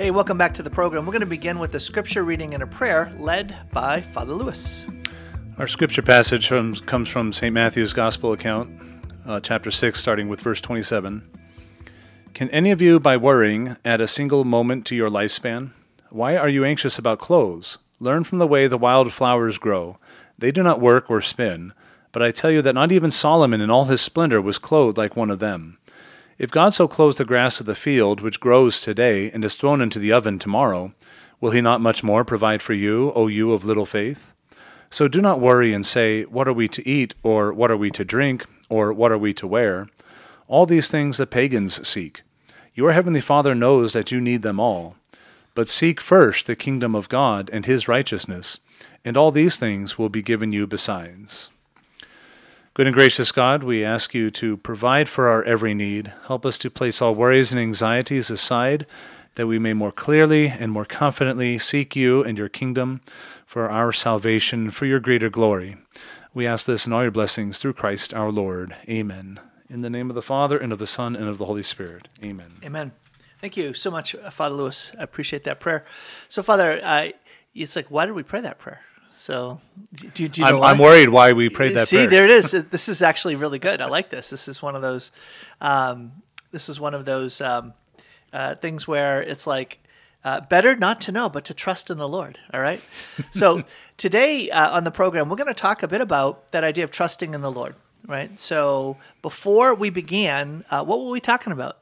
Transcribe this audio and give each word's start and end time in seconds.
Hey, 0.00 0.10
welcome 0.10 0.38
back 0.38 0.54
to 0.54 0.62
the 0.62 0.70
program. 0.70 1.04
We're 1.04 1.12
going 1.12 1.20
to 1.20 1.26
begin 1.26 1.58
with 1.58 1.74
a 1.74 1.78
scripture 1.78 2.24
reading 2.24 2.54
and 2.54 2.62
a 2.62 2.66
prayer 2.66 3.12
led 3.18 3.54
by 3.70 4.00
Father 4.00 4.32
Lewis. 4.32 4.86
Our 5.58 5.66
scripture 5.66 6.00
passage 6.00 6.48
from, 6.48 6.74
comes 6.74 7.10
from 7.10 7.34
St. 7.34 7.52
Matthew's 7.52 7.92
Gospel 7.92 8.32
account, 8.32 8.70
uh, 9.26 9.40
chapter 9.40 9.70
6, 9.70 10.00
starting 10.00 10.30
with 10.30 10.40
verse 10.40 10.62
27. 10.62 11.28
Can 12.32 12.48
any 12.48 12.70
of 12.70 12.80
you, 12.80 12.98
by 12.98 13.18
worrying, 13.18 13.76
add 13.84 14.00
a 14.00 14.08
single 14.08 14.42
moment 14.42 14.86
to 14.86 14.96
your 14.96 15.10
lifespan? 15.10 15.72
Why 16.08 16.34
are 16.34 16.48
you 16.48 16.64
anxious 16.64 16.98
about 16.98 17.18
clothes? 17.18 17.76
Learn 17.98 18.24
from 18.24 18.38
the 18.38 18.46
way 18.46 18.66
the 18.68 18.78
wild 18.78 19.12
flowers 19.12 19.58
grow. 19.58 19.98
They 20.38 20.50
do 20.50 20.62
not 20.62 20.80
work 20.80 21.10
or 21.10 21.20
spin, 21.20 21.74
but 22.10 22.22
I 22.22 22.30
tell 22.30 22.50
you 22.50 22.62
that 22.62 22.72
not 22.72 22.90
even 22.90 23.10
Solomon 23.10 23.60
in 23.60 23.68
all 23.68 23.84
his 23.84 24.00
splendor 24.00 24.40
was 24.40 24.56
clothed 24.56 24.96
like 24.96 25.14
one 25.14 25.30
of 25.30 25.40
them. 25.40 25.76
If 26.40 26.50
God 26.50 26.72
so 26.72 26.88
clothes 26.88 27.18
the 27.18 27.26
grass 27.26 27.60
of 27.60 27.66
the 27.66 27.74
field, 27.74 28.22
which 28.22 28.40
grows 28.40 28.80
today 28.80 29.30
and 29.30 29.44
is 29.44 29.56
thrown 29.56 29.82
into 29.82 29.98
the 29.98 30.10
oven 30.10 30.38
tomorrow, 30.38 30.94
will 31.38 31.50
he 31.50 31.60
not 31.60 31.82
much 31.82 32.02
more 32.02 32.24
provide 32.24 32.62
for 32.62 32.72
you, 32.72 33.12
O 33.14 33.26
you 33.26 33.52
of 33.52 33.66
little 33.66 33.84
faith? 33.84 34.32
So 34.88 35.06
do 35.06 35.20
not 35.20 35.38
worry 35.38 35.74
and 35.74 35.84
say, 35.84 36.22
What 36.24 36.48
are 36.48 36.54
we 36.54 36.66
to 36.68 36.88
eat, 36.88 37.14
or 37.22 37.52
what 37.52 37.70
are 37.70 37.76
we 37.76 37.90
to 37.90 38.06
drink, 38.06 38.46
or 38.70 38.90
what 38.90 39.12
are 39.12 39.18
we 39.18 39.34
to 39.34 39.46
wear? 39.46 39.88
All 40.48 40.64
these 40.64 40.88
things 40.88 41.18
the 41.18 41.26
pagans 41.26 41.86
seek. 41.86 42.22
Your 42.72 42.92
heavenly 42.92 43.20
Father 43.20 43.54
knows 43.54 43.92
that 43.92 44.10
you 44.10 44.18
need 44.18 44.40
them 44.40 44.58
all. 44.58 44.96
But 45.54 45.68
seek 45.68 46.00
first 46.00 46.46
the 46.46 46.56
kingdom 46.56 46.94
of 46.94 47.10
God 47.10 47.50
and 47.52 47.66
his 47.66 47.86
righteousness, 47.86 48.60
and 49.04 49.14
all 49.14 49.30
these 49.30 49.58
things 49.58 49.98
will 49.98 50.08
be 50.08 50.22
given 50.22 50.52
you 50.52 50.66
besides. 50.66 51.50
Good 52.72 52.86
and 52.86 52.94
gracious 52.94 53.32
God, 53.32 53.64
we 53.64 53.84
ask 53.84 54.14
you 54.14 54.30
to 54.30 54.56
provide 54.56 55.08
for 55.08 55.26
our 55.26 55.42
every 55.42 55.74
need. 55.74 56.12
Help 56.28 56.46
us 56.46 56.56
to 56.60 56.70
place 56.70 57.02
all 57.02 57.16
worries 57.16 57.50
and 57.50 57.60
anxieties 57.60 58.30
aside, 58.30 58.86
that 59.34 59.48
we 59.48 59.58
may 59.58 59.72
more 59.72 59.90
clearly 59.90 60.46
and 60.46 60.70
more 60.70 60.84
confidently 60.84 61.58
seek 61.58 61.96
you 61.96 62.22
and 62.22 62.38
your 62.38 62.48
kingdom 62.48 63.00
for 63.44 63.68
our 63.68 63.90
salvation, 63.90 64.70
for 64.70 64.86
your 64.86 65.00
greater 65.00 65.28
glory. 65.28 65.78
We 66.32 66.46
ask 66.46 66.64
this 66.64 66.86
in 66.86 66.92
all 66.92 67.02
your 67.02 67.10
blessings 67.10 67.58
through 67.58 67.72
Christ 67.72 68.14
our 68.14 68.30
Lord. 68.30 68.76
Amen. 68.88 69.40
In 69.68 69.80
the 69.80 69.90
name 69.90 70.08
of 70.08 70.14
the 70.14 70.22
Father, 70.22 70.56
and 70.56 70.72
of 70.72 70.78
the 70.78 70.86
Son, 70.86 71.16
and 71.16 71.26
of 71.26 71.38
the 71.38 71.46
Holy 71.46 71.64
Spirit. 71.64 72.06
Amen. 72.22 72.52
Amen. 72.64 72.92
Thank 73.40 73.56
you 73.56 73.74
so 73.74 73.90
much, 73.90 74.14
Father 74.30 74.54
Lewis. 74.54 74.92
I 74.96 75.02
appreciate 75.02 75.42
that 75.42 75.58
prayer. 75.58 75.84
So, 76.28 76.40
Father, 76.40 76.78
uh, 76.84 77.08
it's 77.52 77.74
like, 77.74 77.90
why 77.90 78.06
did 78.06 78.14
we 78.14 78.22
pray 78.22 78.40
that 78.42 78.58
prayer? 78.58 78.80
So, 79.20 79.60
do, 80.14 80.28
do 80.28 80.40
you 80.40 80.50
know 80.50 80.62
I'm, 80.62 80.76
I'm, 80.76 80.78
worried 80.78 81.10
why 81.10 81.32
we 81.32 81.50
prayed 81.50 81.76
that. 81.76 81.88
See, 81.88 81.96
prayer. 81.96 82.08
there 82.08 82.24
it 82.24 82.30
is. 82.30 82.52
This 82.70 82.88
is 82.88 83.02
actually 83.02 83.36
really 83.36 83.58
good. 83.58 83.82
I 83.82 83.86
like 83.86 84.08
this. 84.08 84.30
This 84.30 84.48
is 84.48 84.62
one 84.62 84.74
of 84.74 84.80
those. 84.80 85.12
Um, 85.60 86.12
this 86.52 86.70
is 86.70 86.80
one 86.80 86.94
of 86.94 87.04
those 87.04 87.42
um, 87.42 87.74
uh, 88.32 88.54
things 88.54 88.88
where 88.88 89.20
it's 89.20 89.46
like 89.46 89.78
uh, 90.24 90.40
better 90.40 90.74
not 90.74 91.02
to 91.02 91.12
know, 91.12 91.28
but 91.28 91.44
to 91.44 91.52
trust 91.52 91.90
in 91.90 91.98
the 91.98 92.08
Lord. 92.08 92.38
All 92.54 92.62
right. 92.62 92.80
so 93.30 93.62
today 93.98 94.48
uh, 94.48 94.74
on 94.74 94.84
the 94.84 94.90
program, 94.90 95.28
we're 95.28 95.36
going 95.36 95.48
to 95.48 95.54
talk 95.54 95.82
a 95.82 95.88
bit 95.88 96.00
about 96.00 96.50
that 96.52 96.64
idea 96.64 96.84
of 96.84 96.90
trusting 96.90 97.34
in 97.34 97.42
the 97.42 97.52
Lord. 97.52 97.74
Right. 98.06 98.40
So 98.40 98.96
before 99.20 99.74
we 99.74 99.90
began, 99.90 100.64
uh, 100.70 100.82
what 100.82 100.98
were 100.98 101.10
we 101.10 101.20
talking 101.20 101.52
about? 101.52 101.76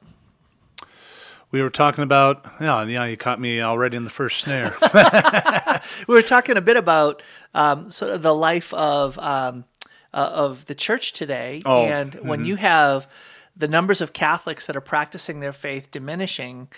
We 1.51 1.63
were 1.63 1.71
talking 1.71 2.05
about 2.05 2.45
yeah 2.61 2.85
yeah 2.85 3.05
you 3.05 3.17
caught 3.17 3.41
me 3.41 3.61
already 3.61 3.97
in 3.97 4.05
the 4.05 4.11
first 4.11 4.41
snare. 4.41 4.77
We 6.09 6.15
were 6.15 6.23
talking 6.23 6.57
a 6.57 6.61
bit 6.61 6.77
about 6.77 7.23
um, 7.55 7.89
sort 7.89 8.11
of 8.11 8.23
the 8.23 8.35
life 8.35 8.75
of 8.75 9.19
um, 9.19 9.65
uh, 10.13 10.31
of 10.33 10.67
the 10.67 10.75
church 10.75 11.13
today. 11.13 11.63
Oh, 11.65 11.85
and 11.85 12.13
mm-hmm. 12.13 12.29
when 12.29 12.45
you 12.45 12.57
have 12.57 13.07
the 13.57 13.69
numbers 13.69 14.01
of 14.01 14.13
catholics 14.13 14.67
that 14.67 14.77
are 14.77 14.83
practicing 14.83 15.41
their 15.41 15.53
faith 15.53 15.91
diminishing 15.91 16.69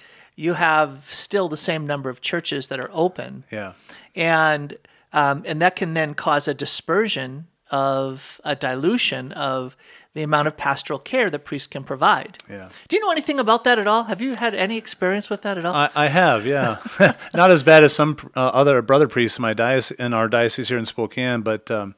you 0.40 0.54
have 0.54 1.04
still 1.12 1.50
the 1.50 1.56
same 1.56 1.86
number 1.86 2.08
of 2.08 2.22
churches 2.22 2.68
that 2.68 2.80
are 2.80 2.88
open. 2.94 3.44
Yeah. 3.50 3.74
And 4.14 4.78
um, 5.12 5.42
and 5.44 5.60
that 5.60 5.76
can 5.76 5.92
then 5.92 6.14
cause 6.14 6.48
a 6.48 6.54
dispersion 6.54 7.46
of 7.70 8.40
a 8.42 8.56
dilution 8.56 9.32
of 9.32 9.76
the 10.14 10.22
amount 10.22 10.48
of 10.48 10.56
pastoral 10.56 10.98
care 10.98 11.30
that 11.30 11.44
priests 11.44 11.68
can 11.68 11.84
provide. 11.84 12.38
Yeah. 12.48 12.68
Do 12.88 12.96
you 12.96 13.02
know 13.02 13.12
anything 13.12 13.38
about 13.38 13.64
that 13.64 13.78
at 13.78 13.86
all? 13.86 14.04
Have 14.04 14.20
you 14.20 14.34
had 14.34 14.54
any 14.54 14.76
experience 14.76 15.30
with 15.30 15.42
that 15.42 15.56
at 15.56 15.64
all? 15.64 15.74
I, 15.74 15.90
I 15.94 16.06
have, 16.08 16.46
yeah. 16.46 16.78
Not 17.34 17.50
as 17.50 17.62
bad 17.62 17.84
as 17.84 17.92
some 17.92 18.16
uh, 18.34 18.40
other 18.40 18.82
brother 18.82 19.06
priests 19.06 19.38
in 19.38 19.42
my 19.42 19.52
diocese, 19.52 19.96
in 19.98 20.12
our 20.12 20.28
diocese 20.28 20.68
here 20.68 20.78
in 20.78 20.84
Spokane, 20.84 21.42
but 21.42 21.70
um, 21.70 21.94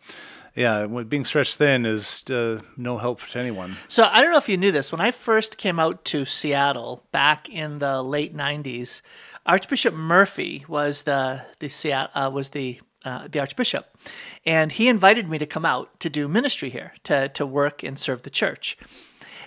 yeah, 0.54 0.86
being 0.86 1.24
stretched 1.24 1.56
thin 1.56 1.86
is 1.86 2.28
uh, 2.30 2.60
no 2.76 2.98
help 2.98 3.22
to 3.28 3.38
anyone. 3.38 3.76
So 3.88 4.04
I 4.10 4.20
don't 4.20 4.32
know 4.32 4.38
if 4.38 4.48
you 4.48 4.58
knew 4.58 4.72
this. 4.72 4.92
When 4.92 5.00
I 5.00 5.10
first 5.10 5.56
came 5.56 5.78
out 5.78 6.04
to 6.06 6.26
Seattle 6.26 7.04
back 7.10 7.48
in 7.48 7.78
the 7.78 8.02
late 8.02 8.36
'90s, 8.36 9.00
Archbishop 9.46 9.94
Murphy 9.94 10.66
was 10.68 11.04
the 11.04 11.46
the 11.60 11.70
Seattle 11.70 12.10
uh, 12.14 12.28
was 12.28 12.50
the 12.50 12.80
uh, 13.04 13.28
the 13.30 13.40
Archbishop, 13.40 13.96
and 14.44 14.72
he 14.72 14.88
invited 14.88 15.28
me 15.28 15.38
to 15.38 15.46
come 15.46 15.64
out 15.64 15.98
to 16.00 16.10
do 16.10 16.28
ministry 16.28 16.70
here, 16.70 16.92
to 17.04 17.28
to 17.30 17.46
work 17.46 17.82
and 17.82 17.98
serve 17.98 18.22
the 18.22 18.30
church. 18.30 18.76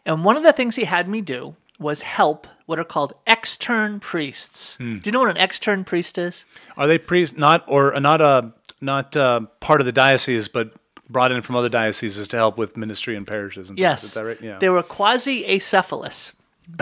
And 0.05 0.23
one 0.23 0.37
of 0.37 0.43
the 0.43 0.53
things 0.53 0.75
he 0.75 0.85
had 0.85 1.07
me 1.07 1.21
do 1.21 1.55
was 1.79 2.03
help 2.03 2.47
what 2.65 2.79
are 2.79 2.83
called 2.83 3.13
extern 3.27 3.99
priests. 3.99 4.77
Hmm. 4.77 4.99
Do 4.99 5.07
you 5.07 5.11
know 5.11 5.19
what 5.19 5.29
an 5.29 5.37
extern 5.37 5.83
priest 5.83 6.17
is? 6.17 6.45
Are 6.77 6.87
they 6.87 6.97
priests 6.97 7.37
not 7.37 7.63
or 7.67 7.99
not 7.99 8.21
a 8.21 8.53
not 8.81 9.15
uh, 9.17 9.41
part 9.59 9.81
of 9.81 9.85
the 9.85 9.91
diocese, 9.91 10.47
but 10.47 10.73
brought 11.09 11.31
in 11.31 11.41
from 11.41 11.55
other 11.55 11.69
dioceses 11.69 12.27
to 12.29 12.37
help 12.37 12.57
with 12.57 12.77
ministry 12.77 13.15
and 13.15 13.27
parishes? 13.27 13.69
And 13.69 13.77
yes, 13.77 14.03
is 14.03 14.13
that 14.13 14.25
right? 14.25 14.41
Yeah, 14.41 14.59
they 14.59 14.69
were 14.69 14.83
quasi 14.83 15.43
acephalous. 15.43 16.33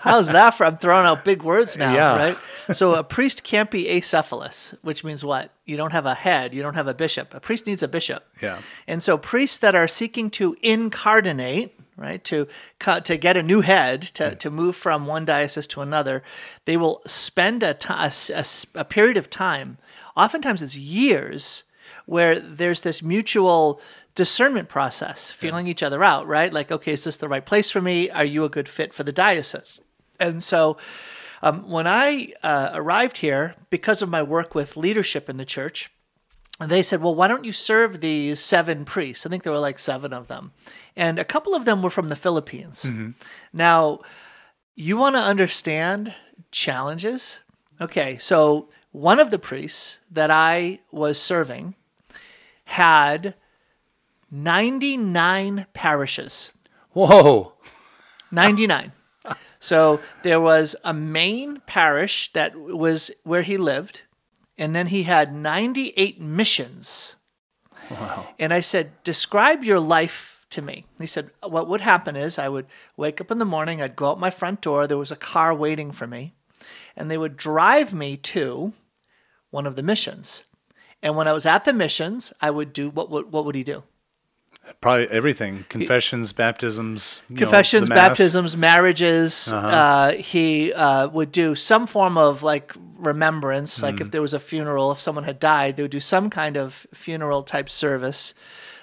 How's 0.00 0.28
that 0.28 0.50
for? 0.50 0.64
I'm 0.64 0.76
throwing 0.76 1.06
out 1.06 1.24
big 1.24 1.42
words 1.42 1.76
now, 1.76 1.94
yeah. 1.94 2.16
right? 2.16 2.38
So 2.72 2.94
a 2.94 3.04
priest 3.04 3.44
can't 3.44 3.70
be 3.70 3.84
acephalous, 3.84 4.74
which 4.82 5.04
means 5.04 5.24
what? 5.24 5.50
You 5.64 5.76
don't 5.76 5.92
have 5.92 6.06
a 6.06 6.14
head, 6.14 6.54
you 6.54 6.62
don't 6.62 6.74
have 6.74 6.88
a 6.88 6.94
bishop. 6.94 7.32
A 7.34 7.40
priest 7.40 7.66
needs 7.66 7.82
a 7.82 7.88
bishop. 7.88 8.24
Yeah. 8.42 8.58
And 8.86 9.02
so 9.02 9.16
priests 9.16 9.58
that 9.60 9.74
are 9.74 9.86
seeking 9.86 10.30
to 10.30 10.56
incardinate, 10.62 11.78
right, 11.96 12.22
to 12.24 12.48
to 12.80 13.16
get 13.16 13.36
a 13.36 13.42
new 13.42 13.60
head, 13.60 14.02
to, 14.14 14.30
hmm. 14.30 14.36
to 14.36 14.50
move 14.50 14.74
from 14.74 15.06
one 15.06 15.24
diocese 15.24 15.66
to 15.68 15.80
another, 15.80 16.22
they 16.64 16.76
will 16.76 17.02
spend 17.06 17.62
a, 17.62 17.74
t- 17.74 17.88
a, 17.92 18.12
a, 18.34 18.44
a 18.74 18.84
period 18.84 19.16
of 19.16 19.30
time, 19.30 19.78
oftentimes 20.16 20.62
it's 20.62 20.76
years, 20.76 21.62
where 22.06 22.38
there's 22.38 22.80
this 22.80 23.02
mutual 23.02 23.80
discernment 24.16 24.68
process, 24.68 25.30
feeling 25.30 25.66
yeah. 25.66 25.70
each 25.70 25.82
other 25.84 26.02
out, 26.02 26.26
right? 26.26 26.52
Like, 26.52 26.72
okay, 26.72 26.92
is 26.92 27.04
this 27.04 27.18
the 27.18 27.28
right 27.28 27.46
place 27.46 27.70
for 27.70 27.80
me? 27.80 28.10
Are 28.10 28.24
you 28.24 28.44
a 28.44 28.48
good 28.48 28.68
fit 28.68 28.92
for 28.92 29.04
the 29.04 29.12
diocese? 29.12 29.80
And 30.18 30.42
so 30.42 30.76
um, 31.42 31.70
when 31.70 31.86
I 31.86 32.32
uh, 32.42 32.70
arrived 32.72 33.18
here, 33.18 33.54
because 33.70 34.02
of 34.02 34.08
my 34.08 34.22
work 34.22 34.54
with 34.54 34.76
leadership 34.76 35.28
in 35.28 35.36
the 35.36 35.44
church, 35.44 35.90
they 36.58 36.82
said, 36.82 37.02
well, 37.02 37.14
why 37.14 37.28
don't 37.28 37.44
you 37.44 37.52
serve 37.52 38.00
these 38.00 38.40
seven 38.40 38.86
priests? 38.86 39.26
I 39.26 39.28
think 39.28 39.42
there 39.42 39.52
were 39.52 39.58
like 39.58 39.78
seven 39.78 40.12
of 40.12 40.26
them. 40.26 40.52
And 40.96 41.18
a 41.18 41.24
couple 41.24 41.54
of 41.54 41.66
them 41.66 41.82
were 41.82 41.90
from 41.90 42.08
the 42.08 42.16
Philippines. 42.16 42.84
Mm-hmm. 42.84 43.10
Now, 43.52 44.00
you 44.74 44.96
want 44.96 45.16
to 45.16 45.20
understand 45.20 46.14
challenges? 46.50 47.40
Okay, 47.78 48.16
so 48.16 48.70
one 48.92 49.20
of 49.20 49.30
the 49.30 49.38
priests 49.38 49.98
that 50.10 50.30
I 50.30 50.80
was 50.90 51.20
serving 51.20 51.74
had 52.64 53.34
99 54.30 55.66
parishes. 55.72 56.52
Whoa. 56.90 57.52
99. 58.30 58.92
so 59.60 60.00
there 60.22 60.40
was 60.40 60.76
a 60.84 60.92
main 60.92 61.60
parish 61.66 62.32
that 62.32 62.56
was 62.56 63.10
where 63.22 63.42
he 63.42 63.56
lived, 63.56 64.02
and 64.58 64.74
then 64.74 64.88
he 64.88 65.04
had 65.04 65.34
98 65.34 66.20
missions. 66.20 67.16
Wow. 67.90 68.28
And 68.38 68.52
I 68.52 68.60
said, 68.60 68.92
Describe 69.04 69.64
your 69.64 69.80
life 69.80 70.44
to 70.50 70.62
me. 70.62 70.86
He 70.98 71.06
said, 71.06 71.30
What 71.42 71.68
would 71.68 71.80
happen 71.80 72.16
is 72.16 72.38
I 72.38 72.48
would 72.48 72.66
wake 72.96 73.20
up 73.20 73.30
in 73.30 73.38
the 73.38 73.44
morning, 73.44 73.80
I'd 73.80 73.96
go 73.96 74.10
out 74.10 74.20
my 74.20 74.30
front 74.30 74.60
door, 74.60 74.86
there 74.86 74.98
was 74.98 75.10
a 75.10 75.16
car 75.16 75.54
waiting 75.54 75.92
for 75.92 76.06
me, 76.06 76.34
and 76.96 77.10
they 77.10 77.18
would 77.18 77.36
drive 77.36 77.92
me 77.92 78.16
to 78.16 78.72
one 79.50 79.66
of 79.66 79.76
the 79.76 79.82
missions. 79.82 80.44
And 81.02 81.14
when 81.14 81.28
I 81.28 81.32
was 81.32 81.46
at 81.46 81.64
the 81.64 81.72
missions, 81.72 82.32
I 82.40 82.50
would 82.50 82.72
do 82.72 82.90
what 82.90 83.10
what, 83.10 83.28
what 83.30 83.44
would 83.44 83.54
he 83.54 83.64
do? 83.64 83.84
Probably 84.80 85.08
everything: 85.08 85.64
confessions, 85.68 86.32
baptisms, 86.32 87.22
confessions, 87.34 87.88
know, 87.88 87.94
baptisms, 87.94 88.56
marriages. 88.56 89.52
Uh-huh. 89.52 89.66
Uh, 89.66 90.12
he 90.12 90.72
uh, 90.72 91.08
would 91.08 91.32
do 91.32 91.54
some 91.54 91.86
form 91.86 92.18
of 92.18 92.42
like 92.42 92.72
remembrance, 92.96 93.82
like 93.82 93.96
mm. 93.96 94.00
if 94.02 94.10
there 94.10 94.22
was 94.22 94.34
a 94.34 94.40
funeral, 94.40 94.92
if 94.92 95.00
someone 95.00 95.24
had 95.24 95.38
died, 95.38 95.76
they 95.76 95.82
would 95.82 95.90
do 95.90 96.00
some 96.00 96.30
kind 96.30 96.56
of 96.56 96.86
funeral 96.92 97.42
type 97.42 97.68
service. 97.68 98.34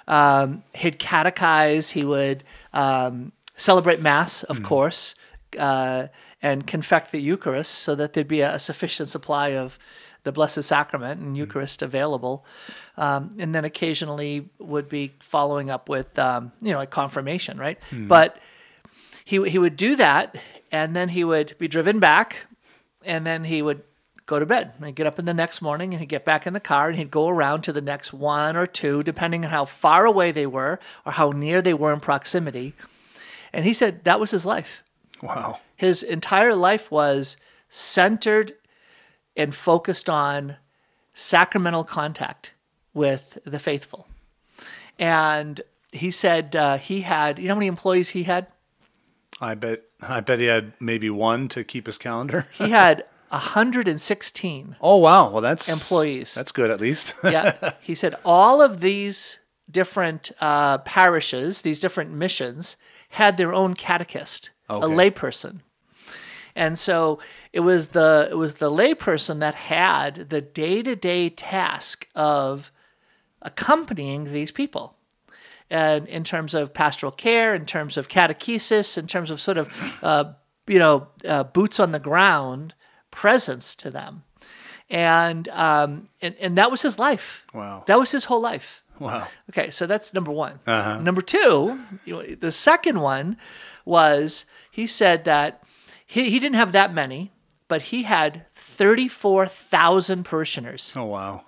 Um, 0.08 0.62
he'd 0.74 0.98
catechize. 0.98 1.92
He 1.92 2.04
would 2.04 2.44
um, 2.72 3.32
celebrate 3.56 4.00
mass, 4.00 4.42
of 4.44 4.60
mm. 4.60 4.64
course, 4.64 5.14
uh, 5.58 6.08
and 6.42 6.66
confect 6.66 7.12
the 7.12 7.20
Eucharist, 7.20 7.72
so 7.72 7.94
that 7.94 8.14
there'd 8.14 8.28
be 8.28 8.40
a, 8.40 8.54
a 8.54 8.58
sufficient 8.58 9.08
supply 9.08 9.50
of 9.50 9.78
the 10.24 10.32
Blessed 10.32 10.64
Sacrament 10.64 11.20
and 11.20 11.34
mm. 11.34 11.38
Eucharist 11.38 11.82
available, 11.82 12.44
um, 12.96 13.36
and 13.38 13.54
then 13.54 13.64
occasionally 13.64 14.48
would 14.58 14.88
be 14.88 15.12
following 15.20 15.70
up 15.70 15.88
with 15.88 16.18
um, 16.18 16.52
you 16.60 16.72
know 16.72 16.78
like 16.78 16.90
confirmation, 16.90 17.58
right? 17.58 17.78
Mm. 17.90 18.08
But 18.08 18.36
he 19.24 19.48
he 19.48 19.58
would 19.58 19.76
do 19.76 19.96
that, 19.96 20.36
and 20.72 20.96
then 20.96 21.10
he 21.10 21.24
would 21.24 21.56
be 21.58 21.68
driven 21.68 22.00
back, 22.00 22.46
and 23.04 23.26
then 23.26 23.44
he 23.44 23.62
would 23.62 23.82
go 24.26 24.38
to 24.38 24.46
bed. 24.46 24.72
And 24.80 24.96
get 24.96 25.06
up 25.06 25.18
in 25.18 25.24
the 25.24 25.34
next 25.34 25.60
morning 25.60 25.92
and 25.92 26.00
he'd 26.00 26.08
get 26.08 26.24
back 26.24 26.46
in 26.46 26.52
the 26.52 26.60
car 26.60 26.88
and 26.88 26.96
he'd 26.96 27.10
go 27.10 27.28
around 27.28 27.62
to 27.62 27.72
the 27.72 27.80
next 27.80 28.12
one 28.12 28.56
or 28.56 28.66
two, 28.66 29.02
depending 29.02 29.44
on 29.44 29.50
how 29.50 29.64
far 29.64 30.06
away 30.06 30.32
they 30.32 30.46
were 30.46 30.78
or 31.04 31.12
how 31.12 31.30
near 31.30 31.60
they 31.60 31.74
were 31.74 31.92
in 31.92 32.00
proximity. 32.00 32.74
And 33.52 33.64
he 33.64 33.74
said 33.74 34.04
that 34.04 34.18
was 34.18 34.30
his 34.30 34.46
life. 34.46 34.82
Wow. 35.22 35.60
His 35.76 36.02
entire 36.02 36.54
life 36.54 36.90
was 36.90 37.36
centered 37.68 38.54
and 39.36 39.54
focused 39.54 40.08
on 40.08 40.56
sacramental 41.12 41.84
contact 41.84 42.52
with 42.92 43.38
the 43.44 43.58
faithful. 43.58 44.08
And 44.98 45.60
he 45.92 46.10
said 46.10 46.54
uh, 46.56 46.78
he 46.78 47.02
had, 47.02 47.38
you 47.38 47.48
know 47.48 47.54
how 47.54 47.58
many 47.58 47.66
employees 47.68 48.10
he 48.10 48.24
had? 48.24 48.46
I 49.40 49.54
bet 49.54 49.82
I 50.00 50.20
bet 50.20 50.38
he 50.38 50.46
had 50.46 50.74
maybe 50.80 51.10
one 51.10 51.48
to 51.48 51.64
keep 51.64 51.86
his 51.86 51.98
calendar. 51.98 52.46
He 52.52 52.70
had 52.70 53.04
116 53.30 54.76
oh 54.80 54.96
wow. 54.96 55.28
Well 55.30 55.40
that's 55.40 55.68
employees. 55.68 56.34
That's 56.34 56.52
good 56.52 56.70
at 56.70 56.80
least. 56.80 57.14
yeah. 57.24 57.72
He 57.80 57.94
said 57.94 58.14
all 58.24 58.62
of 58.62 58.80
these 58.80 59.40
different 59.68 60.30
uh, 60.40 60.78
parishes, 60.78 61.62
these 61.62 61.80
different 61.80 62.12
missions, 62.12 62.76
had 63.10 63.36
their 63.36 63.52
own 63.52 63.74
catechist, 63.74 64.50
a 64.68 64.80
layperson. 64.80 65.60
And 66.54 66.78
so 66.78 67.18
it 67.54 67.60
was 67.60 67.88
the 67.88 68.28
it 68.30 68.34
was 68.34 68.54
the 68.54 68.70
layperson 68.70 69.38
that 69.38 69.54
had 69.54 70.28
the 70.28 70.40
day-to-day 70.40 71.30
task 71.30 72.08
of 72.14 72.72
accompanying 73.40 74.32
these 74.32 74.50
people. 74.50 74.96
And 75.70 76.08
in 76.08 76.24
terms 76.24 76.52
of 76.52 76.74
pastoral 76.74 77.12
care, 77.12 77.54
in 77.54 77.64
terms 77.64 77.96
of 77.96 78.08
catechesis, 78.08 78.98
in 78.98 79.06
terms 79.06 79.30
of 79.30 79.40
sort 79.40 79.56
of, 79.56 79.72
uh, 80.02 80.32
you 80.66 80.78
know, 80.78 81.06
uh, 81.26 81.44
boots 81.44 81.78
on 81.78 81.92
the 81.92 81.98
ground 82.00 82.74
presence 83.10 83.76
to 83.76 83.90
them. 83.90 84.24
And, 84.90 85.48
um, 85.48 86.08
and, 86.20 86.34
and 86.40 86.58
that 86.58 86.70
was 86.70 86.82
his 86.82 86.98
life. 86.98 87.44
Wow. 87.54 87.84
That 87.86 87.98
was 87.98 88.10
his 88.10 88.24
whole 88.24 88.40
life. 88.40 88.82
Wow. 88.98 89.28
Okay, 89.50 89.70
so 89.70 89.86
that's 89.86 90.12
number 90.12 90.32
one. 90.32 90.60
Uh-huh. 90.66 90.98
Number 91.00 91.22
two, 91.22 91.78
the 92.40 92.52
second 92.52 93.00
one 93.00 93.36
was 93.84 94.44
he 94.70 94.86
said 94.86 95.24
that 95.24 95.62
he, 96.04 96.30
he 96.30 96.38
didn't 96.38 96.56
have 96.56 96.72
that 96.72 96.92
many, 96.92 97.32
but 97.68 97.82
he 97.82 98.02
had 98.04 98.46
34,000 98.54 100.24
parishioners. 100.24 100.92
Oh 100.96 101.04
wow. 101.04 101.44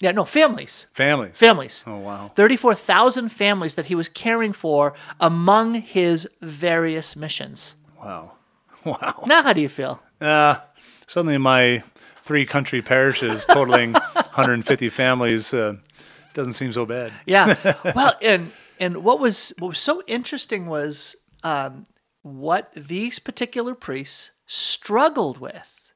Yeah, 0.00 0.12
no, 0.12 0.24
families. 0.24 0.86
Families. 0.92 1.36
Families. 1.36 1.84
Oh 1.86 1.98
wow. 1.98 2.30
34,000 2.36 3.30
families 3.30 3.74
that 3.74 3.86
he 3.86 3.94
was 3.94 4.08
caring 4.08 4.52
for 4.52 4.94
among 5.20 5.74
his 5.74 6.28
various 6.40 7.16
missions. 7.16 7.74
Wow. 7.98 8.32
Wow. 8.84 9.24
Now, 9.26 9.42
how 9.42 9.52
do 9.52 9.60
you 9.60 9.68
feel? 9.68 10.00
Uh, 10.20 10.56
suddenly 11.06 11.36
my 11.36 11.82
three 12.22 12.46
country 12.46 12.80
parishes 12.80 13.44
totaling 13.44 13.92
150 14.38 14.88
families 14.88 15.52
uh, 15.52 15.74
doesn't 16.32 16.52
seem 16.52 16.72
so 16.72 16.86
bad. 16.86 17.12
Yeah. 17.26 17.56
well, 17.96 18.14
and 18.22 18.52
and 18.78 18.98
what 18.98 19.18
was 19.18 19.52
what 19.58 19.68
was 19.68 19.78
so 19.80 20.02
interesting 20.06 20.66
was 20.66 21.16
um, 21.42 21.84
what 22.22 22.70
these 22.74 23.18
particular 23.18 23.74
priests 23.74 24.30
struggled 24.48 25.38
with 25.38 25.88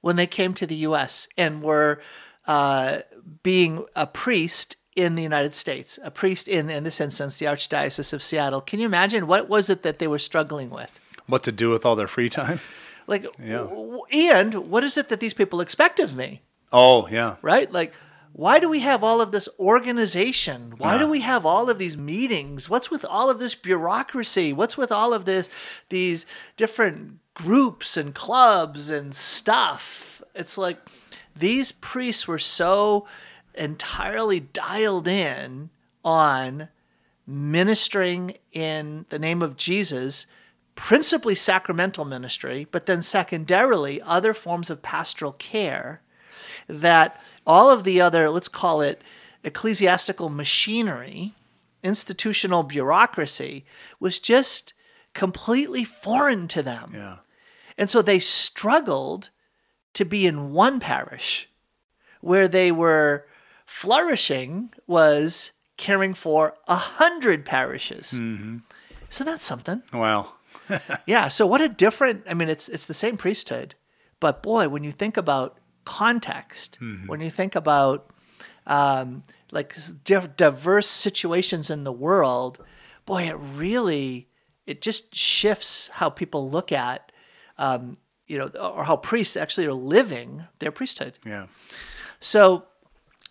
when 0.00 0.16
they 0.16 0.26
came 0.26 0.54
to 0.54 0.66
the 0.66 0.74
U.S. 0.88 1.28
and 1.36 1.62
were 1.62 2.00
uh, 2.46 2.98
being 3.44 3.84
a 3.94 4.06
priest 4.06 4.76
in 4.96 5.14
the 5.14 5.22
United 5.22 5.54
States, 5.54 5.98
a 6.02 6.10
priest 6.10 6.48
in 6.48 6.70
in 6.70 6.82
this 6.84 7.00
instance 7.00 7.38
the 7.38 7.46
Archdiocese 7.46 8.12
of 8.12 8.22
Seattle. 8.22 8.60
Can 8.62 8.80
you 8.80 8.86
imagine 8.86 9.26
what 9.26 9.48
was 9.48 9.68
it 9.70 9.82
that 9.82 9.98
they 9.98 10.06
were 10.08 10.18
struggling 10.18 10.70
with? 10.70 10.98
What 11.26 11.42
to 11.44 11.52
do 11.52 11.70
with 11.70 11.84
all 11.84 11.96
their 11.96 12.08
free 12.08 12.28
time? 12.30 12.60
Like, 13.08 13.24
Yeah. 13.38 13.58
w- 13.58 14.02
and 14.10 14.54
what 14.68 14.82
is 14.82 14.96
it 14.96 15.10
that 15.10 15.20
these 15.20 15.34
people 15.34 15.60
expect 15.60 16.00
of 16.00 16.16
me? 16.16 16.40
Oh 16.72 17.06
yeah. 17.08 17.36
right? 17.42 17.70
Like, 17.70 17.92
why 18.36 18.58
do 18.58 18.68
we 18.68 18.80
have 18.80 19.02
all 19.02 19.22
of 19.22 19.32
this 19.32 19.48
organization? 19.58 20.74
Why 20.76 20.98
do 20.98 21.08
we 21.08 21.22
have 21.22 21.46
all 21.46 21.70
of 21.70 21.78
these 21.78 21.96
meetings? 21.96 22.68
What's 22.68 22.90
with 22.90 23.02
all 23.02 23.30
of 23.30 23.38
this 23.38 23.54
bureaucracy? 23.54 24.52
What's 24.52 24.76
with 24.76 24.92
all 24.92 25.14
of 25.14 25.24
this 25.24 25.48
these 25.88 26.26
different 26.58 27.20
groups 27.32 27.96
and 27.96 28.14
clubs 28.14 28.90
and 28.90 29.14
stuff? 29.14 30.20
It's 30.34 30.58
like 30.58 30.76
these 31.34 31.72
priests 31.72 32.28
were 32.28 32.38
so 32.38 33.06
entirely 33.54 34.40
dialed 34.40 35.08
in 35.08 35.70
on 36.04 36.68
ministering 37.26 38.34
in 38.52 39.06
the 39.08 39.18
name 39.18 39.40
of 39.40 39.56
Jesus, 39.56 40.26
principally 40.74 41.34
sacramental 41.34 42.04
ministry, 42.04 42.66
but 42.70 42.84
then 42.84 43.00
secondarily 43.00 44.02
other 44.02 44.34
forms 44.34 44.68
of 44.68 44.82
pastoral 44.82 45.32
care 45.32 46.02
that 46.68 47.20
all 47.46 47.70
of 47.70 47.84
the 47.84 48.00
other, 48.00 48.28
let's 48.30 48.48
call 48.48 48.80
it 48.80 49.02
ecclesiastical 49.44 50.28
machinery, 50.28 51.34
institutional 51.82 52.62
bureaucracy, 52.62 53.64
was 54.00 54.18
just 54.18 54.74
completely 55.14 55.84
foreign 55.84 56.48
to 56.48 56.62
them. 56.62 56.92
Yeah. 56.94 57.16
And 57.78 57.90
so 57.90 58.02
they 58.02 58.18
struggled 58.18 59.30
to 59.94 60.04
be 60.04 60.26
in 60.26 60.52
one 60.52 60.80
parish 60.80 61.48
where 62.20 62.48
they 62.48 62.72
were 62.72 63.26
flourishing 63.64 64.72
was 64.86 65.52
caring 65.76 66.14
for 66.14 66.54
a 66.66 66.76
hundred 66.76 67.44
parishes. 67.44 68.12
Mm-hmm. 68.12 68.58
So 69.10 69.24
that's 69.24 69.44
something. 69.44 69.82
Wow. 69.92 70.32
Yeah. 71.06 71.28
So 71.28 71.46
what 71.46 71.60
a 71.60 71.68
different. 71.68 72.24
I 72.28 72.34
mean, 72.34 72.48
it's 72.48 72.68
it's 72.68 72.86
the 72.86 72.94
same 72.94 73.16
priesthood, 73.16 73.76
but 74.18 74.42
boy, 74.42 74.68
when 74.68 74.82
you 74.82 74.90
think 74.90 75.16
about 75.16 75.58
context, 75.86 76.78
when 77.06 77.20
you 77.20 77.30
think 77.30 77.56
about 77.56 78.10
um, 78.66 79.22
like 79.50 79.74
di- 80.04 80.28
diverse 80.36 80.88
situations 80.88 81.70
in 81.70 81.84
the 81.84 81.92
world, 81.92 82.62
boy, 83.06 83.22
it 83.28 83.36
really 83.36 84.28
it 84.66 84.82
just 84.82 85.14
shifts 85.14 85.88
how 85.94 86.10
people 86.10 86.50
look 86.50 86.72
at, 86.72 87.12
um, 87.56 87.96
you 88.26 88.36
know, 88.36 88.48
or 88.48 88.84
how 88.84 88.96
priests 88.96 89.36
actually 89.36 89.66
are 89.66 89.72
living 89.72 90.44
their 90.58 90.72
priesthood. 90.72 91.18
Yeah. 91.24 91.46
So, 92.20 92.64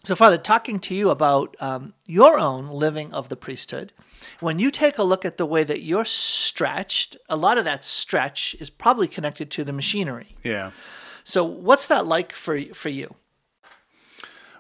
so 0.04 0.16
Father, 0.16 0.38
talking 0.38 0.80
to 0.80 0.96
you 0.96 1.10
about 1.10 1.56
um, 1.60 1.94
your 2.08 2.40
own 2.40 2.70
living 2.70 3.14
of 3.14 3.28
the 3.28 3.36
priesthood, 3.36 3.92
when 4.40 4.60
you 4.60 4.72
take 4.72 4.98
a 4.98 5.04
look 5.04 5.26
at 5.26 5.38
the 5.38 5.46
way 5.46 5.64
that 5.66 5.82
you're 5.82 6.06
stretched, 6.06 7.18
a 7.28 7.36
lot 7.36 7.58
of 7.58 7.66
that 7.66 7.84
stretch 7.84 8.56
is 8.60 8.70
probably 8.70 9.08
connected 9.08 9.52
to 9.52 9.64
the 9.64 9.74
machinery. 9.74 10.36
Yeah. 10.44 10.72
So, 11.26 11.44
what's 11.44 11.88
that 11.88 12.06
like 12.06 12.32
for 12.32 12.62
for 12.74 12.90
you? 12.90 13.16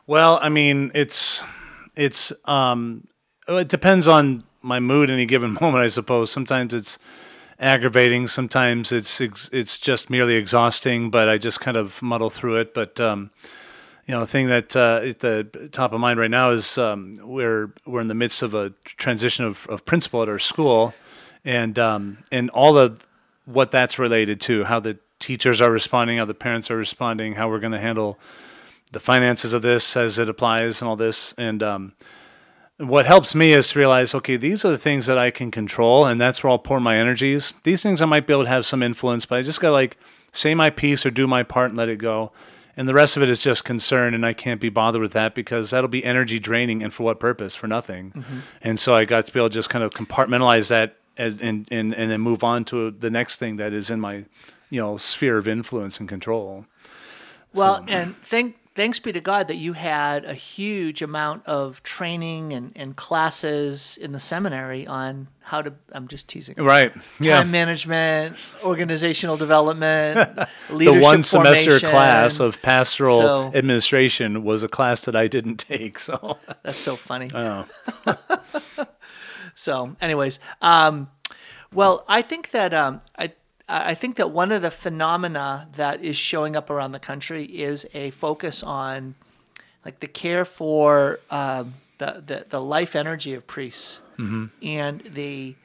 Well, 0.08 0.40
I 0.42 0.50
mean, 0.50 0.92
it's 0.94 1.44
it's 1.96 2.34
um 2.46 3.08
it 3.48 3.68
depends 3.68 4.08
on 4.08 4.44
my 4.62 4.80
mood 4.80 5.10
any 5.10 5.26
given 5.26 5.54
moment, 5.62 5.84
I 5.84 5.88
suppose. 5.88 6.32
Sometimes 6.32 6.74
it's 6.74 6.98
aggravating, 7.60 8.28
sometimes 8.28 8.92
it's 8.92 9.22
it's 9.22 9.80
just 9.80 10.10
merely 10.10 10.36
exhausting, 10.36 11.12
but 11.12 11.30
I 11.30 11.38
just 11.38 11.62
kind 11.62 11.78
of 11.78 12.02
muddle 12.02 12.32
through 12.32 12.58
it, 12.58 12.74
but 12.74 13.00
um 13.00 13.30
you 14.08 14.14
know, 14.14 14.20
the 14.20 14.28
thing 14.28 14.48
that 14.48 14.76
uh, 14.76 15.02
at 15.04 15.20
the 15.20 15.70
top 15.72 15.92
of 15.92 16.00
mind 16.00 16.20
right 16.20 16.30
now 16.30 16.52
is 16.52 16.78
um, 16.78 17.18
we're 17.24 17.72
we're 17.88 18.02
in 18.02 18.08
the 18.08 18.14
midst 18.14 18.44
of 18.44 18.54
a 18.54 18.70
transition 18.86 19.46
of, 19.46 19.66
of 19.68 19.84
principal 19.84 20.22
at 20.22 20.30
our 20.30 20.38
school, 20.38 20.94
and 21.44 21.80
um, 21.80 22.20
and 22.32 22.52
all 22.52 22.78
of 22.78 23.04
what 23.46 23.72
that's 23.72 23.98
related 23.98 24.40
to, 24.42 24.64
how 24.66 24.80
the 24.80 25.00
teachers 25.20 25.62
are 25.62 25.72
responding, 25.72 26.18
how 26.18 26.26
the 26.26 26.34
parents 26.34 26.70
are 26.70 26.78
responding, 26.78 27.34
how 27.34 27.50
we're 27.50 27.60
going 27.60 27.72
to 27.72 27.80
handle 27.80 28.20
the 28.92 29.00
finances 29.00 29.54
of 29.54 29.62
this 29.62 29.98
as 29.98 30.20
it 30.20 30.30
applies 30.30 30.82
and 30.82 30.90
all 30.90 30.96
this. 30.96 31.34
And 31.38 31.62
um, 31.64 31.94
what 32.78 33.06
helps 33.06 33.34
me 33.36 33.54
is 33.54 33.70
to 33.70 33.80
realize, 33.80 34.14
okay, 34.14 34.38
these 34.38 34.66
are 34.66 34.72
the 34.72 34.78
things 34.78 35.06
that 35.06 35.18
I 35.18 35.32
can 35.32 35.52
control, 35.52 36.06
and 36.06 36.20
that's 36.20 36.44
where 36.44 36.52
I'll 36.52 36.60
pour 36.60 36.80
my 36.80 36.98
energies. 36.98 37.54
These 37.64 37.82
things 37.84 38.02
I 38.02 38.06
might 38.06 38.28
be 38.28 38.34
able 38.34 38.44
to 38.44 38.50
have 38.50 38.66
some 38.66 38.84
influence, 38.84 39.26
but 39.26 39.40
I 39.40 39.42
just 39.42 39.62
got 39.62 39.70
to 39.70 39.74
like 39.74 39.98
say 40.32 40.54
my 40.56 40.70
piece 40.70 41.06
or 41.06 41.12
do 41.12 41.28
my 41.28 41.44
part 41.44 41.72
and 41.72 41.78
let 41.78 41.90
it 41.90 41.98
go. 41.98 42.32
And 42.78 42.90
the 42.90 42.94
rest 42.94 43.16
of 43.16 43.24
it 43.24 43.30
is 43.30 43.42
just 43.42 43.64
concern, 43.64 44.14
and 44.14 44.26
I 44.26 44.34
can't 44.34 44.60
be 44.60 44.68
bothered 44.68 45.02
with 45.02 45.14
that 45.14 45.34
because 45.34 45.72
that'll 45.72 45.88
be 45.88 46.04
energy 46.04 46.40
draining, 46.40 46.84
and 46.84 46.94
for 46.94 47.04
what 47.04 47.22
purpose? 47.22 47.56
For 47.56 47.68
nothing. 47.68 48.12
And 48.62 48.78
so 48.78 48.94
I 48.94 49.06
got 49.06 49.26
to 49.26 49.32
be 49.32 49.40
able 49.40 49.48
to 49.48 49.54
just 49.54 49.70
kind 49.70 49.84
of 49.84 49.92
compartmentalize 49.92 50.68
that 50.68 50.98
as 51.18 51.40
and, 51.40 51.66
and 51.72 51.96
and 51.96 52.12
then 52.12 52.20
move 52.20 52.44
on 52.44 52.66
to 52.66 52.92
the 52.92 53.10
next 53.10 53.38
thing 53.38 53.56
that 53.56 53.72
is 53.72 53.90
in 53.90 54.02
my, 54.02 54.26
you 54.70 54.82
know, 54.82 54.98
sphere 54.98 55.38
of 55.38 55.48
influence 55.48 56.00
and 56.00 56.08
control. 56.10 56.66
Well, 57.54 57.84
and 57.88 58.16
thank 58.22 58.58
thanks 58.76 59.00
be 59.00 59.14
to 59.14 59.22
God 59.22 59.48
that 59.48 59.56
you 59.56 59.72
had 59.72 60.26
a 60.26 60.34
huge 60.34 61.02
amount 61.02 61.46
of 61.48 61.82
training 61.84 62.52
and, 62.52 62.74
and 62.76 62.94
classes 62.98 63.98
in 64.02 64.12
the 64.12 64.20
seminary 64.20 64.86
on 64.86 65.30
how 65.42 65.62
to. 65.62 65.74
I'm 65.94 66.10
just 66.10 66.28
teasing. 66.28 66.56
Right. 66.58 66.92
Yeah. 67.22 67.38
Time 67.38 67.52
management, 67.52 68.36
organizational 68.62 69.38
development, 69.38 70.36
the 70.68 70.76
leadership 70.76 71.02
one 71.02 71.24
semester 71.24 71.64
formation. 71.72 71.90
class 71.90 72.40
of 72.42 72.62
pastoral 72.62 73.22
So- 73.22 73.52
administration 73.56 74.44
was 74.44 74.64
a 74.64 74.68
class 74.68 75.06
that 75.06 75.16
I 75.16 75.28
didn't 75.28 75.58
take. 75.58 75.98
So, 75.98 76.38
That's 76.64 76.78
so 76.80 76.98
funny. 76.98 77.32
oh, 77.34 77.66
So, 79.56 79.96
anyways, 80.02 80.40
um, 80.62 81.10
well, 81.74 82.04
I 82.10 82.22
think 82.22 82.52
that 82.52 82.74
um, 82.74 83.00
I 83.18 83.32
I 83.68 83.96
think 83.96 84.18
that 84.18 84.30
one 84.32 84.52
of 84.52 84.62
the 84.62 84.70
phenomena 84.72 85.70
that 85.74 86.04
is 86.04 86.18
showing 86.18 86.56
up 86.56 86.70
around 86.70 86.92
the 86.92 87.00
country 87.00 87.46
is 87.46 87.86
a 87.94 88.12
focus 88.12 88.62
on 88.62 89.16
like 89.84 90.00
the 90.00 90.08
care 90.08 90.46
for 90.46 91.20
um, 91.32 91.74
the, 91.98 92.24
the 92.26 92.46
the 92.50 92.62
life 92.62 92.96
energy 92.96 93.34
of 93.34 93.48
priests 93.48 94.02
and 94.62 95.02
the 95.02 95.56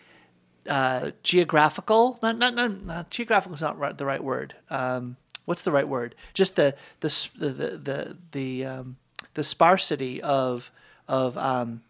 uh, 0.68 1.10
geographical 1.22 2.18
not 2.22 2.38
not, 2.38 2.54
not, 2.54 2.84
not 2.84 3.10
geographical 3.10 3.54
is 3.54 3.60
not 3.60 3.78
right, 3.78 3.96
the 3.96 4.06
right 4.06 4.22
word. 4.24 4.54
Um, 4.70 5.16
what's 5.44 5.62
the 5.62 5.72
right 5.72 5.86
word? 5.88 6.14
Just 6.34 6.56
the 6.56 6.74
the 7.00 7.28
the 7.38 7.48
the 7.48 7.76
the, 7.76 8.16
the, 8.32 8.64
um, 8.64 8.96
the 9.34 9.44
sparsity 9.44 10.22
of 10.22 10.70
of 11.06 11.36
um, 11.36 11.82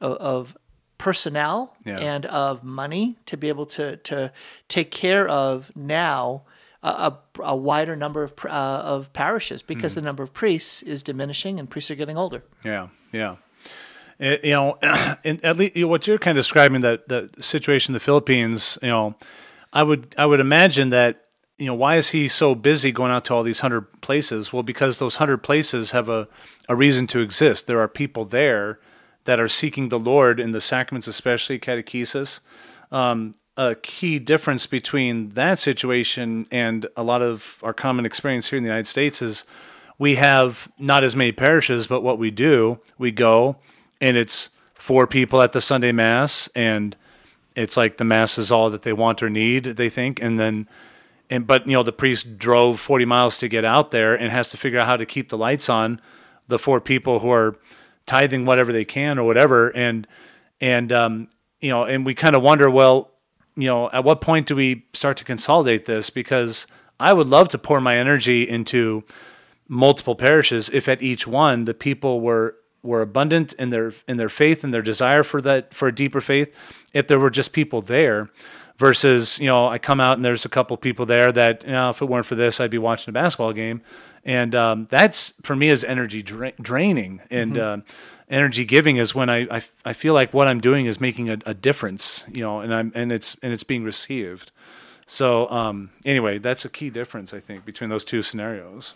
of, 0.00 0.12
of 0.16 0.56
personnel 0.98 1.76
Yeah. 1.84 1.98
and 1.98 2.26
of 2.26 2.62
money 2.64 3.16
to 3.26 3.36
be 3.36 3.48
able 3.48 3.66
to 3.66 3.96
to 3.96 4.32
take 4.68 4.90
care 4.90 5.26
of 5.28 5.70
now 5.76 6.42
a, 6.82 7.12
a, 7.40 7.56
wider 7.56 7.96
number 7.96 8.22
of 8.22 8.32
uh, 8.44 8.48
of 8.48 9.12
parishes 9.12 9.62
because 9.62 9.94
the 9.96 10.00
number 10.00 10.22
of 10.22 10.32
priests 10.32 10.82
is 10.82 11.02
diminishing 11.02 11.58
and 11.58 11.68
priests 11.68 11.90
are 11.90 11.96
getting 11.96 12.16
older. 12.16 12.44
Yeah, 12.64 12.88
yeah. 13.12 13.36
It- 14.20 14.44
you 14.44 14.52
know, 14.52 14.78
in, 15.24 15.40
at 15.44 15.56
least 15.56 15.76
what 15.86 16.06
you're 16.06 16.18
kind 16.18 16.38
of 16.38 16.42
describing 16.44 16.80
that 16.82 17.08
the 17.08 17.30
situation 17.40 17.92
in 17.92 17.94
the 17.94 18.00
Philippines. 18.00 18.78
You 18.82 18.88
know, 18.88 19.14
I 19.72 19.82
would 19.82 20.14
I 20.18 20.26
would 20.26 20.40
imagine 20.40 20.90
that 20.90 21.24
you 21.58 21.66
know 21.66 21.74
why 21.74 21.96
is 21.96 22.10
he 22.10 22.28
so 22.28 22.54
busy 22.54 22.92
going 22.92 23.10
out 23.10 23.24
to 23.26 23.34
all 23.34 23.42
these 23.42 23.60
hundred 23.60 24.00
places? 24.00 24.52
Well, 24.52 24.62
because 24.62 24.98
those 24.98 25.16
hundred 25.16 25.38
places 25.42 25.90
have 25.90 26.08
a 26.08 26.28
a 26.68 26.76
reason 26.76 27.06
to 27.08 27.20
exist. 27.20 27.66
There 27.66 27.80
are 27.80 27.88
people 27.88 28.24
there 28.24 28.78
that 29.28 29.38
are 29.38 29.46
seeking 29.46 29.90
the 29.90 29.98
Lord 29.98 30.40
in 30.40 30.52
the 30.52 30.60
sacraments, 30.60 31.06
especially 31.06 31.58
catechesis. 31.58 32.40
Um, 32.90 33.34
a 33.58 33.74
key 33.74 34.18
difference 34.18 34.66
between 34.66 35.28
that 35.34 35.58
situation 35.58 36.46
and 36.50 36.86
a 36.96 37.02
lot 37.02 37.20
of 37.20 37.58
our 37.62 37.74
common 37.74 38.06
experience 38.06 38.48
here 38.48 38.56
in 38.56 38.62
the 38.62 38.68
United 38.68 38.86
States 38.86 39.20
is 39.20 39.44
we 39.98 40.14
have 40.14 40.72
not 40.78 41.04
as 41.04 41.14
many 41.14 41.30
parishes, 41.30 41.86
but 41.86 42.00
what 42.00 42.18
we 42.18 42.30
do, 42.30 42.78
we 42.96 43.10
go 43.10 43.58
and 44.00 44.16
it's 44.16 44.48
four 44.72 45.06
people 45.06 45.42
at 45.42 45.52
the 45.52 45.60
Sunday 45.60 45.92
Mass, 45.92 46.48
and 46.54 46.96
it's 47.54 47.76
like 47.76 47.98
the 47.98 48.04
Mass 48.04 48.38
is 48.38 48.50
all 48.50 48.70
that 48.70 48.80
they 48.80 48.94
want 48.94 49.22
or 49.22 49.28
need, 49.28 49.64
they 49.64 49.90
think. 49.90 50.22
And 50.22 50.38
then, 50.38 50.66
and 51.28 51.46
but 51.46 51.66
you 51.66 51.74
know, 51.74 51.82
the 51.82 51.92
priest 51.92 52.38
drove 52.38 52.80
40 52.80 53.04
miles 53.04 53.36
to 53.40 53.48
get 53.48 53.66
out 53.66 53.90
there 53.90 54.14
and 54.14 54.32
has 54.32 54.48
to 54.48 54.56
figure 54.56 54.78
out 54.78 54.86
how 54.86 54.96
to 54.96 55.04
keep 55.04 55.28
the 55.28 55.36
lights 55.36 55.68
on 55.68 56.00
the 56.46 56.58
four 56.58 56.80
people 56.80 57.18
who 57.18 57.30
are 57.30 57.58
tithing 58.08 58.44
whatever 58.44 58.72
they 58.72 58.84
can 58.84 59.18
or 59.18 59.24
whatever. 59.24 59.68
And, 59.76 60.06
and, 60.60 60.92
um, 60.92 61.28
you 61.60 61.70
know, 61.70 61.84
and 61.84 62.04
we 62.04 62.14
kind 62.14 62.34
of 62.34 62.42
wonder, 62.42 62.68
well, 62.68 63.12
you 63.56 63.68
know, 63.68 63.90
at 63.90 64.02
what 64.02 64.20
point 64.20 64.46
do 64.46 64.56
we 64.56 64.86
start 64.92 65.16
to 65.18 65.24
consolidate 65.24 65.84
this? 65.84 66.10
Because 66.10 66.66
I 66.98 67.12
would 67.12 67.26
love 67.26 67.48
to 67.48 67.58
pour 67.58 67.80
my 67.80 67.96
energy 67.96 68.48
into 68.48 69.04
multiple 69.68 70.14
parishes 70.14 70.70
if 70.70 70.88
at 70.88 71.02
each 71.02 71.26
one 71.26 71.66
the 71.66 71.74
people 71.74 72.20
were 72.20 72.56
were 72.82 73.02
abundant 73.02 73.52
in 73.54 73.70
their 73.70 73.92
in 74.06 74.16
their 74.16 74.28
faith 74.28 74.64
and 74.64 74.72
their 74.72 74.82
desire 74.82 75.22
for 75.22 75.42
that 75.42 75.74
for 75.74 75.88
a 75.88 75.94
deeper 75.94 76.22
faith 76.22 76.54
if 76.94 77.06
there 77.06 77.18
were 77.18 77.28
just 77.28 77.52
people 77.52 77.82
there 77.82 78.30
versus 78.78 79.38
you 79.40 79.46
know 79.46 79.68
I 79.68 79.78
come 79.78 80.00
out 80.00 80.16
and 80.16 80.24
there's 80.24 80.46
a 80.46 80.48
couple 80.48 80.76
people 80.78 81.04
there 81.04 81.30
that 81.32 81.64
you 81.64 81.72
know 81.72 81.90
if 81.90 82.00
it 82.00 82.06
weren't 82.06 82.24
for 82.24 82.34
this 82.34 82.60
I'd 82.60 82.70
be 82.70 82.78
watching 82.78 83.12
a 83.12 83.12
basketball 83.12 83.52
game 83.52 83.82
and 84.24 84.54
um, 84.54 84.86
that's 84.90 85.34
for 85.42 85.56
me 85.56 85.68
is 85.68 85.84
energy 85.84 86.22
dra- 86.22 86.52
draining 86.60 87.20
and 87.30 87.56
uh, 87.58 87.78
energy 88.28 88.64
giving 88.64 88.96
is 88.96 89.14
when 89.14 89.28
I, 89.30 89.56
I 89.56 89.62
I 89.84 89.92
feel 89.92 90.14
like 90.14 90.34
what 90.34 90.48
I'm 90.48 90.60
doing 90.60 90.86
is 90.86 91.00
making 91.00 91.30
a, 91.30 91.38
a 91.46 91.54
difference 91.54 92.26
you 92.32 92.42
know 92.42 92.60
and 92.60 92.74
I'm 92.74 92.92
and 92.94 93.12
it's 93.12 93.36
and 93.42 93.52
it's 93.52 93.64
being 93.64 93.84
received 93.84 94.50
so 95.06 95.50
um, 95.50 95.90
anyway 96.04 96.38
that's 96.38 96.64
a 96.64 96.68
key 96.68 96.90
difference 96.90 97.32
I 97.32 97.40
think 97.40 97.64
between 97.64 97.90
those 97.90 98.04
two 98.04 98.22
scenarios 98.22 98.94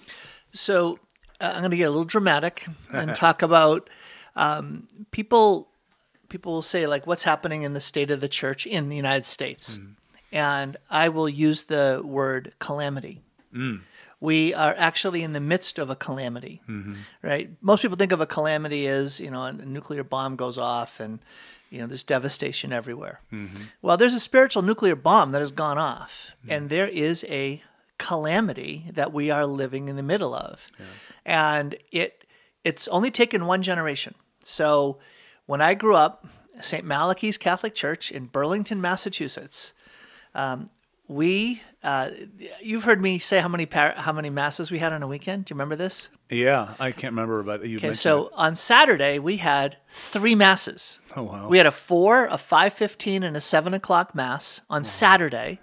So 0.53 0.99
uh, 1.41 1.53
I'm 1.55 1.61
going 1.61 1.71
to 1.73 1.77
get 1.77 1.85
a 1.85 1.91
little 1.91 2.05
dramatic 2.05 2.67
and 2.93 3.15
talk 3.15 3.43
about 3.43 3.89
um, 4.37 4.87
people. 5.11 5.69
People 6.29 6.53
will 6.53 6.63
say 6.63 6.87
like, 6.87 7.07
"What's 7.07 7.25
happening 7.25 7.63
in 7.63 7.73
the 7.75 7.81
state 7.81 8.11
of 8.11 8.21
the 8.21 8.29
church 8.29 8.67
in 8.67 8.89
the 8.89 8.97
United 8.97 9.27
States?" 9.27 9.79
And 10.31 10.77
I 10.89 11.09
will 11.11 11.29
use 11.29 11.65
the 11.65 12.01
word 12.05 12.55
calamity. 12.59 13.21
We 14.23 14.55
are 14.55 14.75
actually 14.79 15.23
in 15.25 15.33
the 15.33 15.41
midst 15.41 15.79
of 15.79 15.91
a 15.91 15.97
calamity, 15.97 16.63
right? 17.23 17.51
Most 17.61 17.83
people 17.83 17.97
think 17.97 18.13
of 18.13 18.21
a 18.21 18.27
calamity 18.27 18.87
as 18.87 19.19
you 19.19 19.31
know 19.33 19.43
a 19.43 19.53
nuclear 19.53 20.05
bomb 20.05 20.37
goes 20.37 20.59
off 20.59 21.01
and 21.01 21.19
you 21.71 21.79
know 21.81 21.89
there's 21.89 22.05
devastation 22.05 22.73
everywhere. 22.73 23.21
Well, 23.83 23.97
there's 23.97 24.15
a 24.15 24.21
spiritual 24.21 24.63
nuclear 24.63 24.95
bomb 24.97 25.33
that 25.33 25.41
has 25.41 25.51
gone 25.51 25.79
off, 25.79 26.13
and 26.49 26.71
there 26.71 26.87
is 26.89 27.25
a 27.29 27.63
calamity 27.99 28.75
that 28.95 29.13
we 29.13 29.31
are 29.31 29.47
living 29.47 29.89
in 29.89 29.97
the 29.97 30.03
middle 30.13 30.35
of, 30.35 30.67
and 31.25 31.75
it 31.91 32.25
it's 32.65 32.87
only 32.89 33.11
taken 33.11 33.47
one 33.47 33.63
generation. 33.63 34.15
So 34.45 34.99
when 35.47 35.61
I 35.61 35.75
grew 35.75 35.97
up, 35.97 36.27
St. 36.61 36.85
Malachy's 36.85 37.39
Catholic 37.39 37.75
Church 37.75 38.13
in 38.13 38.27
Burlington, 38.27 38.81
Massachusetts, 38.81 39.73
um, 40.35 40.71
we 41.13 41.63
uh, 41.83 42.11
you've 42.61 42.85
heard 42.85 43.01
me 43.03 43.19
say 43.19 43.41
how 43.41 43.49
many 43.49 43.67
par- 43.67 43.95
how 43.97 44.13
many 44.13 44.31
masses 44.31 44.71
we 44.71 44.79
had 44.79 44.93
on 44.93 45.03
a 45.03 45.07
weekend. 45.09 45.45
Do 45.45 45.53
you 45.53 45.57
remember 45.57 45.77
this? 45.77 46.09
yeah 46.31 46.75
I 46.81 46.93
can't 46.93 47.13
remember 47.13 47.43
but 47.43 47.67
you 47.67 47.77
Okay, 47.79 47.95
so 47.95 48.27
it. 48.27 48.33
on 48.35 48.55
Saturday 48.57 49.19
we 49.19 49.37
had 49.39 49.77
three 49.89 50.35
masses. 50.35 51.01
oh 51.17 51.25
wow 51.25 51.49
We 51.49 51.59
had 51.59 51.67
a 51.67 51.73
four, 51.73 52.27
a 52.27 52.39
five 52.39 52.73
fifteen, 52.73 53.23
and 53.23 53.37
a 53.37 53.41
seven 53.41 53.75
o'clock 53.75 54.15
mass 54.15 54.61
on 54.71 54.85
Saturday, 54.85 55.59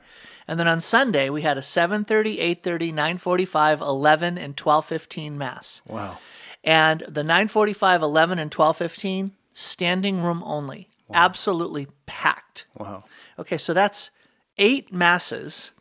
and 0.48 0.60
then 0.60 0.68
on 0.68 0.80
Sunday 0.82 1.30
we 1.30 1.42
had 1.44 1.58
a 1.58 1.62
7.30, 1.62 2.40
8.30, 2.62 2.94
9.45, 2.94 3.82
11, 3.82 4.38
and 4.38 4.56
twelve 4.58 4.86
fifteen 4.86 5.38
mass. 5.38 5.82
wow 5.88 6.18
And 6.64 7.04
the 7.08 7.24
9.45, 7.24 8.02
11, 8.02 8.40
and 8.40 8.52
twelve 8.52 8.78
fifteen 8.78 9.32
standing 9.54 10.22
room 10.22 10.44
only, 10.46 10.90
absolutely 11.14 11.88
packed. 12.06 12.66
wow 12.78 13.04
Okay, 13.40 13.58
so 13.58 13.74
that's 13.74 14.12
eight 14.60 14.94
masses. 14.94 15.72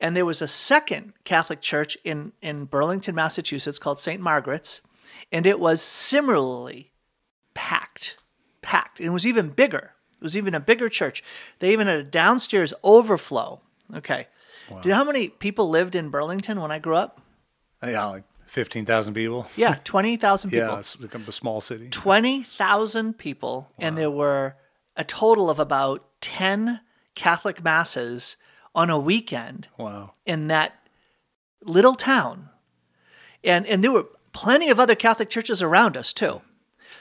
And 0.00 0.16
there 0.16 0.26
was 0.26 0.40
a 0.42 0.48
second 0.48 1.12
Catholic 1.24 1.60
church 1.60 1.96
in, 2.04 2.32
in 2.40 2.64
Burlington, 2.66 3.14
Massachusetts 3.14 3.78
called 3.78 3.98
St. 4.00 4.20
Margaret's, 4.20 4.80
and 5.30 5.46
it 5.46 5.58
was 5.60 5.80
similarly 5.82 6.92
packed. 7.54 8.16
Packed. 8.62 8.98
And 9.00 9.08
it 9.08 9.12
was 9.12 9.26
even 9.26 9.48
bigger. 9.50 9.92
It 10.20 10.22
was 10.24 10.36
even 10.36 10.54
a 10.54 10.60
bigger 10.60 10.88
church. 10.88 11.22
They 11.60 11.72
even 11.72 11.86
had 11.88 11.98
a 12.00 12.04
downstairs 12.04 12.72
overflow. 12.84 13.60
Okay. 13.94 14.26
Do 14.68 14.76
you 14.84 14.90
know 14.90 14.96
how 14.96 15.04
many 15.04 15.28
people 15.28 15.68
lived 15.68 15.94
in 15.94 16.08
Burlington 16.10 16.60
when 16.60 16.70
I 16.70 16.78
grew 16.78 16.94
up? 16.96 17.20
yeah 17.84 18.04
like 18.06 18.24
15,000 18.46 19.12
people 19.14 19.46
Yeah, 19.56 19.74
20,000 19.84 20.50
people. 20.52 20.66
yeah 20.68 20.78
it's 20.78 20.94
become 20.96 21.24
a 21.26 21.32
small 21.32 21.60
city 21.60 21.88
20,000 21.90 23.18
people, 23.18 23.68
and 23.78 23.98
there 23.98 24.10
were 24.10 24.54
a 24.96 25.04
total 25.04 25.50
of 25.50 25.58
about 25.58 26.06
10 26.20 26.80
Catholic 27.14 27.62
masses 27.62 28.36
on 28.74 28.90
a 28.90 28.98
weekend 28.98 29.68
wow 29.78 30.12
in 30.24 30.48
that 30.48 30.74
little 31.62 31.94
town. 31.94 32.48
And, 33.44 33.66
and 33.66 33.82
there 33.82 33.92
were 33.92 34.06
plenty 34.32 34.70
of 34.70 34.78
other 34.80 34.94
Catholic 34.94 35.28
churches 35.28 35.62
around 35.62 35.96
us, 35.96 36.12
too. 36.12 36.42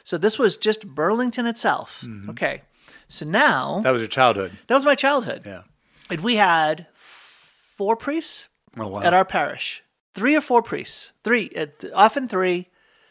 So 0.03 0.17
this 0.17 0.39
was 0.39 0.57
just 0.57 0.87
Burlington 0.87 1.45
itself. 1.45 2.03
Okay. 2.29 2.63
So 3.07 3.25
now, 3.25 3.81
that 3.81 3.91
was 3.91 4.01
your 4.01 4.07
childhood 4.07 4.57
that 4.67 4.73
was 4.73 4.85
my 4.85 4.95
childhood. 4.95 5.43
yeah 5.45 5.63
And 6.09 6.21
we 6.21 6.37
had 6.37 6.87
four 6.93 7.95
priests 7.95 8.47
oh 8.77 8.87
wow 8.87 9.01
at 9.01 9.13
our 9.13 9.25
parish. 9.25 9.83
Three 10.13 10.35
or 10.35 10.41
four 10.41 10.61
priests. 10.61 11.11
Three, 11.23 11.51
uh, 11.55 11.67
often 11.93 12.27
three, 12.27 12.69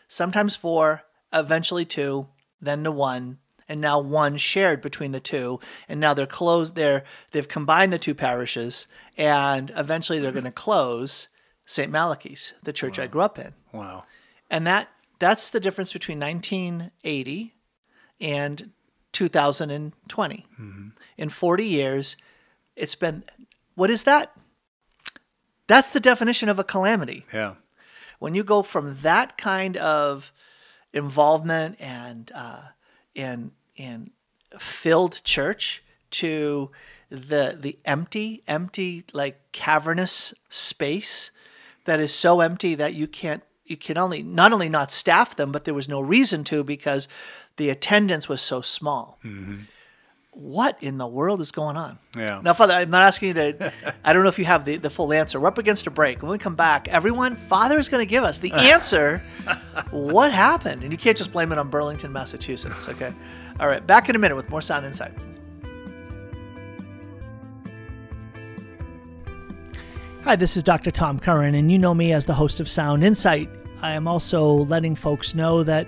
sometimes 0.09 0.57
four, 0.57 1.02
eventually 1.33 1.85
two, 1.85 2.28
then 2.61 2.85
to 2.85 2.92
one, 2.92 3.38
and 3.70 3.80
now 3.80 4.00
one 4.00 4.36
shared 4.36 4.82
between 4.82 5.12
the 5.12 5.20
two. 5.20 5.60
And 5.88 6.00
now 6.00 6.12
they're 6.12 6.26
closed. 6.26 6.74
They're 6.74 7.04
they've 7.30 7.46
combined 7.48 7.92
the 7.92 7.98
two 7.98 8.14
parishes, 8.14 8.88
and 9.16 9.72
eventually 9.76 10.18
they're 10.18 10.32
going 10.32 10.44
to 10.44 10.50
close 10.66 11.28
St. 11.64 11.90
Malachy's, 11.90 12.52
the 12.64 12.72
church 12.72 12.98
I 12.98 13.06
grew 13.06 13.22
up 13.22 13.38
in. 13.38 13.54
wow 13.72 14.02
And 14.50 14.66
that 14.66 14.88
that's 15.20 15.50
the 15.50 15.60
difference 15.60 15.92
between 15.92 16.18
1980 16.18 17.54
and 18.20 18.70
2020. 19.12 20.46
In 21.16 21.28
40 21.28 21.64
years, 21.64 22.16
it's 22.74 22.96
been 22.96 23.22
what 23.76 23.88
is 23.90 24.02
that? 24.02 24.32
That's 25.68 25.90
the 25.90 26.00
definition 26.00 26.48
of 26.48 26.58
a 26.58 26.64
calamity. 26.64 27.24
yeah 27.32 27.54
When 28.18 28.34
you 28.34 28.42
go 28.42 28.64
from 28.64 28.98
that 29.02 29.38
kind 29.38 29.76
of 29.76 30.32
involvement 30.92 31.76
and 31.78 32.32
uh, 32.34 32.62
and 33.14 33.52
and 33.80 34.10
filled 34.58 35.22
church 35.25 35.82
to 36.12 36.70
the 37.10 37.56
the 37.58 37.78
empty, 37.84 38.42
empty 38.46 39.04
like 39.12 39.40
cavernous 39.52 40.32
space 40.49 41.30
that 41.87 41.99
is 41.99 42.14
so 42.14 42.40
empty 42.40 42.75
that 42.76 42.94
you 42.94 43.06
can't 43.06 43.42
you 43.64 43.76
can 43.76 43.96
only 43.99 44.22
not 44.22 44.52
only 44.52 44.68
not 44.68 44.90
staff 44.90 45.34
them, 45.37 45.50
but 45.52 45.64
there 45.64 45.75
was 45.75 45.88
no 45.88 46.00
reason 46.00 46.44
to 46.44 46.62
because 46.62 47.08
the 47.56 47.70
attendance 47.70 48.28
was 48.28 48.42
so 48.42 48.60
small. 48.60 49.18
Mm-hmm. 49.25 49.62
what 50.32 50.76
in 50.80 50.96
the 50.99 51.06
world 51.06 51.40
is 51.40 51.50
going 51.52 51.76
on? 51.76 51.99
Yeah. 52.16 52.40
Now, 52.42 52.54
Father, 52.54 52.75
I'm 52.75 52.88
not 52.90 53.02
asking 53.02 53.28
you 53.28 53.34
to, 53.34 53.72
I 54.04 54.12
don't 54.12 54.22
know 54.22 54.28
if 54.28 54.38
you 54.38 54.44
have 54.44 54.64
the, 54.64 54.76
the 54.76 54.88
full 54.90 55.12
answer. 55.12 55.38
We're 55.40 55.49
up 55.49 55.58
against 55.58 55.87
a 55.87 55.90
break. 55.90 56.22
When 56.22 56.30
we 56.30 56.38
come 56.38 56.54
back, 56.54 56.88
everyone, 56.88 57.37
Father 57.49 57.78
is 57.78 57.88
going 57.88 58.00
to 58.00 58.08
give 58.08 58.22
us 58.25 58.38
the 58.38 58.52
answer. 58.72 59.22
what 59.90 60.32
happened? 60.32 60.82
And 60.84 60.92
you 60.92 60.99
can't 60.99 61.18
just 61.18 61.32
blame 61.32 61.50
it 61.52 61.58
on 61.58 61.68
Burlington, 61.68 62.12
Massachusetts. 62.12 62.88
Okay. 62.88 63.12
All 63.60 63.68
right. 63.68 63.86
Back 63.86 64.08
in 64.08 64.16
a 64.16 64.18
minute 64.18 64.36
with 64.36 64.48
more 64.48 64.62
Sound 64.62 64.86
Insight. 64.86 65.12
Hi, 70.24 70.34
this 70.34 70.56
is 70.56 70.62
Dr. 70.62 70.90
Tom 70.90 71.18
Curran, 71.18 71.54
and 71.54 71.70
you 71.70 71.78
know 71.78 71.92
me 71.92 72.14
as 72.14 72.24
the 72.24 72.32
host 72.32 72.58
of 72.60 72.70
Sound 72.70 73.04
Insight. 73.04 73.50
I 73.82 73.92
am 73.92 74.08
also 74.08 74.50
letting 74.50 74.94
folks 74.94 75.34
know 75.34 75.62
that 75.64 75.86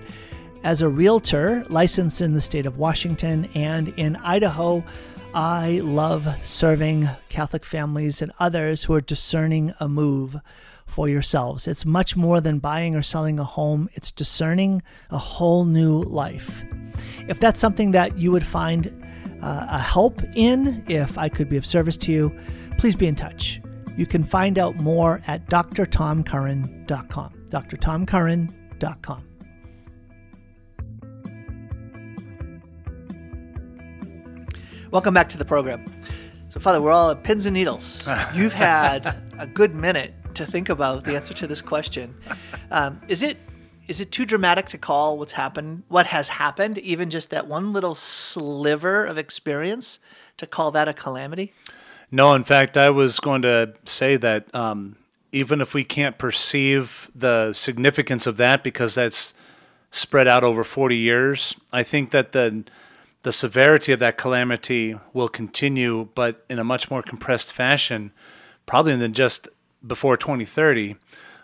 as 0.63 0.83
a 0.83 0.87
realtor 0.87 1.65
licensed 1.67 2.21
in 2.21 2.35
the 2.35 2.41
state 2.41 2.67
of 2.67 2.77
Washington 2.77 3.49
and 3.55 3.87
in 3.89 4.17
Idaho, 4.17 4.83
I 5.33 5.79
love 5.83 6.27
serving 6.43 7.09
Catholic 7.29 7.65
families 7.65 8.21
and 8.21 8.31
others 8.39 8.83
who 8.83 8.93
are 8.93 9.01
discerning 9.01 9.73
a 9.79 9.87
move 9.87 10.37
for 10.85 11.09
yourselves. 11.09 11.67
It's 11.67 11.85
much 11.85 12.15
more 12.15 12.39
than 12.39 12.59
buying 12.59 12.95
or 12.95 13.01
selling 13.01 13.39
a 13.39 13.43
home, 13.43 13.89
it's 13.93 14.11
discerning 14.11 14.83
a 15.09 15.17
whole 15.17 15.65
new 15.65 16.03
life. 16.03 16.63
If 17.27 17.39
that's 17.39 17.59
something 17.59 17.91
that 17.91 18.17
you 18.17 18.31
would 18.31 18.45
find 18.45 18.87
uh, 19.41 19.67
a 19.69 19.79
help 19.79 20.21
in, 20.35 20.83
if 20.87 21.17
I 21.17 21.29
could 21.29 21.49
be 21.49 21.57
of 21.57 21.65
service 21.65 21.97
to 21.97 22.11
you, 22.11 22.37
please 22.77 22.95
be 22.95 23.07
in 23.07 23.15
touch. 23.15 23.61
You 23.95 24.05
can 24.05 24.23
find 24.23 24.57
out 24.57 24.75
more 24.77 25.21
at 25.27 25.47
drtomcurran.com. 25.47 27.33
drtomcurran.com. 27.49 29.23
Welcome 34.91 35.13
back 35.15 35.29
to 35.29 35.37
the 35.37 35.45
program. 35.45 35.83
So, 36.49 36.59
Father, 36.59 36.79
we're 36.79 36.91
all 36.91 37.09
at 37.09 37.23
pins 37.23 37.47
and 37.47 37.53
needles. 37.55 38.03
You've 38.35 38.53
had 38.53 39.15
a 39.39 39.47
good 39.47 39.73
minute 39.73 40.13
to 40.35 40.45
think 40.45 40.69
about 40.69 41.03
the 41.03 41.15
answer 41.15 41.33
to 41.33 41.47
this 41.47 41.61
question. 41.61 42.15
Um, 42.69 43.01
is 43.07 43.23
it 43.23 43.37
is 43.93 44.01
it 44.01 44.11
too 44.11 44.25
dramatic 44.25 44.69
to 44.69 44.77
call 44.79 45.19
what's 45.19 45.33
happened, 45.33 45.83
what 45.87 46.07
has 46.07 46.27
happened, 46.27 46.79
even 46.79 47.11
just 47.11 47.29
that 47.29 47.45
one 47.45 47.73
little 47.73 47.93
sliver 47.93 49.05
of 49.05 49.19
experience, 49.19 49.99
to 50.37 50.47
call 50.47 50.71
that 50.71 50.87
a 50.87 50.93
calamity? 50.93 51.53
No, 52.09 52.33
in 52.33 52.43
fact, 52.43 52.75
I 52.75 52.89
was 52.89 53.19
going 53.19 53.43
to 53.43 53.75
say 53.85 54.17
that 54.17 54.53
um, 54.55 54.95
even 55.31 55.61
if 55.61 55.75
we 55.75 55.83
can't 55.83 56.17
perceive 56.17 57.11
the 57.13 57.53
significance 57.53 58.25
of 58.25 58.37
that 58.37 58.63
because 58.63 58.95
that's 58.95 59.35
spread 59.91 60.27
out 60.27 60.43
over 60.43 60.63
40 60.63 60.97
years, 60.97 61.55
I 61.71 61.83
think 61.83 62.09
that 62.09 62.31
the 62.31 62.63
the 63.21 63.31
severity 63.31 63.91
of 63.91 63.99
that 63.99 64.17
calamity 64.17 64.97
will 65.13 65.29
continue, 65.29 66.09
but 66.15 66.43
in 66.49 66.57
a 66.57 66.63
much 66.63 66.89
more 66.89 67.03
compressed 67.03 67.53
fashion, 67.53 68.11
probably 68.65 68.95
than 68.95 69.13
just 69.13 69.47
before 69.85 70.17
2030. 70.17 70.95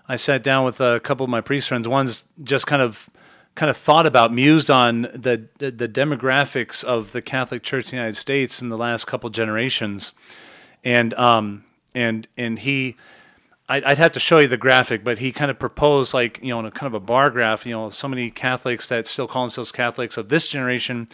I 0.10 0.16
sat 0.16 0.44
down 0.44 0.66
with 0.66 0.82
a 0.82 1.00
couple 1.00 1.24
of 1.24 1.30
my 1.30 1.39
priest 1.39 1.68
friends. 1.68 1.88
One's 1.88 2.25
just 2.44 2.66
kind 2.66 2.82
of 2.82 3.10
kind 3.56 3.70
of 3.70 3.78
thought 3.78 4.06
about, 4.06 4.34
mused 4.34 4.72
on 4.72 5.04
the, 5.13 5.48
the, 5.58 5.70
the 5.70 5.88
demographics 5.88 6.84
of 6.84 7.12
the 7.12 7.22
Catholic 7.22 7.62
Church 7.62 7.86
in 7.86 7.92
the 7.92 7.96
United 7.98 8.16
States 8.16 8.62
in 8.62 8.70
the 8.70 8.78
last 8.78 9.06
couple 9.06 9.30
generations, 9.30 10.13
and 10.84 11.13
um 11.13 11.63
and 11.94 12.28
and 12.36 12.60
he. 12.60 12.98
I'd 13.72 14.00
have 14.00 14.13
to 14.13 14.20
show 14.20 14.39
you 14.39 14.48
the 14.48 14.58
graphic, 14.58 15.04
but 15.04 15.20
he 15.20 15.32
kind 15.32 15.51
of 15.51 15.60
proposed, 15.60 16.12
like, 16.12 16.39
you 16.42 16.50
know, 16.50 16.60
in 16.60 16.66
a 16.66 16.72
kind 16.72 16.88
of 16.88 16.96
a 16.96 17.00
bar 17.00 17.30
graph, 17.30 17.68
you 17.68 17.72
know, 17.72 17.92
so 17.92 18.08
many 18.08 18.32
Catholics 18.32 18.88
that 18.88 19.06
still 19.06 19.28
call 19.28 19.44
themselves 19.44 19.72
Catholics 19.72 20.18
of 20.18 20.30
this 20.30 20.50
generation 20.50 21.08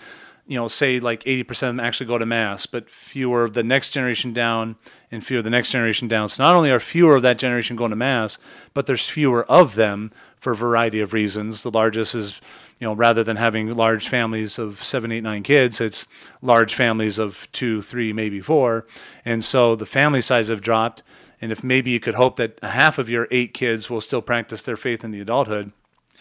you 0.48 0.58
know, 0.58 0.68
say 0.68 1.00
like 1.00 1.24
80% 1.24 1.50
of 1.50 1.60
them 1.60 1.80
actually 1.80 2.06
go 2.06 2.18
to 2.18 2.26
mass, 2.26 2.66
but 2.66 2.90
fewer 2.90 3.44
of 3.44 3.54
the 3.54 3.64
next 3.64 3.90
generation 3.90 4.32
down 4.32 4.76
and 5.12 5.26
fewer 5.26 5.40
of 5.40 5.44
the 5.44 5.50
next 5.50 5.72
generation 5.72 6.08
down. 6.08 6.30
So 6.30 6.44
not 6.44 6.56
only 6.56 6.70
are 6.72 6.80
fewer 6.80 7.16
of 7.16 7.24
that 7.24 7.40
generation 7.40 7.76
going 7.76 7.90
to 7.90 7.96
mass, 7.96 8.38
but 8.74 8.86
there's 8.86 9.08
fewer 9.08 9.44
of 9.50 9.76
them 9.76 10.12
for 10.38 10.52
a 10.52 10.56
variety 10.56 11.02
of 11.02 11.14
reasons. 11.14 11.64
The 11.64 11.72
largest 11.72 12.14
is, 12.14 12.40
you 12.80 12.86
know, 12.86 12.94
rather 12.94 13.24
than 13.24 13.38
having 13.38 13.74
large 13.74 14.08
families 14.08 14.60
of 14.60 14.84
seven, 14.84 15.12
eight, 15.12 15.24
nine 15.24 15.42
kids, 15.42 15.82
it's 15.82 16.06
large 16.44 16.76
families 16.76 17.18
of 17.18 17.48
two, 17.52 17.82
three, 17.82 18.14
maybe 18.14 18.40
four. 18.40 18.86
And 19.24 19.44
so 19.44 19.76
the 19.76 19.88
family 19.88 20.22
size 20.22 20.50
have 20.50 20.62
dropped. 20.62 21.02
And 21.42 21.52
if 21.52 21.64
maybe 21.64 21.90
you 21.90 22.00
could 22.00 22.16
hope 22.16 22.36
that 22.36 22.60
half 22.64 23.00
of 23.00 23.10
your 23.10 23.28
eight 23.32 23.54
kids 23.54 23.90
will 23.90 24.02
still 24.02 24.22
practice 24.22 24.62
their 24.62 24.78
faith 24.78 25.04
in 25.04 25.12
the 25.12 25.22
adulthood, 25.22 25.72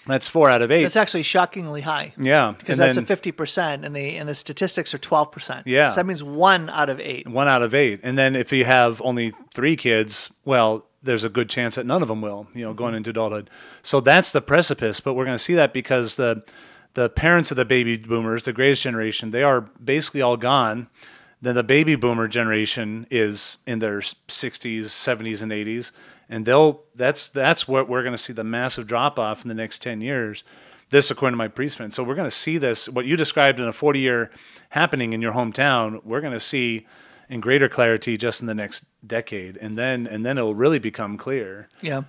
that's 0.07 0.29
four 0.29 0.51
out 0.51 0.63
of 0.63 0.71
eight. 0.71 0.83
That's 0.83 0.97
actually 0.97 1.23
shockingly 1.23 1.81
high. 1.81 2.13
Yeah, 2.19 2.55
because 2.59 2.79
that's 2.79 2.95
then, 2.95 3.05
a 3.05 3.07
fifty 3.07 3.33
percent, 3.33 3.85
and 3.85 3.97
the 3.97 4.17
and 4.17 4.29
the 4.29 4.35
statistics 4.35 4.93
are 4.93 4.99
twelve 4.99 5.33
percent. 5.33 5.67
Yeah, 5.67 5.91
so 5.91 5.97
that 5.97 6.07
means 6.07 6.23
one 6.23 6.69
out 6.71 6.91
of 6.91 7.01
eight. 7.01 7.27
One 7.27 7.49
out 7.49 7.63
of 7.63 7.75
eight, 7.75 8.01
and 8.03 8.19
then 8.19 8.37
if 8.37 8.53
you 8.53 8.65
have 8.65 9.01
only 9.03 9.33
three 9.55 9.77
kids, 9.77 10.31
well, 10.45 10.87
there's 11.03 11.25
a 11.25 11.29
good 11.29 11.49
chance 11.49 11.77
that 11.77 11.87
none 11.87 12.03
of 12.03 12.09
them 12.09 12.21
will. 12.21 12.47
You 12.55 12.65
know, 12.65 12.71
mm-hmm. 12.71 12.79
going 12.79 12.95
into 12.95 13.11
adulthood. 13.11 13.49
So 13.83 14.01
that's 14.01 14.31
the 14.31 14.41
precipice. 14.41 15.01
But 15.01 15.15
we're 15.15 15.25
going 15.25 15.39
to 15.39 15.43
see 15.43 15.55
that 15.55 15.73
because 15.73 16.17
the 16.17 16.45
the 16.95 17.09
parents 17.09 17.51
of 17.51 17.57
the 17.57 17.65
baby 17.65 17.97
boomers, 17.97 18.43
the 18.45 18.53
greatest 18.53 18.83
generation, 18.83 19.31
they 19.31 19.43
are 19.43 19.63
basically 19.83 20.23
all 20.23 20.37
gone. 20.37 20.89
Then 21.43 21.55
the 21.55 21.63
baby 21.63 21.95
boomer 21.95 22.27
generation 22.27 23.07
is 23.11 23.59
in 23.67 23.81
their 23.81 23.99
60s, 23.99 24.85
70s, 24.85 25.43
and 25.43 25.53
80s 25.53 25.93
and 26.29 26.47
they'll 26.47 26.83
that's 26.95 27.29
that's 27.29 27.67
what 27.69 27.89
we're 27.89 28.03
going 28.03 28.15
to 28.15 28.19
see 28.19 28.33
the 28.33 28.45
massive 28.45 28.87
drop 28.87 29.19
off 29.19 29.43
in 29.43 29.49
the 29.49 29.55
next 29.55 29.81
10 29.83 30.01
years 30.01 30.45
this 30.91 31.11
according 31.11 31.35
to 31.35 31.39
my 31.39 31.49
priest 31.49 31.77
friend 31.77 31.93
so 31.93 32.03
we're 32.03 32.15
going 32.15 32.29
to 32.29 32.37
see 32.37 32.59
this 32.59 32.89
what 32.89 33.05
you 33.05 33.17
described 33.17 33.59
in 33.59 33.67
a 33.67 33.73
40 33.73 33.99
year 33.99 34.31
happening 34.71 35.13
in 35.13 35.21
your 35.21 35.33
hometown 35.33 36.03
we're 36.05 36.21
going 36.21 36.33
to 36.33 36.41
see 36.41 36.87
in 37.29 37.41
greater 37.41 37.69
clarity 37.69 38.17
just 38.17 38.41
in 38.41 38.47
the 38.47 38.55
next 38.55 38.85
decade. 39.07 39.57
And 39.57 39.77
then 39.79 40.07
and 40.07 40.25
then 40.25 40.39
it'll 40.39 40.55
really 40.55 40.79
become 40.79 41.17
clear. 41.17 41.69
Yeah. 41.81 42.03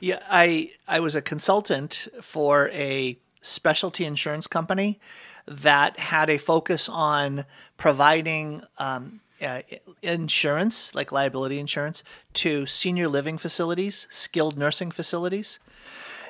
Yeah 0.00 0.20
i 0.28 0.70
i 0.86 1.00
was 1.00 1.14
a 1.16 1.22
consultant 1.22 2.08
for 2.20 2.70
a 2.70 3.18
specialty 3.40 4.04
insurance 4.04 4.46
company 4.46 5.00
that 5.46 5.98
had 5.98 6.30
a 6.30 6.38
focus 6.38 6.88
on 6.88 7.44
providing 7.76 8.62
um, 8.78 9.20
uh, 9.44 9.62
insurance, 10.02 10.94
like 10.94 11.12
liability 11.12 11.58
insurance, 11.58 12.02
to 12.34 12.66
senior 12.66 13.08
living 13.08 13.38
facilities, 13.38 14.06
skilled 14.10 14.56
nursing 14.56 14.90
facilities. 14.90 15.58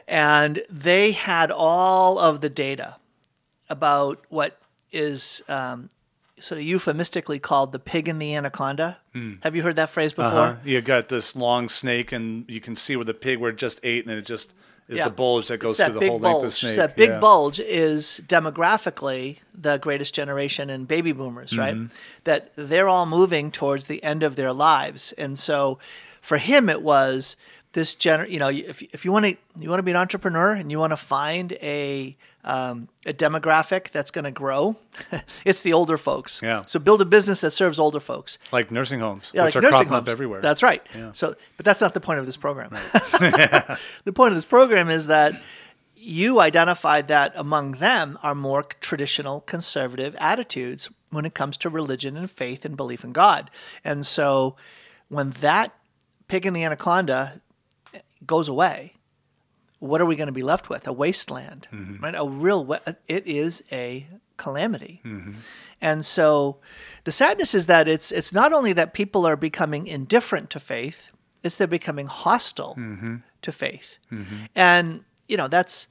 And 0.07 0.63
they 0.69 1.13
had 1.13 1.51
all 1.51 2.19
of 2.19 2.41
the 2.41 2.51
data 2.51 2.97
about 3.71 4.25
what 4.29 4.61
is 4.93 5.43
um, 5.49 5.89
sort 6.39 6.59
of 6.59 6.65
euphemistically 6.67 7.39
called 7.39 7.73
the 7.73 7.79
pig 7.79 8.09
and 8.09 8.21
the 8.21 8.35
anaconda. 8.35 8.99
Mm. 9.15 9.43
Have 9.43 9.57
you 9.57 9.63
heard 9.63 9.77
that 9.77 9.91
phrase 9.91 10.13
before? 10.13 10.31
Uh-huh. 10.31 10.57
You 10.65 10.81
got 10.81 11.09
this 11.09 11.35
long 11.35 11.69
snake, 11.69 12.13
and 12.13 12.45
you 12.49 12.61
can 12.61 12.77
see 12.77 12.97
where 12.97 13.05
the 13.05 13.15
pig 13.15 13.39
where 13.39 13.51
it 13.51 13.57
just 13.57 13.81
ate, 13.83 14.07
and 14.07 14.17
it 14.17 14.27
just 14.27 14.55
is 14.89 14.99
yeah. 14.99 15.05
the 15.05 15.15
bulge 15.15 15.49
that 15.49 15.59
goes 15.59 15.77
through 15.77 15.99
the 15.99 16.07
whole 16.09 16.19
bulge. 16.19 16.23
length 16.23 16.45
of 16.45 16.51
the 16.51 16.57
snake. 16.57 16.77
that 16.77 16.97
big 16.97 17.11
yeah. 17.11 17.19
bulge 17.19 17.59
is 17.61 18.21
demographically 18.27 19.39
the 19.55 19.79
greatest 19.79 20.15
generation 20.15 20.69
in 20.69 20.85
baby 20.85 21.13
boomers, 21.13 21.53
mm-hmm. 21.53 21.61
right? 21.61 21.91
That 22.25 22.53
they're 22.57 22.89
all 22.89 23.07
moving 23.07 23.51
towards 23.51 23.87
the 23.87 24.03
end 24.03 24.23
of 24.23 24.37
their 24.37 24.53
lives, 24.53 25.13
and 25.13 25.39
so 25.39 25.79
for 26.21 26.39
him 26.39 26.69
it 26.69 26.83
was 26.83 27.37
this 27.73 27.95
gener. 27.95 28.29
You 28.29 28.39
know, 28.39 28.49
if 28.49 28.83
if 28.83 29.05
you 29.05 29.13
want 29.13 29.25
to 29.27 29.37
you 29.59 29.69
want 29.69 29.79
to 29.79 29.85
be 29.85 29.91
an 29.91 29.97
entrepreneur 29.97 30.53
and 30.53 30.71
you 30.71 30.79
want 30.79 30.93
to 30.93 30.97
find 30.97 31.53
a 31.55 32.17
um, 32.45 32.89
a 33.07 33.13
demographic 33.13 33.91
that's 33.91 34.11
going 34.11 34.25
to 34.25 34.31
grow, 34.31 34.77
it's 35.45 35.63
the 35.63 35.73
older 35.73 35.97
folks. 35.97 36.41
Yeah. 36.43 36.65
So 36.67 36.79
build 36.79 37.01
a 37.01 37.05
business 37.05 37.41
that 37.41 37.53
serves 37.53 37.79
older 37.79 38.01
folks, 38.01 38.39
like 38.53 38.71
nursing 38.71 39.01
homes, 39.01 39.33
yeah, 39.35 39.45
which 39.45 39.55
like 39.55 39.63
are 39.63 39.63
nursing 39.63 39.73
cropping 39.79 39.89
homes. 39.89 40.09
up 40.09 40.13
everywhere. 40.13 40.41
That's 40.41 40.63
right. 40.63 40.83
Yeah. 40.95 41.13
So, 41.13 41.35
but 41.57 41.65
that's 41.65 41.81
not 41.81 41.95
the 41.95 42.01
point 42.01 42.21
of 42.21 42.27
this 42.27 42.37
program. 42.37 42.71
Right. 42.71 42.83
the 44.05 44.13
point 44.13 44.33
of 44.33 44.37
this 44.37 44.45
program 44.45 44.89
is 44.89 45.07
that 45.07 45.41
you 45.97 46.39
identified 46.39 47.09
that 47.09 47.33
among 47.35 47.73
them 47.73 48.19
are 48.23 48.35
more 48.35 48.63
traditional 48.63 49.41
conservative 49.41 50.15
attitudes 50.19 50.91
when 51.11 51.25
it 51.25 51.35
comes 51.35 51.57
to 51.57 51.71
religion 51.71 52.17
and 52.17 52.31
faith 52.31 52.65
and 52.65 52.77
belief 52.77 53.05
in 53.05 53.13
God. 53.13 53.51
And 53.83 54.05
so, 54.05 54.57
when 55.09 55.31
that 55.41 55.75
pig 56.29 56.45
in 56.45 56.53
the 56.53 56.65
anaconda 56.65 57.41
goes 58.27 58.49
away, 58.49 58.94
what 59.79 60.01
are 60.01 60.07
we 60.07 60.17
going 60.17 60.29
to 60.29 60.33
be 60.33 60.43
left 60.43 60.71
with? 60.71 60.87
A 60.87 60.93
wasteland, 60.93 61.69
mm-hmm. 61.73 62.03
right? 62.03 62.15
A 62.17 62.29
real, 62.29 62.77
it 63.09 63.27
is 63.27 63.63
a 63.71 64.07
calamity. 64.37 65.01
Mm-hmm. 65.05 65.33
And 65.81 66.05
so 66.05 66.59
the 67.05 67.13
sadness 67.13 67.55
is 67.55 67.67
that 67.67 67.89
it's, 67.89 68.11
it's 68.13 68.33
not 68.33 68.53
only 68.53 68.73
that 68.73 68.95
people 68.95 69.27
are 69.27 69.37
becoming 69.37 69.87
indifferent 69.87 70.51
to 70.51 70.61
faith, 70.61 71.11
it's 71.43 71.57
they're 71.57 71.67
becoming 71.67 72.07
hostile 72.07 72.75
mm-hmm. 72.79 73.17
to 73.43 73.53
faith. 73.53 73.97
Mm-hmm. 74.11 74.45
And, 74.55 75.05
you 75.29 75.37
know, 75.37 75.49
that's, 75.49 75.89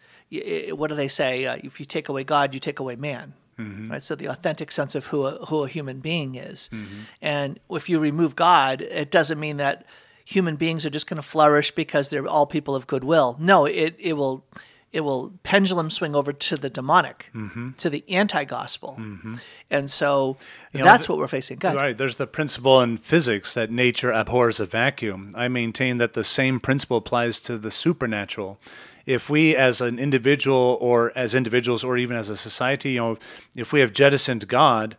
what 0.72 0.88
do 0.88 0.96
they 0.96 1.08
say? 1.08 1.46
Uh, 1.46 1.58
if 1.64 1.80
you 1.80 1.86
take 1.86 2.10
away 2.10 2.24
God, 2.24 2.54
you 2.54 2.60
take 2.60 2.80
away 2.80 2.96
man. 2.96 3.34
Mm-hmm. 3.60 3.92
Right, 3.92 4.04
so 4.04 4.16
the 4.16 4.26
authentic 4.26 4.72
sense 4.72 4.96
of 4.96 5.06
who 5.06 5.28
a, 5.28 5.46
who 5.46 5.64
a 5.64 5.68
human 5.68 6.00
being 6.00 6.34
is, 6.34 6.70
mm-hmm. 6.74 7.02
and 7.22 7.60
if 7.70 7.88
you 7.88 8.00
remove 8.00 8.36
God, 8.36 8.82
it 8.82 9.12
doesn't 9.12 9.40
mean 9.40 9.58
that 9.58 9.86
human 10.26 10.56
beings 10.56 10.86
are 10.86 10.90
just 10.90 11.08
going 11.08 11.18
to 11.18 11.28
flourish 11.28 11.72
because 11.72 12.10
they're 12.10 12.28
all 12.28 12.46
people 12.46 12.76
of 12.76 12.88
goodwill. 12.88 13.36
No, 13.40 13.66
it, 13.66 13.96
it 14.00 14.14
will 14.14 14.46
it 14.92 15.02
will 15.02 15.34
pendulum 15.42 15.90
swing 15.90 16.14
over 16.14 16.32
to 16.32 16.56
the 16.56 16.70
demonic, 16.70 17.30
Mm-hmm. 17.34 17.72
to 17.80 17.90
the 17.90 18.04
anti-gospel, 18.10 18.96
and 19.72 19.90
so 19.90 20.38
that's 20.72 20.84
know, 20.86 20.98
th- 20.98 21.10
what 21.10 21.18
we're 21.18 21.28
facing. 21.28 21.58
God, 21.58 21.76
Right. 21.76 21.98
There's 21.98 22.18
the 22.18 22.28
principle 22.28 22.80
in 22.82 22.98
physics 22.98 23.56
that 23.56 23.72
nature 23.72 24.12
abhors 24.12 24.60
a 24.60 24.66
vacuum. 24.66 25.34
I 25.36 25.48
maintain 25.48 25.98
that 25.98 26.14
the 26.14 26.24
same 26.24 26.60
principle 26.60 26.98
applies 26.98 27.40
to 27.42 27.58
the 27.58 27.72
supernatural. 27.72 28.60
If 29.08 29.30
we, 29.32 29.56
as 29.56 29.82
an 29.82 29.98
individual, 30.00 30.78
or 30.80 31.12
as 31.16 31.34
individuals, 31.36 31.84
or 31.84 31.98
even 31.98 32.16
as 32.16 32.30
a 32.30 32.38
society, 32.38 32.92
you 32.92 33.00
know, 33.00 33.18
if 33.56 33.74
we 33.74 33.80
have 33.80 33.92
jettisoned 33.94 34.48
God, 34.48 34.96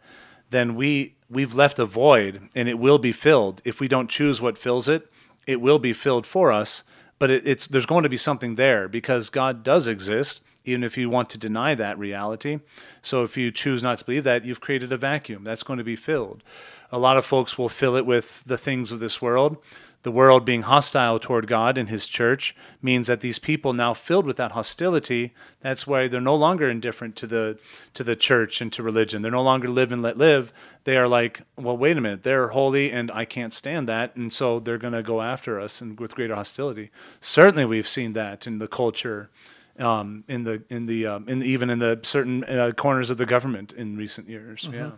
then 0.50 0.74
we 0.74 1.14
we've 1.30 1.54
left 1.54 1.78
a 1.78 1.86
void, 1.86 2.48
and 2.54 2.68
it 2.68 2.78
will 2.80 2.98
be 2.98 3.12
filled. 3.12 3.62
If 3.64 3.80
we 3.80 3.86
don't 3.88 4.10
choose 4.10 4.40
what 4.42 4.58
fills 4.58 4.88
it, 4.88 5.08
it 5.46 5.60
will 5.60 5.78
be 5.78 5.92
filled 5.92 6.26
for 6.26 6.52
us. 6.52 6.84
But 7.18 7.30
it, 7.30 7.46
it's 7.46 7.66
there's 7.66 7.86
going 7.86 8.02
to 8.02 8.08
be 8.08 8.16
something 8.16 8.56
there 8.56 8.88
because 8.88 9.30
God 9.30 9.62
does 9.62 9.86
exist 9.88 10.40
even 10.64 10.82
if 10.82 10.96
you 10.96 11.10
want 11.10 11.30
to 11.30 11.38
deny 11.38 11.74
that 11.74 11.98
reality. 11.98 12.60
So 13.02 13.22
if 13.22 13.36
you 13.36 13.50
choose 13.50 13.82
not 13.82 13.98
to 13.98 14.04
believe 14.04 14.24
that, 14.24 14.44
you've 14.44 14.60
created 14.60 14.92
a 14.92 14.96
vacuum 14.96 15.44
that's 15.44 15.62
going 15.62 15.78
to 15.78 15.84
be 15.84 15.96
filled. 15.96 16.42
A 16.90 16.98
lot 16.98 17.16
of 17.16 17.26
folks 17.26 17.58
will 17.58 17.68
fill 17.68 17.96
it 17.96 18.06
with 18.06 18.42
the 18.46 18.58
things 18.58 18.92
of 18.92 19.00
this 19.00 19.20
world. 19.20 19.58
The 20.04 20.10
world 20.10 20.44
being 20.44 20.62
hostile 20.62 21.18
toward 21.18 21.46
God 21.46 21.78
and 21.78 21.88
His 21.88 22.06
church 22.06 22.54
means 22.82 23.06
that 23.06 23.22
these 23.22 23.38
people 23.38 23.72
now 23.72 23.94
filled 23.94 24.26
with 24.26 24.36
that 24.36 24.52
hostility. 24.52 25.32
That's 25.60 25.86
why 25.86 26.08
they're 26.08 26.20
no 26.20 26.36
longer 26.36 26.68
indifferent 26.68 27.16
to 27.16 27.26
the 27.26 27.58
to 27.94 28.04
the 28.04 28.14
church 28.14 28.60
and 28.60 28.70
to 28.74 28.82
religion. 28.82 29.22
They're 29.22 29.32
no 29.32 29.42
longer 29.42 29.66
live 29.66 29.92
and 29.92 30.02
let 30.02 30.18
live. 30.18 30.52
They 30.84 30.98
are 30.98 31.08
like, 31.08 31.40
well, 31.56 31.78
wait 31.78 31.96
a 31.96 32.02
minute, 32.02 32.22
they're 32.22 32.48
holy 32.48 32.92
and 32.92 33.10
I 33.12 33.24
can't 33.24 33.54
stand 33.54 33.88
that, 33.88 34.14
and 34.14 34.30
so 34.30 34.60
they're 34.60 34.76
going 34.76 34.92
to 34.92 35.02
go 35.02 35.22
after 35.22 35.58
us 35.58 35.80
and 35.80 35.98
with 35.98 36.14
greater 36.14 36.34
hostility. 36.34 36.90
Certainly, 37.22 37.64
we've 37.64 37.88
seen 37.88 38.12
that 38.12 38.46
in 38.46 38.58
the 38.58 38.68
culture 38.68 39.30
um, 39.78 40.24
in 40.28 40.44
the 40.44 40.62
in 40.68 40.86
the 40.86 41.06
um, 41.06 41.28
in 41.28 41.42
even 41.42 41.70
in 41.70 41.78
the 41.78 42.00
certain 42.02 42.44
uh, 42.44 42.72
corners 42.76 43.10
of 43.10 43.18
the 43.18 43.26
government 43.26 43.72
in 43.72 43.96
recent 43.96 44.28
years. 44.28 44.68
Yeah, 44.72 44.92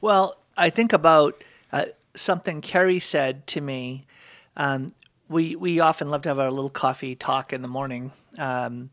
Well, 0.00 0.38
I 0.56 0.70
think 0.70 0.92
about 0.92 1.42
uh, 1.72 1.86
something 2.14 2.60
Carrie 2.60 3.00
said 3.00 3.46
to 3.48 3.60
me. 3.60 4.06
Um, 4.56 4.92
we 5.28 5.56
we 5.56 5.80
often 5.80 6.10
love 6.10 6.22
to 6.22 6.28
have 6.28 6.38
our 6.38 6.50
little 6.50 6.70
coffee 6.70 7.14
talk 7.14 7.52
in 7.52 7.62
the 7.62 7.68
morning, 7.68 8.12
um, 8.38 8.90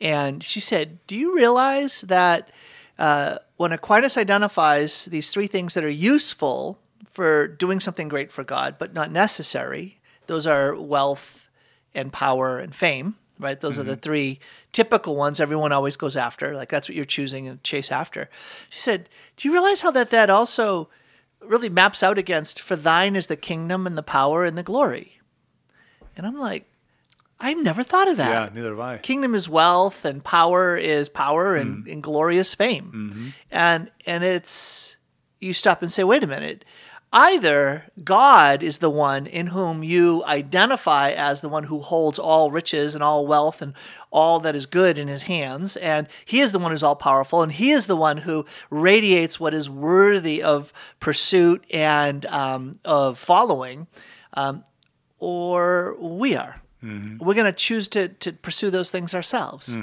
and 0.00 0.42
she 0.42 0.60
said, 0.60 0.98
"Do 1.06 1.16
you 1.16 1.34
realize 1.34 2.02
that 2.02 2.50
uh, 2.98 3.38
when 3.56 3.72
Aquinas 3.72 4.16
identifies 4.16 5.06
these 5.06 5.32
three 5.32 5.46
things 5.46 5.74
that 5.74 5.84
are 5.84 5.88
useful 5.88 6.78
for 7.10 7.48
doing 7.48 7.80
something 7.80 8.08
great 8.08 8.30
for 8.30 8.44
God, 8.44 8.76
but 8.78 8.94
not 8.94 9.10
necessary, 9.10 10.00
those 10.26 10.46
are 10.46 10.74
wealth 10.74 11.48
and 11.94 12.12
power 12.12 12.58
and 12.58 12.74
fame." 12.74 13.16
Right, 13.38 13.58
those 13.58 13.78
are 13.78 13.82
the 13.82 13.96
three 13.96 14.38
typical 14.72 15.16
ones 15.16 15.40
everyone 15.40 15.72
always 15.72 15.96
goes 15.96 16.16
after. 16.16 16.54
Like 16.54 16.68
that's 16.68 16.88
what 16.88 16.96
you're 16.96 17.04
choosing 17.04 17.48
and 17.48 17.62
chase 17.62 17.90
after. 17.90 18.28
She 18.68 18.80
said, 18.80 19.08
"Do 19.36 19.48
you 19.48 19.52
realize 19.52 19.82
how 19.82 19.90
that 19.92 20.10
that 20.10 20.30
also 20.30 20.88
really 21.40 21.68
maps 21.68 22.02
out 22.02 22.18
against 22.18 22.60
for 22.60 22.76
thine 22.76 23.16
is 23.16 23.26
the 23.26 23.36
kingdom 23.36 23.86
and 23.86 23.96
the 23.96 24.02
power 24.02 24.44
and 24.44 24.56
the 24.56 24.62
glory. 24.62 25.20
And 26.16 26.26
I'm 26.26 26.38
like, 26.38 26.66
I've 27.38 27.62
never 27.62 27.82
thought 27.82 28.08
of 28.08 28.18
that. 28.18 28.30
yeah. 28.30 28.54
Neither 28.54 28.70
have 28.70 28.80
I. 28.80 28.98
Kingdom 28.98 29.34
is 29.34 29.48
wealth 29.48 30.04
and 30.04 30.22
power 30.22 30.76
is 30.76 31.08
power 31.08 31.56
and, 31.56 31.78
mm-hmm. 31.78 31.92
and 31.92 32.02
glorious 32.02 32.54
fame. 32.54 32.92
Mm-hmm. 32.94 33.28
And 33.50 33.90
and 34.04 34.22
it's 34.22 34.96
you 35.40 35.54
stop 35.54 35.80
and 35.80 35.90
say, 35.90 36.04
wait 36.04 36.22
a 36.22 36.26
minute. 36.26 36.64
Either 37.12 37.86
God 38.04 38.62
is 38.62 38.78
the 38.78 38.90
one 38.90 39.26
in 39.26 39.48
whom 39.48 39.82
you 39.82 40.22
identify 40.26 41.10
as 41.10 41.40
the 41.40 41.48
one 41.48 41.64
who 41.64 41.80
holds 41.80 42.20
all 42.20 42.52
riches 42.52 42.94
and 42.94 43.02
all 43.02 43.26
wealth 43.26 43.60
and 43.60 43.74
all 44.12 44.38
that 44.40 44.54
is 44.54 44.66
good 44.66 44.96
in 44.96 45.08
his 45.08 45.24
hands, 45.24 45.76
and 45.76 46.06
he 46.24 46.38
is 46.40 46.52
the 46.52 46.58
one 46.60 46.70
who's 46.70 46.84
all 46.84 46.94
powerful, 46.94 47.42
and 47.42 47.50
he 47.52 47.70
is 47.72 47.86
the 47.88 47.96
one 47.96 48.18
who 48.18 48.44
radiates 48.70 49.40
what 49.40 49.54
is 49.54 49.68
worthy 49.68 50.40
of 50.40 50.72
pursuit 51.00 51.64
and 51.72 52.26
um, 52.26 52.78
of 52.84 53.18
following, 53.18 53.88
um, 54.34 54.62
or 55.18 55.96
we 55.98 56.36
are. 56.36 56.60
We're 57.18 57.34
going 57.34 57.44
to 57.46 57.52
choose 57.52 57.88
to, 57.88 58.08
to 58.08 58.32
pursue 58.32 58.70
those 58.70 58.90
things 58.90 59.14
ourselves. 59.14 59.76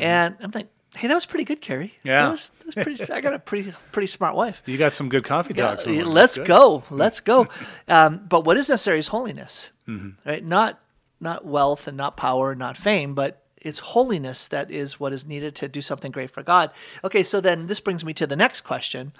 And 0.00 0.36
I'm 0.40 0.50
like, 0.54 0.68
hey, 0.96 1.08
that 1.08 1.14
was 1.14 1.26
pretty 1.26 1.44
good, 1.44 1.60
Carrie. 1.60 1.94
Yeah. 2.02 2.24
That 2.24 2.30
was, 2.30 2.48
that 2.58 2.66
was 2.66 2.74
pretty, 2.74 3.12
I 3.12 3.20
got 3.20 3.34
a 3.34 3.38
pretty 3.38 3.72
pretty 3.92 4.06
smart 4.06 4.34
wife. 4.34 4.62
You 4.66 4.78
got 4.78 4.92
some 4.92 5.08
good 5.08 5.24
coffee 5.24 5.54
talks. 5.54 5.84
Yeah, 5.86 5.92
in 5.92 5.98
the 5.98 6.04
morning. 6.04 6.14
let's 6.14 6.38
go. 6.38 6.82
Let's 6.90 7.20
go. 7.32 7.46
Um, 7.88 8.24
but 8.28 8.44
what 8.44 8.56
is 8.56 8.68
necessary 8.68 8.98
is 8.98 9.08
holiness, 9.08 9.70
Mm-hmm. 9.86 10.28
right? 10.28 10.44
Not 10.44 10.80
not 11.20 11.44
wealth 11.44 11.88
and 11.88 11.96
not 11.96 12.16
power, 12.16 12.50
and 12.52 12.58
not 12.58 12.76
fame, 12.76 13.14
but 13.14 13.42
it's 13.60 13.80
holiness 13.80 14.46
that 14.48 14.70
is 14.70 15.00
what 15.00 15.12
is 15.12 15.26
needed 15.26 15.54
to 15.56 15.66
do 15.68 15.80
something 15.82 16.12
great 16.12 16.30
for 16.30 16.42
God. 16.44 16.70
Okay, 17.02 17.22
so 17.24 17.40
then 17.40 17.66
this 17.66 17.80
brings 17.80 18.04
me 18.04 18.12
to 18.14 18.26
the 18.26 18.36
next 18.36 18.60
question. 18.60 19.12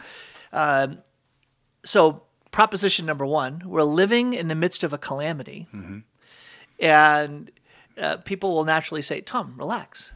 Um, 0.53 0.99
so 1.85 2.23
proposition 2.51 3.05
number 3.07 3.27
one: 3.27 3.63
we're 3.67 3.83
living 3.83 4.35
in 4.35 4.49
the 4.49 4.55
midst 4.55 4.85
of 4.85 4.93
a 4.93 4.99
calamity, 4.99 5.67
Mm-hmm. 5.75 5.99
and 6.81 7.51
uh, 7.97 8.17
people 8.19 8.55
will 8.55 8.65
naturally 8.65 9.03
say, 9.03 9.21
"Tom, 9.21 9.55
relax." 9.57 10.13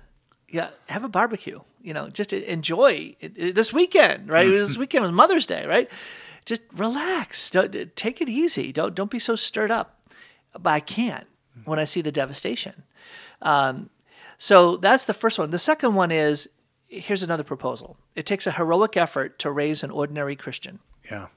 Yeah, 0.52 0.68
have 0.88 1.02
a 1.02 1.08
barbecue. 1.08 1.60
You 1.82 1.94
know, 1.94 2.08
just 2.10 2.32
enjoy 2.32 3.16
it, 3.20 3.32
it- 3.36 3.54
this 3.56 3.72
weekend, 3.72 4.28
right? 4.28 4.48
this 4.48 4.76
weekend 4.82 5.02
was 5.02 5.12
Mother's 5.12 5.46
Day, 5.46 5.66
right? 5.66 5.90
Just 6.44 6.62
relax. 6.72 7.50
Don't, 7.50 7.96
take 7.96 8.20
it 8.20 8.28
easy. 8.28 8.72
Don't 8.72 8.94
don't 8.94 9.10
be 9.10 9.18
so 9.18 9.34
stirred 9.36 9.70
up. 9.70 9.98
But 10.52 10.70
I 10.70 10.80
can't 10.80 11.26
when 11.64 11.78
I 11.78 11.84
see 11.84 12.02
the 12.02 12.12
devastation. 12.12 12.82
Um, 13.40 13.90
so 14.38 14.76
that's 14.76 15.06
the 15.06 15.14
first 15.14 15.38
one. 15.38 15.50
The 15.50 15.58
second 15.58 15.94
one 15.94 16.10
is 16.10 16.48
here's 16.88 17.22
another 17.22 17.44
proposal. 17.44 17.96
It 18.14 18.26
takes 18.26 18.46
a 18.46 18.52
heroic 18.52 18.96
effort 18.96 19.38
to 19.40 19.50
raise 19.50 19.82
an 19.82 19.90
ordinary 19.90 20.36
Christian. 20.36 20.80
Yeah. 21.10 21.28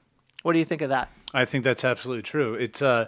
What 0.42 0.52
do 0.52 0.58
you 0.58 0.64
think 0.64 0.82
of 0.82 0.90
that? 0.90 1.10
I 1.32 1.44
think 1.44 1.64
that's 1.64 1.84
absolutely 1.84 2.22
true. 2.22 2.54
It's 2.54 2.82
uh, 2.82 3.06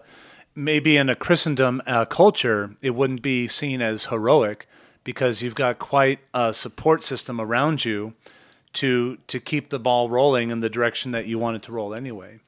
maybe 0.55 0.97
in 0.97 1.09
a 1.09 1.15
Christendom 1.15 1.83
uh, 1.87 2.05
culture, 2.07 2.75
it 2.81 2.91
wouldn't 2.95 3.23
be 3.23 3.47
seen 3.49 3.83
as 3.83 4.07
heroic 4.07 4.67
because 5.09 5.41
you've 5.41 5.55
got 5.55 5.79
quite 5.79 6.21
a 6.35 6.53
support 6.53 7.03
system 7.03 7.41
around 7.41 7.83
you 7.83 8.13
to 8.75 9.17
to 9.27 9.41
keep 9.41 9.71
the 9.71 9.79
ball 9.79 10.11
rolling 10.11 10.51
in 10.51 10.61
the 10.61 10.69
direction 10.69 11.13
that 11.13 11.25
you 11.25 11.39
want 11.39 11.57
it 11.57 11.63
to 11.63 11.73
roll 11.73 11.95
anyway. 11.95 12.41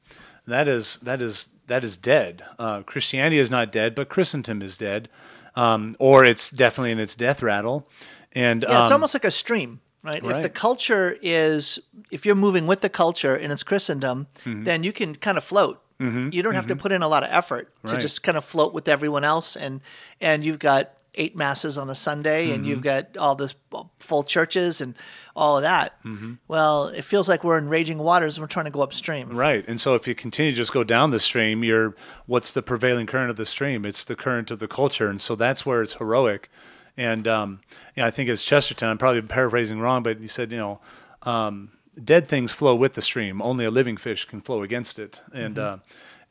That 0.45 0.67
is 0.67 0.99
that 1.01 1.23
is 1.23 1.49
that 1.65 1.83
is 1.83 1.97
dead. 1.97 2.43
Uh, 2.59 2.83
Christianity 2.83 3.39
is 3.39 3.49
not 3.49 3.71
dead, 3.71 3.95
but 3.95 4.09
Christendom 4.09 4.61
is 4.61 4.77
dead, 4.77 5.09
um, 5.55 5.95
or 5.97 6.23
it's 6.23 6.51
definitely 6.51 6.91
in 6.91 6.99
its 6.99 7.15
death 7.15 7.41
rattle. 7.41 7.87
And 8.31 8.61
Yeah, 8.61 8.81
it's 8.81 8.91
um, 8.91 8.97
almost 8.97 9.15
like 9.15 9.25
a 9.25 9.31
stream, 9.31 9.79
right? 10.03 10.23
If 10.23 10.43
the 10.43 10.49
culture 10.49 11.17
is, 11.23 11.79
if 12.11 12.27
you're 12.27 12.35
moving 12.35 12.67
with 12.67 12.81
the 12.81 12.89
culture 12.89 13.35
in 13.35 13.49
its 13.49 13.63
Christendom, 13.63 14.27
Mm-hmm. 14.45 14.65
then 14.65 14.83
you 14.83 14.91
can 14.93 15.15
kind 15.15 15.37
of 15.37 15.43
float. 15.43 15.81
You 15.99 16.41
don't 16.43 16.55
have 16.55 16.67
to 16.67 16.75
put 16.75 16.91
in 16.91 17.01
a 17.03 17.07
lot 17.07 17.23
of 17.23 17.29
effort 17.31 17.65
to 17.85 17.93
just 18.01 18.21
kind 18.23 18.37
of 18.37 18.43
float 18.45 18.71
with 18.73 18.87
everyone 18.87 19.23
else, 19.23 19.55
and 19.55 19.81
and 20.19 20.43
you've 20.45 20.59
got 20.59 20.83
eight 21.15 21.35
masses 21.35 21.77
on 21.77 21.89
a 21.89 21.95
Sunday, 21.95 22.51
and 22.51 22.61
Mm-hmm. 22.61 22.69
you've 22.69 22.81
got 22.81 23.17
all 23.17 23.35
this 23.35 23.53
full 23.99 24.23
churches 24.23 24.79
and 24.81 24.95
all 25.35 25.57
of 25.57 25.63
that. 25.63 26.01
Mm-hmm. 26.03 26.33
Well, 26.47 26.87
it 26.87 27.03
feels 27.03 27.27
like 27.29 27.43
we're 27.43 27.57
in 27.57 27.67
raging 27.69 27.97
waters 27.97 28.37
and 28.37 28.43
we're 28.43 28.47
trying 28.47 28.65
to 28.65 28.71
go 28.71 28.81
upstream. 28.81 29.29
Right. 29.29 29.65
And 29.67 29.79
so 29.79 29.95
if 29.95 30.07
you 30.07 30.15
continue 30.15 30.51
to 30.51 30.57
just 30.57 30.71
go 30.73 30.83
down 30.83 31.11
the 31.11 31.19
stream, 31.19 31.63
you're 31.63 31.95
what's 32.27 32.51
the 32.51 32.61
prevailing 32.61 33.07
current 33.07 33.29
of 33.29 33.35
the 33.35 33.45
stream? 33.45 33.85
It's 33.85 34.03
the 34.03 34.15
current 34.15 34.51
of 34.51 34.59
the 34.59 34.67
culture. 34.67 35.07
And 35.09 35.19
so 35.21 35.35
that's 35.35 35.65
where 35.65 35.81
it's 35.81 35.93
heroic. 35.95 36.49
And 36.97 37.27
um, 37.27 37.61
yeah, 37.95 38.05
I 38.05 38.11
think 38.11 38.29
it's 38.29 38.43
Chesterton. 38.43 38.89
I'm 38.89 38.97
probably 38.97 39.21
paraphrasing 39.21 39.79
wrong, 39.79 40.03
but 40.03 40.19
he 40.19 40.27
said, 40.27 40.51
you 40.51 40.57
know, 40.57 40.79
um, 41.23 41.71
dead 42.01 42.27
things 42.27 42.51
flow 42.51 42.75
with 42.75 42.93
the 42.93 43.01
stream. 43.01 43.41
Only 43.41 43.63
a 43.65 43.71
living 43.71 43.97
fish 43.97 44.25
can 44.25 44.41
flow 44.41 44.63
against 44.63 44.99
it. 44.99 45.21
And 45.33 45.57
uh, 45.57 45.77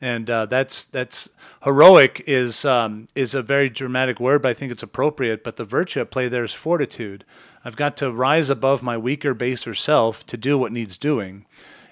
and 0.01 0.29
uh, 0.29 0.47
that's 0.47 0.85
that's 0.85 1.29
heroic 1.63 2.23
is 2.25 2.65
um, 2.65 3.07
is 3.13 3.35
a 3.35 3.43
very 3.43 3.69
dramatic 3.69 4.19
word, 4.19 4.41
but 4.41 4.49
I 4.49 4.53
think 4.55 4.71
it's 4.71 4.83
appropriate. 4.83 5.43
But 5.43 5.57
the 5.57 5.63
virtue 5.63 6.01
at 6.01 6.09
play 6.09 6.27
there 6.27 6.43
is 6.43 6.53
fortitude. 6.53 7.23
I've 7.63 7.75
got 7.75 7.95
to 7.97 8.11
rise 8.11 8.49
above 8.49 8.81
my 8.81 8.97
weaker, 8.97 9.35
baser 9.35 9.75
self 9.75 10.25
to 10.25 10.37
do 10.37 10.57
what 10.57 10.71
needs 10.71 10.97
doing, 10.97 11.45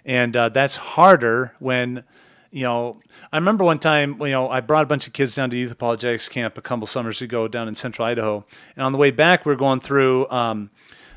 and 0.03 0.35
uh, 0.35 0.49
that's 0.49 0.75
harder 0.75 1.53
when. 1.59 2.03
You 2.51 2.63
know, 2.63 2.99
I 3.31 3.37
remember 3.37 3.63
one 3.63 3.77
time, 3.77 4.19
you 4.21 4.29
know, 4.31 4.49
I 4.49 4.59
brought 4.59 4.81
a 4.81 4.87
bunch 4.87 5.05
of 5.05 5.13
kids 5.13 5.35
down 5.35 5.51
to 5.51 5.55
youth 5.55 5.71
apologetics 5.71 6.27
camp 6.27 6.57
a 6.57 6.63
couple 6.63 6.87
summers 6.87 7.21
ago 7.21 7.47
down 7.47 7.67
in 7.67 7.75
central 7.75 8.07
Idaho. 8.07 8.43
And 8.75 8.83
on 8.83 8.91
the 8.91 8.97
way 8.97 9.11
back, 9.11 9.45
we 9.45 9.53
are 9.53 9.55
going 9.55 9.79
through 9.79 10.27
um, 10.31 10.71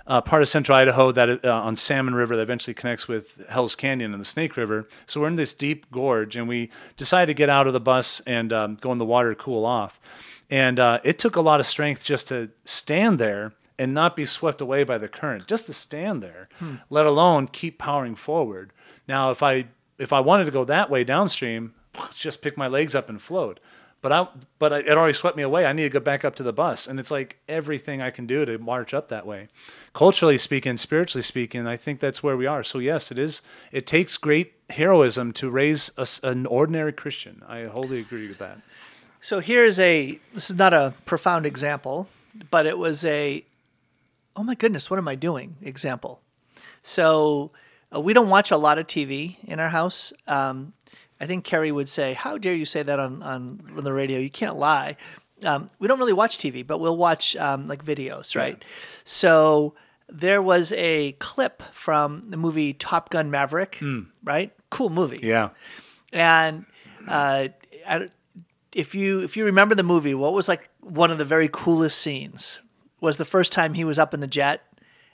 uh, 0.06 0.20
part 0.20 0.42
of 0.42 0.48
central 0.48 0.76
Idaho 0.76 1.12
that 1.12 1.44
uh, 1.44 1.52
on 1.52 1.76
Salmon 1.76 2.14
River 2.14 2.36
that 2.36 2.42
eventually 2.42 2.74
connects 2.74 3.08
with 3.08 3.44
Hell's 3.48 3.74
Canyon 3.74 4.12
and 4.12 4.20
the 4.20 4.26
Snake 4.26 4.56
River. 4.56 4.88
So 5.06 5.20
we're 5.20 5.28
in 5.28 5.36
this 5.36 5.52
deep 5.52 5.90
gorge, 5.90 6.36
and 6.36 6.48
we 6.48 6.70
decided 6.96 7.26
to 7.26 7.34
get 7.34 7.48
out 7.48 7.66
of 7.66 7.72
the 7.72 7.80
bus 7.80 8.20
and 8.26 8.52
um, 8.52 8.78
go 8.80 8.92
in 8.92 8.98
the 8.98 9.04
water 9.04 9.30
to 9.30 9.36
cool 9.36 9.64
off. 9.64 10.00
And 10.50 10.78
uh, 10.78 11.00
it 11.02 11.18
took 11.18 11.36
a 11.36 11.40
lot 11.40 11.60
of 11.60 11.66
strength 11.66 12.04
just 12.04 12.28
to 12.28 12.50
stand 12.64 13.18
there 13.18 13.52
and 13.78 13.94
not 13.94 14.14
be 14.14 14.24
swept 14.24 14.60
away 14.60 14.84
by 14.84 14.98
the 14.98 15.08
current, 15.08 15.48
just 15.48 15.66
to 15.66 15.72
stand 15.72 16.22
there, 16.22 16.48
let 16.90 17.06
alone 17.06 17.48
keep 17.48 17.78
powering 17.78 18.14
forward. 18.14 18.72
Now, 19.08 19.30
if 19.30 19.42
I 19.42 19.66
if 19.98 20.12
I 20.12 20.20
wanted 20.20 20.44
to 20.44 20.50
go 20.50 20.64
that 20.64 20.90
way 20.90 21.04
downstream, 21.04 21.74
just 22.14 22.42
pick 22.42 22.56
my 22.56 22.66
legs 22.66 22.94
up 22.94 23.08
and 23.08 23.20
float. 23.20 23.60
But 24.02 24.12
I 24.12 24.26
but 24.58 24.72
I, 24.72 24.78
it 24.80 24.90
already 24.90 25.14
swept 25.14 25.36
me 25.36 25.44
away. 25.44 25.64
I 25.64 25.72
need 25.72 25.84
to 25.84 25.88
go 25.88 26.00
back 26.00 26.24
up 26.24 26.34
to 26.36 26.42
the 26.42 26.52
bus, 26.52 26.86
and 26.86 26.98
it's 26.98 27.10
like 27.10 27.38
everything 27.48 28.02
I 28.02 28.10
can 28.10 28.26
do 28.26 28.44
to 28.44 28.58
march 28.58 28.92
up 28.92 29.08
that 29.08 29.24
way. 29.24 29.48
Culturally 29.94 30.36
speaking, 30.36 30.76
spiritually 30.76 31.22
speaking, 31.22 31.66
I 31.66 31.76
think 31.76 32.00
that's 32.00 32.22
where 32.22 32.36
we 32.36 32.44
are. 32.44 32.62
So 32.64 32.78
yes, 32.78 33.10
it 33.10 33.18
is. 33.18 33.40
It 33.70 33.86
takes 33.86 34.16
great 34.16 34.54
heroism 34.70 35.32
to 35.34 35.48
raise 35.48 35.90
a 35.96 36.06
an 36.24 36.46
ordinary 36.46 36.92
Christian. 36.92 37.42
I 37.48 37.64
wholly 37.64 38.00
agree 38.00 38.28
with 38.28 38.38
that. 38.38 38.58
So 39.20 39.38
here's 39.38 39.78
a 39.78 40.18
this 40.34 40.50
is 40.50 40.56
not 40.56 40.74
a 40.74 40.92
profound 41.06 41.46
example, 41.46 42.08
but 42.50 42.66
it 42.66 42.76
was 42.76 43.04
a 43.04 43.44
oh 44.34 44.42
my 44.42 44.56
goodness, 44.56 44.90
what 44.90 44.98
am 44.98 45.06
I 45.06 45.14
doing 45.14 45.56
example. 45.62 46.20
So 46.82 47.52
uh, 47.94 48.00
we 48.00 48.14
don't 48.14 48.30
watch 48.30 48.50
a 48.50 48.56
lot 48.56 48.78
of 48.78 48.88
TV 48.88 49.36
in 49.44 49.60
our 49.60 49.68
house. 49.68 50.12
Um, 50.26 50.72
I 51.22 51.26
think 51.26 51.44
Kerry 51.44 51.70
would 51.70 51.88
say, 51.88 52.14
"How 52.14 52.37
dare 52.37 52.54
you 52.54 52.66
say 52.66 52.82
that 52.82 52.98
on 52.98 53.22
on, 53.22 53.61
on 53.76 53.85
the 53.85 53.92
radio? 53.92 54.18
You 54.18 54.30
can't 54.30 54.56
lie." 54.56 54.96
Um, 55.44 55.68
we 55.78 55.88
don't 55.88 55.98
really 55.98 56.12
watch 56.12 56.37
TV, 56.38 56.66
but 56.66 56.78
we'll 56.78 56.96
watch 56.96 57.37
um, 57.37 57.66
like 57.68 57.85
videos, 57.85 58.37
right? 58.37 58.62
So 59.04 59.74
there 60.08 60.42
was 60.42 60.72
a 60.72 61.12
clip 61.12 61.62
from 61.72 62.30
the 62.30 62.37
movie 62.37 62.74
Top 62.74 63.11
Gun 63.11 63.30
Maverick, 63.30 63.78
right? 64.24 64.52
Cool 64.70 64.90
movie. 64.90 65.20
Yeah. 65.22 65.50
And 66.12 66.66
uh, 67.08 67.48
if 68.72 68.94
you 68.94 69.20
if 69.20 69.37
you 69.37 69.44
remember 69.44 69.74
the 69.74 69.82
movie, 69.82 70.14
what 70.14 70.32
was 70.32 70.48
like 70.48 70.68
one 70.80 71.11
of 71.11 71.18
the 71.18 71.24
very 71.24 71.48
coolest 71.50 71.98
scenes 71.98 72.61
was 73.00 73.16
the 73.16 73.24
first 73.24 73.52
time 73.52 73.74
he 73.74 73.85
was 73.85 73.98
up 73.98 74.14
in 74.14 74.20
the 74.20 74.26
jet. 74.26 74.62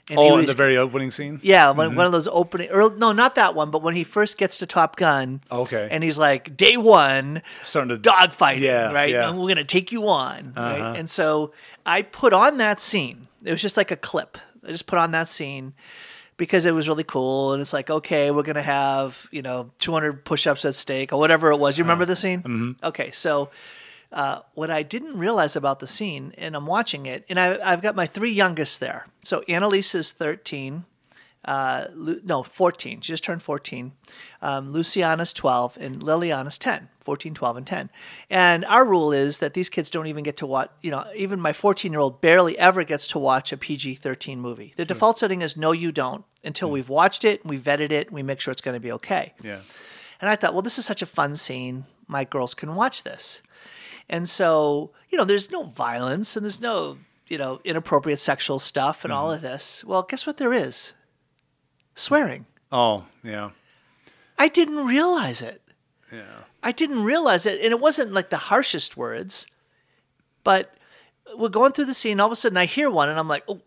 And 0.09 0.17
Oh, 0.17 0.37
in 0.37 0.45
the 0.47 0.53
very 0.55 0.75
opening 0.75 1.11
scene. 1.11 1.39
yeah, 1.43 1.69
one, 1.71 1.95
one 1.95 2.05
of 2.05 2.11
those 2.11 2.27
opening, 2.27 2.71
or 2.71 2.89
no, 2.95 3.11
not 3.11 3.35
that 3.35 3.53
one, 3.53 3.69
but 3.69 3.83
when 3.83 3.93
he 3.95 4.03
first 4.03 4.37
gets 4.39 4.57
to 4.57 4.65
Top 4.65 4.95
Gun, 4.95 5.41
Okay. 5.51 5.87
and 5.91 6.03
he's 6.03 6.17
like, 6.17 6.57
day 6.57 6.77
one, 6.77 7.43
Starting 7.61 7.89
to 7.89 8.09
dogfighting, 8.09 8.59
Yeah, 8.61 8.91
right? 8.91 9.09
yeah. 9.11 9.29
And 9.29 9.39
we're 9.39 9.47
gonna 9.49 9.63
take 9.63 9.91
you 9.91 10.07
on, 10.09 10.53
Uh-huh. 10.57 10.61
right? 10.83 10.97
And 10.97 11.07
so 11.09 11.51
I 11.85 12.01
put 12.01 12.33
on 12.33 12.57
that 12.57 12.81
scene. 12.81 13.27
It 13.43 13.51
was 13.51 13.61
just 13.61 13.77
like 13.77 13.91
a 13.91 13.95
clip. 13.95 14.37
I 14.67 14.69
just 14.71 14.87
put 14.87 14.97
on 14.99 15.11
that 15.11 15.29
scene 15.29 15.73
because 16.37 16.65
it 16.65 16.71
was 16.71 16.87
really 16.89 17.03
cool, 17.03 17.53
and 17.53 17.61
it's 17.61 17.73
like, 17.73 17.89
okay, 17.89 18.31
we're 18.31 18.43
gonna 18.43 18.61
have 18.63 19.27
you 19.31 19.41
know 19.43 19.69
200 19.79 20.25
push-ups 20.25 20.65
at 20.65 20.73
stake 20.75 21.13
or 21.13 21.19
whatever 21.19 21.51
it 21.51 21.57
was. 21.57 21.77
You 21.77 21.83
remember 21.83 22.05
the 22.05 22.15
scene? 22.15 22.41
Mm-hmm. 22.41 22.71
Okay, 22.85 23.11
so. 23.11 23.49
Uh, 24.11 24.41
what 24.55 24.71
I 24.71 24.81
didn't 24.81 25.19
realize 25.19 25.55
about 25.55 25.79
the 25.79 25.87
scene, 25.87 26.33
and 26.37 26.55
I'm 26.55 26.65
watching 26.65 27.05
it, 27.05 27.25
and 27.29 27.39
I, 27.39 27.59
I've 27.63 27.81
got 27.81 27.95
my 27.95 28.07
three 28.07 28.31
youngest 28.31 28.79
there. 28.79 29.05
So 29.23 29.43
Annalise 29.47 29.93
is 29.93 30.11
13, 30.11 30.85
uh, 31.45 31.85
Lu- 31.93 32.21
no, 32.23 32.43
14. 32.43 33.01
She 33.01 33.13
just 33.13 33.23
turned 33.23 33.41
14. 33.43 33.91
Um, 34.41 34.73
Luciana's 34.73 35.33
12, 35.33 35.77
and 35.79 36.01
Liliana's 36.01 36.57
10. 36.57 36.89
14, 37.09 37.33
12, 37.33 37.57
and 37.57 37.67
10. 37.67 37.89
And 38.29 38.65
our 38.65 38.85
rule 38.85 39.11
is 39.11 39.39
that 39.39 39.55
these 39.55 39.67
kids 39.67 39.89
don't 39.89 40.05
even 40.05 40.23
get 40.23 40.37
to 40.37 40.45
watch, 40.45 40.69
you 40.81 40.91
know, 40.91 41.05
even 41.15 41.39
my 41.39 41.53
14 41.53 41.91
year 41.91 41.99
old 41.99 42.21
barely 42.21 42.55
ever 42.59 42.83
gets 42.83 43.07
to 43.07 43.19
watch 43.19 43.51
a 43.51 43.57
PG 43.57 43.95
13 43.95 44.39
movie. 44.39 44.73
The 44.77 44.85
default 44.85 45.17
setting 45.17 45.41
is 45.41 45.57
no, 45.57 45.71
you 45.71 45.91
don't, 45.91 46.23
until 46.43 46.69
we've 46.69 46.89
watched 46.89 47.25
it, 47.25 47.43
we 47.43 47.57
vetted 47.57 47.91
it, 47.91 48.11
we 48.11 48.21
make 48.21 48.39
sure 48.39 48.51
it's 48.51 48.61
going 48.61 48.75
to 48.75 48.79
be 48.79 48.91
okay. 48.91 49.33
Yeah. 49.41 49.59
And 50.21 50.29
I 50.29 50.35
thought, 50.35 50.53
well, 50.53 50.61
this 50.61 50.77
is 50.77 50.85
such 50.85 51.01
a 51.01 51.07
fun 51.07 51.35
scene. 51.35 51.85
My 52.07 52.25
girls 52.25 52.53
can 52.53 52.75
watch 52.75 53.03
this. 53.03 53.41
And 54.09 54.27
so, 54.27 54.91
you 55.09 55.17
know, 55.17 55.25
there's 55.25 55.51
no 55.51 55.63
violence 55.63 56.35
and 56.35 56.43
there's 56.43 56.61
no, 56.61 56.97
you 57.27 57.37
know, 57.37 57.61
inappropriate 57.63 58.19
sexual 58.19 58.59
stuff 58.59 59.03
and 59.03 59.13
all 59.13 59.27
mm-hmm. 59.27 59.35
of 59.35 59.41
this. 59.41 59.83
Well, 59.83 60.03
guess 60.03 60.25
what 60.25 60.37
there 60.37 60.53
is? 60.53 60.93
Swearing. 61.95 62.45
Oh, 62.71 63.05
yeah. 63.23 63.51
I 64.37 64.47
didn't 64.47 64.85
realize 64.87 65.41
it. 65.41 65.61
Yeah. 66.11 66.43
I 66.63 66.71
didn't 66.71 67.03
realize 67.03 67.45
it. 67.45 67.61
And 67.61 67.71
it 67.71 67.79
wasn't 67.79 68.13
like 68.13 68.29
the 68.29 68.37
harshest 68.37 68.97
words, 68.97 69.47
but 70.43 70.73
we're 71.37 71.49
going 71.49 71.71
through 71.71 71.85
the 71.85 71.93
scene. 71.93 72.19
All 72.19 72.27
of 72.27 72.31
a 72.31 72.35
sudden, 72.35 72.57
I 72.57 72.65
hear 72.65 72.89
one 72.89 73.09
and 73.09 73.19
I'm 73.19 73.27
like, 73.27 73.43
oh, 73.47 73.61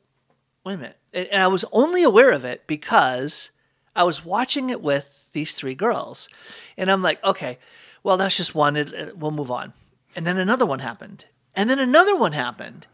wait 0.65 0.75
a 0.75 0.79
minute. 0.79 0.97
And 1.13 1.29
and 1.29 1.43
I 1.43 1.47
was 1.47 1.65
only 1.73 2.03
aware 2.03 2.33
of 2.33 2.45
it 2.45 2.67
because 2.67 3.51
I 3.95 4.05
was 4.05 4.25
watching 4.25 4.71
it 4.71 4.83
with 4.83 5.25
these 5.33 5.55
three 5.55 5.75
girls. 5.75 6.29
And 6.77 6.91
I'm 6.91 7.03
like, 7.03 7.23
okay, 7.23 7.59
well, 8.03 8.17
that's 8.17 8.37
just 8.37 8.55
one. 8.55 8.77
It, 8.77 8.93
it- 8.93 9.19
we'll 9.19 9.31
move 9.31 9.51
on. 9.51 9.73
And 10.15 10.27
then 10.27 10.39
another 10.39 10.67
one 10.67 10.81
happened. 10.81 11.27
And 11.55 11.69
then 11.69 11.79
another 11.79 12.17
one 12.17 12.33
happened. 12.33 12.87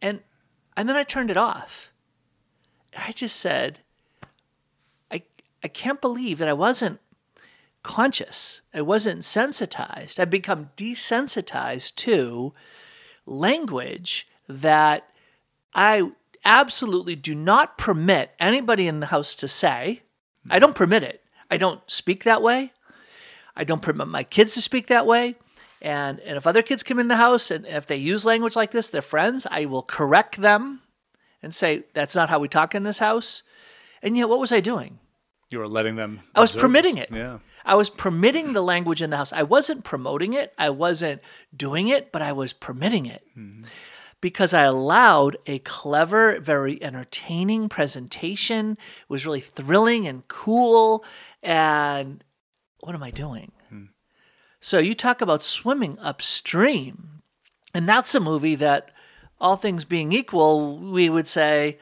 And, 0.00 0.20
and 0.76 0.88
then 0.88 0.96
I 0.96 1.02
turned 1.02 1.30
it 1.30 1.36
off. 1.36 1.90
I 2.96 3.12
just 3.12 3.36
said, 3.36 3.80
I, 5.10 5.22
I 5.62 5.68
can't 5.68 6.00
believe 6.00 6.38
that 6.38 6.48
I 6.48 6.52
wasn't 6.52 7.00
conscious. 7.82 8.60
I 8.74 8.82
wasn't 8.82 9.24
sensitized. 9.24 10.18
I've 10.18 10.30
become 10.30 10.70
desensitized 10.76 11.94
to 11.96 12.52
language 13.26 14.26
that 14.48 15.08
I 15.74 16.10
absolutely 16.44 17.14
do 17.14 17.34
not 17.34 17.78
permit 17.78 18.32
anybody 18.40 18.88
in 18.88 19.00
the 19.00 19.06
house 19.06 19.34
to 19.36 19.48
say. 19.48 20.02
I 20.50 20.58
don't 20.58 20.74
permit 20.74 21.02
it. 21.02 21.22
I 21.50 21.56
don't 21.56 21.80
speak 21.90 22.24
that 22.24 22.42
way. 22.42 22.72
I 23.56 23.64
don't 23.64 23.82
permit 23.82 24.08
my 24.08 24.22
kids 24.22 24.54
to 24.54 24.62
speak 24.62 24.86
that 24.86 25.06
way. 25.06 25.36
And, 25.80 26.20
and 26.20 26.36
if 26.36 26.46
other 26.46 26.62
kids 26.62 26.82
come 26.82 26.98
in 26.98 27.08
the 27.08 27.16
house 27.16 27.50
and 27.50 27.66
if 27.66 27.86
they 27.86 27.96
use 27.96 28.24
language 28.24 28.56
like 28.56 28.72
this, 28.72 28.88
they're 28.88 29.02
friends, 29.02 29.46
I 29.50 29.66
will 29.66 29.82
correct 29.82 30.40
them 30.40 30.80
and 31.42 31.54
say, 31.54 31.84
that's 31.94 32.16
not 32.16 32.28
how 32.28 32.38
we 32.38 32.48
talk 32.48 32.74
in 32.74 32.82
this 32.82 32.98
house. 32.98 33.42
And 34.02 34.16
yet, 34.16 34.28
what 34.28 34.40
was 34.40 34.52
I 34.52 34.60
doing? 34.60 34.98
You 35.50 35.58
were 35.58 35.68
letting 35.68 35.96
them. 35.96 36.20
I 36.34 36.40
was 36.40 36.52
permitting 36.52 36.96
this. 36.96 37.04
it. 37.04 37.14
Yeah. 37.14 37.38
I 37.64 37.74
was 37.74 37.90
permitting 37.90 38.52
the 38.52 38.62
language 38.62 39.02
in 39.02 39.10
the 39.10 39.16
house. 39.16 39.32
I 39.32 39.42
wasn't 39.42 39.84
promoting 39.84 40.32
it. 40.32 40.52
I 40.58 40.70
wasn't 40.70 41.20
doing 41.56 41.88
it, 41.88 42.12
but 42.12 42.22
I 42.22 42.32
was 42.32 42.52
permitting 42.52 43.06
it 43.06 43.22
mm-hmm. 43.36 43.64
because 44.20 44.54
I 44.54 44.62
allowed 44.62 45.36
a 45.46 45.58
clever, 45.60 46.38
very 46.40 46.82
entertaining 46.82 47.68
presentation. 47.68 48.72
It 48.72 49.10
was 49.10 49.26
really 49.26 49.40
thrilling 49.40 50.06
and 50.06 50.26
cool. 50.28 51.04
And 51.42 52.22
what 52.80 52.94
am 52.94 53.02
I 53.02 53.10
doing? 53.10 53.52
So 54.60 54.78
you 54.78 54.94
talk 54.94 55.20
about 55.20 55.42
swimming 55.42 55.98
upstream. 56.00 57.22
And 57.74 57.88
that's 57.88 58.14
a 58.14 58.20
movie 58.20 58.54
that, 58.56 58.90
all 59.40 59.56
things 59.56 59.84
being 59.84 60.12
equal, 60.12 60.78
we 60.78 61.08
would 61.08 61.28
say, 61.28 61.78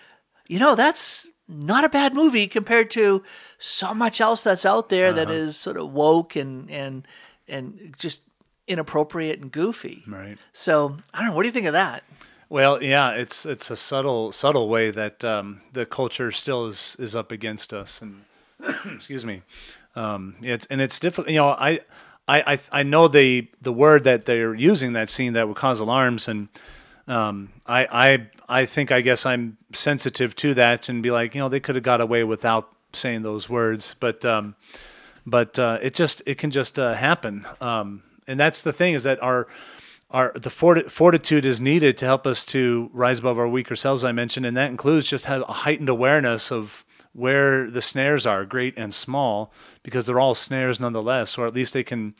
you 0.46 0.58
know, 0.58 0.74
that's 0.74 1.30
not 1.48 1.84
a 1.84 1.88
bad 1.88 2.14
movie 2.14 2.46
compared 2.46 2.90
to 2.90 3.22
so 3.58 3.94
much 3.94 4.20
else 4.20 4.42
that's 4.42 4.66
out 4.66 4.88
there 4.88 5.12
that 5.12 5.30
is 5.30 5.56
sort 5.56 5.76
of 5.76 5.92
woke 5.92 6.34
and 6.36 6.70
and 6.70 7.06
and 7.48 7.94
just 7.98 8.22
inappropriate 8.66 9.40
and 9.40 9.52
goofy. 9.52 10.02
Right. 10.06 10.38
So 10.52 10.96
I 11.14 11.18
don't 11.18 11.28
know. 11.28 11.36
What 11.36 11.42
do 11.42 11.48
you 11.48 11.52
think 11.52 11.66
of 11.66 11.72
that? 11.72 12.02
Well, 12.48 12.82
yeah, 12.82 13.10
it's 13.10 13.46
it's 13.46 13.70
a 13.70 13.76
subtle 13.76 14.32
subtle 14.32 14.68
way 14.68 14.90
that 14.90 15.24
um, 15.24 15.62
the 15.72 15.86
culture 15.86 16.30
still 16.30 16.66
is 16.66 16.96
is 16.98 17.16
up 17.16 17.32
against 17.32 17.72
us, 17.72 18.02
and 18.02 18.24
excuse 18.94 19.24
me, 19.24 19.42
um, 19.94 20.36
it's 20.42 20.66
and 20.66 20.80
it's 20.80 20.98
difficult. 21.00 21.30
You 21.30 21.38
know, 21.38 21.48
I. 21.48 21.80
I, 22.28 22.54
I 22.54 22.58
I 22.72 22.82
know 22.82 23.08
the 23.08 23.48
the 23.60 23.72
word 23.72 24.04
that 24.04 24.24
they're 24.24 24.54
using 24.54 24.92
that 24.94 25.08
scene 25.08 25.34
that 25.34 25.46
would 25.48 25.56
cause 25.56 25.80
alarms 25.80 26.28
and 26.28 26.48
um, 27.06 27.52
I 27.66 27.86
I 27.90 28.26
I 28.60 28.66
think 28.66 28.90
I 28.90 29.00
guess 29.00 29.24
I'm 29.26 29.58
sensitive 29.72 30.34
to 30.36 30.54
that 30.54 30.88
and 30.88 31.02
be 31.02 31.10
like 31.10 31.34
you 31.34 31.40
know 31.40 31.48
they 31.48 31.60
could 31.60 31.76
have 31.76 31.84
got 31.84 32.00
away 32.00 32.24
without 32.24 32.70
saying 32.92 33.22
those 33.22 33.48
words 33.48 33.94
but 34.00 34.24
um, 34.24 34.56
but 35.26 35.58
uh, 35.58 35.78
it 35.82 35.92
just 35.92 36.22
it 36.24 36.38
can 36.38 36.50
just 36.50 36.78
uh, 36.78 36.94
happen. 36.94 37.46
Um, 37.60 38.02
and 38.28 38.38
that's 38.38 38.62
the 38.62 38.72
thing 38.72 38.94
is 38.94 39.02
that 39.02 39.22
our 39.22 39.48
our 40.10 40.32
the 40.36 40.50
forti- 40.50 40.88
fortitude 40.88 41.44
is 41.44 41.60
needed 41.60 41.98
to 41.98 42.04
help 42.04 42.26
us 42.26 42.46
to 42.46 42.88
rise 42.92 43.18
above 43.18 43.38
our 43.38 43.48
weaker 43.48 43.74
selves 43.74 44.04
I 44.04 44.12
mentioned 44.12 44.46
and 44.46 44.56
that 44.56 44.70
includes 44.70 45.08
just 45.08 45.24
have 45.24 45.42
a 45.42 45.52
heightened 45.52 45.88
awareness 45.88 46.52
of 46.52 46.84
where 47.16 47.70
the 47.70 47.82
snares 47.82 48.26
are 48.26 48.44
great 48.44 48.74
and 48.76 48.92
small 48.92 49.52
because 49.82 50.06
they're 50.06 50.20
all 50.20 50.34
snares 50.34 50.78
nonetheless 50.78 51.38
or 51.38 51.46
at 51.46 51.54
least 51.54 51.72
they 51.72 51.84
can 51.84 52.14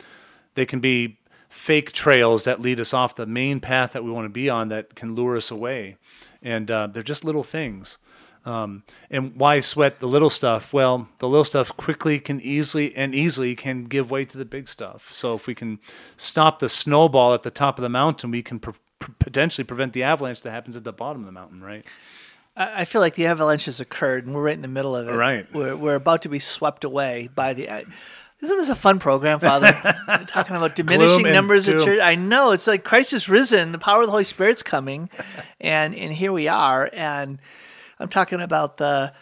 they 0.55 0.65
can 0.65 0.79
be 0.79 1.17
fake 1.49 1.91
trails 1.91 2.43
that 2.43 2.61
lead 2.61 2.79
us 2.79 2.93
off 2.93 3.15
the 3.15 3.25
main 3.25 3.59
path 3.59 3.93
that 3.93 4.03
we 4.03 4.11
want 4.11 4.25
to 4.25 4.29
be 4.29 4.49
on 4.49 4.69
that 4.69 4.95
can 4.95 5.15
lure 5.15 5.37
us 5.37 5.51
away 5.51 5.95
and 6.41 6.69
uh, 6.71 6.87
they're 6.87 7.03
just 7.03 7.23
little 7.23 7.43
things 7.43 7.97
um, 8.47 8.83
and 9.11 9.35
why 9.35 9.59
sweat 9.59 9.99
the 9.99 10.07
little 10.07 10.29
stuff? 10.29 10.71
Well, 10.71 11.09
the 11.19 11.27
little 11.27 11.43
stuff 11.43 11.75
quickly 11.75 12.17
can 12.17 12.39
easily 12.39 12.95
and 12.95 13.13
easily 13.13 13.55
can 13.55 13.83
give 13.83 14.09
way 14.09 14.23
to 14.23 14.37
the 14.37 14.45
big 14.45 14.69
stuff. 14.69 15.11
So 15.11 15.35
if 15.35 15.47
we 15.47 15.53
can 15.53 15.79
stop 16.15 16.59
the 16.59 16.69
snowball 16.69 17.33
at 17.33 17.43
the 17.43 17.51
top 17.51 17.77
of 17.77 17.81
the 17.81 17.89
mountain, 17.89 18.31
we 18.31 18.41
can 18.41 18.61
potentially 19.19 19.65
prevent 19.65 19.91
the 19.91 20.03
avalanche 20.03 20.39
that 20.41 20.51
happens 20.51 20.77
at 20.77 20.85
the 20.85 20.93
bottom 20.93 21.23
of 21.23 21.25
the 21.25 21.33
mountain, 21.33 21.61
right? 21.61 21.85
I 22.57 22.85
feel 22.85 23.01
like 23.01 23.15
the 23.15 23.27
avalanche 23.27 23.65
has 23.65 23.79
occurred, 23.79 24.25
and 24.25 24.33
we're 24.33 24.43
right 24.43 24.55
in 24.55 24.61
the 24.61 24.67
middle 24.67 24.95
of 24.95 25.07
it. 25.07 25.13
Right. 25.13 25.51
We're 25.53 25.75
we're 25.75 25.95
about 25.95 26.23
to 26.23 26.29
be 26.29 26.39
swept 26.39 26.83
away 26.83 27.29
by 27.35 27.53
the. 27.53 27.67
Isn't 28.39 28.57
this 28.57 28.69
a 28.69 28.75
fun 28.75 28.99
program, 28.99 29.39
Father? 29.39 29.71
Talking 30.27 30.55
about 30.55 30.75
diminishing 30.75 31.23
numbers 31.23 31.67
of 31.67 31.83
church. 31.83 31.99
I 31.99 32.15
know 32.15 32.51
it's 32.51 32.67
like 32.67 32.83
Christ 32.83 33.13
is 33.13 33.27
risen. 33.27 33.71
The 33.71 33.79
power 33.79 34.01
of 34.01 34.07
the 34.07 34.11
Holy 34.11 34.23
Spirit's 34.23 34.63
coming, 34.63 35.09
and 35.59 35.95
and 35.95 36.13
here 36.13 36.31
we 36.31 36.47
are. 36.47 36.89
And 36.93 37.39
I'm 37.99 38.09
talking 38.09 38.41
about 38.41 38.77
the 38.77 39.13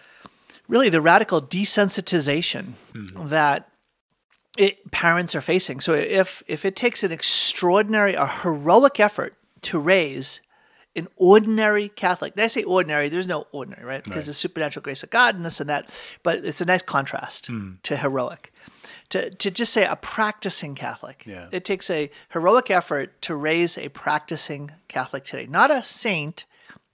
really 0.67 0.89
the 0.89 1.01
radical 1.01 1.41
desensitization 1.41 2.73
Hmm. 2.93 3.29
that 3.29 3.69
it, 4.57 4.91
parents 4.91 5.35
are 5.35 5.41
facing. 5.41 5.79
So 5.81 5.93
if 5.93 6.43
if 6.47 6.65
it 6.65 6.75
takes 6.75 7.03
an 7.03 7.11
extraordinary, 7.11 8.15
a 8.15 8.27
heroic 8.27 8.99
effort 8.99 9.35
to 9.63 9.79
raise 9.79 10.41
an 10.95 11.07
ordinary 11.17 11.89
Catholic, 11.89 12.33
and 12.35 12.43
I 12.43 12.47
say 12.47 12.63
ordinary, 12.63 13.09
there's 13.09 13.27
no 13.27 13.47
ordinary, 13.51 13.83
right? 13.83 14.03
Because 14.03 14.19
Right. 14.19 14.27
the 14.27 14.33
supernatural 14.33 14.81
grace 14.83 15.03
of 15.03 15.09
God 15.09 15.35
and 15.35 15.45
this 15.45 15.59
and 15.59 15.69
that, 15.69 15.89
but 16.23 16.45
it's 16.45 16.61
a 16.61 16.65
nice 16.65 16.81
contrast 16.81 17.47
hmm. 17.47 17.73
to 17.83 17.97
heroic. 17.97 18.53
To, 19.09 19.29
to 19.29 19.51
just 19.51 19.71
say 19.71 19.85
a 19.85 19.95
practicing 19.95 20.73
Catholic. 20.73 21.23
Yeah. 21.27 21.47
It 21.51 21.63
takes 21.63 21.89
a 21.91 22.09
heroic 22.29 22.71
effort 22.71 23.21
to 23.23 23.35
raise 23.35 23.77
a 23.77 23.89
practicing 23.89 24.71
Catholic 24.87 25.25
today. 25.25 25.45
Not 25.45 25.69
a 25.69 25.83
saint, 25.83 26.45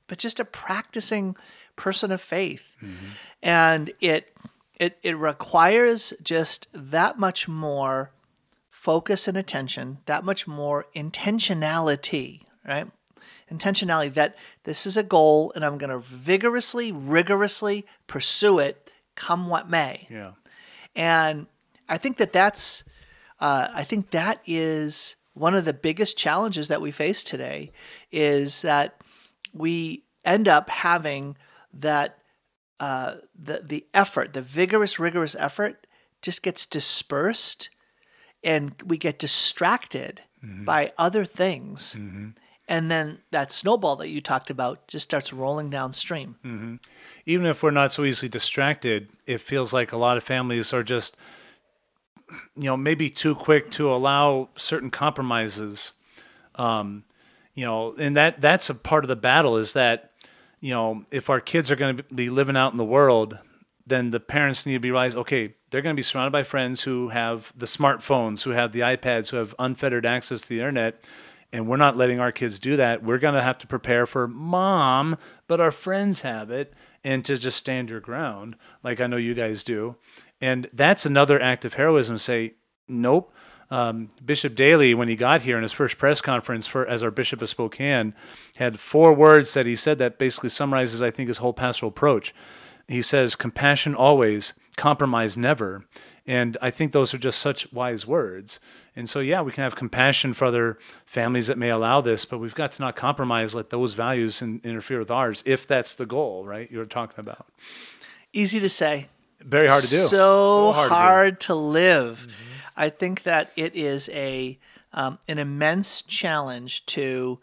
but 0.07 0.17
just 0.17 0.39
a 0.39 0.45
practicing 0.45 1.37
person 1.77 2.11
of 2.11 2.19
faith. 2.19 2.75
Mm-hmm. 2.81 3.05
And 3.41 3.93
it 4.01 4.35
it 4.75 4.97
it 5.03 5.17
requires 5.17 6.13
just 6.21 6.67
that 6.73 7.17
much 7.17 7.47
more 7.47 8.11
focus 8.69 9.27
and 9.27 9.37
attention, 9.37 9.99
that 10.05 10.25
much 10.25 10.47
more 10.47 10.87
intentionality, 10.95 12.41
right? 12.67 12.87
Intentionality 13.51 14.13
that 14.13 14.35
this 14.63 14.85
is 14.85 14.97
a 14.97 15.03
goal 15.03 15.51
and 15.55 15.65
I'm 15.65 15.77
going 15.77 15.89
to 15.89 15.99
vigorously, 15.99 16.91
rigorously 16.91 17.85
pursue 18.07 18.59
it 18.59 18.91
come 19.15 19.49
what 19.49 19.69
may. 19.69 20.07
Yeah. 20.09 20.31
And 20.95 21.47
I 21.89 21.97
think 21.97 22.17
that 22.17 22.33
that's, 22.33 22.83
uh, 23.39 23.67
I 23.73 23.83
think 23.83 24.11
that 24.11 24.41
is 24.45 25.15
one 25.33 25.55
of 25.55 25.65
the 25.65 25.73
biggest 25.73 26.17
challenges 26.17 26.67
that 26.67 26.81
we 26.81 26.91
face 26.91 27.23
today 27.23 27.71
is 28.11 28.61
that 28.61 29.01
we 29.53 30.03
end 30.23 30.47
up 30.47 30.69
having 30.69 31.37
that 31.73 32.17
uh, 32.79 33.17
the 33.39 33.61
the 33.63 33.85
effort, 33.93 34.33
the 34.33 34.41
vigorous, 34.41 34.97
rigorous 34.97 35.35
effort, 35.37 35.85
just 36.21 36.41
gets 36.41 36.65
dispersed, 36.65 37.69
and 38.43 38.73
we 38.83 38.97
get 38.97 39.19
distracted 39.19 40.23
by 40.65 40.91
other 40.97 41.23
things, 41.23 41.95
and 42.71 42.89
then 42.89 43.19
that 43.31 43.51
snowball 43.51 43.97
that 43.97 44.07
you 44.07 44.21
talked 44.21 44.49
about 44.49 44.87
just 44.87 45.03
starts 45.03 45.33
rolling 45.33 45.69
downstream. 45.69 46.37
even 47.25 47.45
if 47.45 47.61
we're 47.61 47.69
not 47.69 47.91
so 47.91 48.05
easily 48.05 48.29
distracted, 48.29 49.09
it 49.27 49.41
feels 49.41 49.73
like 49.73 49.91
a 49.91 49.97
lot 49.97 50.15
of 50.15 50.23
families 50.23 50.71
are 50.71 50.81
just, 50.81 51.17
you 52.55 52.63
know, 52.63 52.77
maybe 52.77 53.09
too 53.09 53.35
quick 53.35 53.71
to 53.71 53.93
allow 53.93 54.47
certain 54.55 54.89
compromises. 54.89 55.91
Um, 56.55 57.03
you 57.55 57.65
know, 57.65 57.93
and 57.99 58.15
that 58.15 58.39
that's 58.39 58.69
a 58.69 58.75
part 58.75 59.03
of 59.03 59.09
the 59.09 59.17
battle 59.17 59.57
is 59.57 59.73
that, 59.73 60.13
you 60.61 60.73
know, 60.73 61.03
if 61.11 61.29
our 61.29 61.41
kids 61.41 61.69
are 61.71 61.75
going 61.75 61.97
to 61.97 62.03
be 62.03 62.29
living 62.29 62.55
out 62.55 62.71
in 62.71 62.77
the 62.77 62.85
world, 62.85 63.37
then 63.85 64.11
the 64.11 64.19
parents 64.21 64.65
need 64.65 64.73
to 64.75 64.79
be 64.79 64.91
realize, 64.91 65.13
okay, 65.13 65.55
they're 65.71 65.81
going 65.81 65.93
to 65.93 65.99
be 65.99 66.03
surrounded 66.03 66.31
by 66.31 66.43
friends 66.43 66.83
who 66.83 67.09
have 67.09 67.51
the 67.53 67.65
smartphones, 67.65 68.43
who 68.43 68.51
have 68.51 68.71
the 68.71 68.79
iPads, 68.79 69.31
who 69.31 69.35
have 69.35 69.53
unfettered 69.59 70.05
access 70.05 70.39
to 70.43 70.47
the 70.47 70.59
internet, 70.59 71.03
and 71.53 71.67
we're 71.67 71.77
not 71.77 71.97
letting 71.97 72.19
our 72.19 72.31
kids 72.31 72.59
do 72.59 72.75
that. 72.77 73.03
We're 73.03 73.17
going 73.17 73.35
to 73.35 73.41
have 73.41 73.57
to 73.59 73.67
prepare 73.67 74.05
for 74.05 74.27
mom, 74.27 75.17
but 75.47 75.59
our 75.59 75.71
friends 75.71 76.21
have 76.21 76.49
it, 76.49 76.73
and 77.03 77.25
to 77.25 77.37
just 77.37 77.57
stand 77.57 77.89
your 77.89 77.99
ground, 77.99 78.55
like 78.83 79.01
I 79.01 79.07
know 79.07 79.17
you 79.17 79.33
guys 79.33 79.63
do. 79.63 79.95
And 80.39 80.67
that's 80.73 81.05
another 81.05 81.41
act 81.41 81.65
of 81.65 81.73
heroism. 81.75 82.17
Say, 82.17 82.53
nope. 82.87 83.33
Um, 83.69 84.09
Bishop 84.23 84.53
Daly, 84.53 84.93
when 84.93 85.07
he 85.07 85.15
got 85.15 85.43
here 85.43 85.55
in 85.55 85.63
his 85.63 85.71
first 85.71 85.97
press 85.97 86.19
conference 86.19 86.67
for 86.67 86.85
as 86.85 87.01
our 87.01 87.11
Bishop 87.11 87.41
of 87.41 87.49
Spokane, 87.49 88.13
had 88.57 88.79
four 88.79 89.13
words 89.13 89.53
that 89.53 89.65
he 89.65 89.77
said 89.77 89.97
that 89.99 90.17
basically 90.17 90.49
summarizes, 90.49 91.01
I 91.01 91.09
think, 91.09 91.29
his 91.29 91.37
whole 91.37 91.53
pastoral 91.53 91.89
approach. 91.89 92.35
He 92.89 93.01
says, 93.01 93.37
"Compassion 93.37 93.95
always, 93.95 94.53
compromise 94.75 95.37
never," 95.37 95.85
and 96.31 96.55
I 96.61 96.69
think 96.69 96.93
those 96.93 97.13
are 97.13 97.17
just 97.17 97.39
such 97.39 97.69
wise 97.73 98.07
words. 98.07 98.61
And 98.95 99.09
so, 99.09 99.19
yeah, 99.19 99.41
we 99.41 99.51
can 99.51 99.65
have 99.65 99.75
compassion 99.75 100.31
for 100.31 100.45
other 100.45 100.79
families 101.05 101.47
that 101.47 101.57
may 101.57 101.69
allow 101.69 101.99
this, 101.99 102.23
but 102.23 102.37
we've 102.37 102.55
got 102.55 102.71
to 102.71 102.81
not 102.81 102.95
compromise, 102.95 103.53
let 103.53 103.69
those 103.69 103.95
values 103.95 104.41
in, 104.41 104.61
interfere 104.63 104.99
with 104.99 105.11
ours, 105.11 105.43
if 105.45 105.67
that's 105.67 105.93
the 105.93 106.05
goal, 106.05 106.45
right? 106.45 106.71
You're 106.71 106.85
talking 106.85 107.19
about 107.19 107.47
Easy 108.31 108.61
to 108.61 108.69
say, 108.69 109.07
very 109.41 109.67
hard 109.67 109.83
to 109.83 109.89
do. 109.89 109.97
So, 109.97 110.71
hard 110.71 110.89
hard, 110.89 111.39
to 111.41 111.47
to, 111.47 111.55
live. 111.55 112.33
I 112.77 112.87
think 112.87 113.23
that 113.23 113.51
it 113.57 113.75
is 113.75 114.07
a 114.13 114.57
um, 114.93 115.19
an 115.27 115.37
immense 115.37 116.01
challenge 116.01 116.85
to 116.85 117.39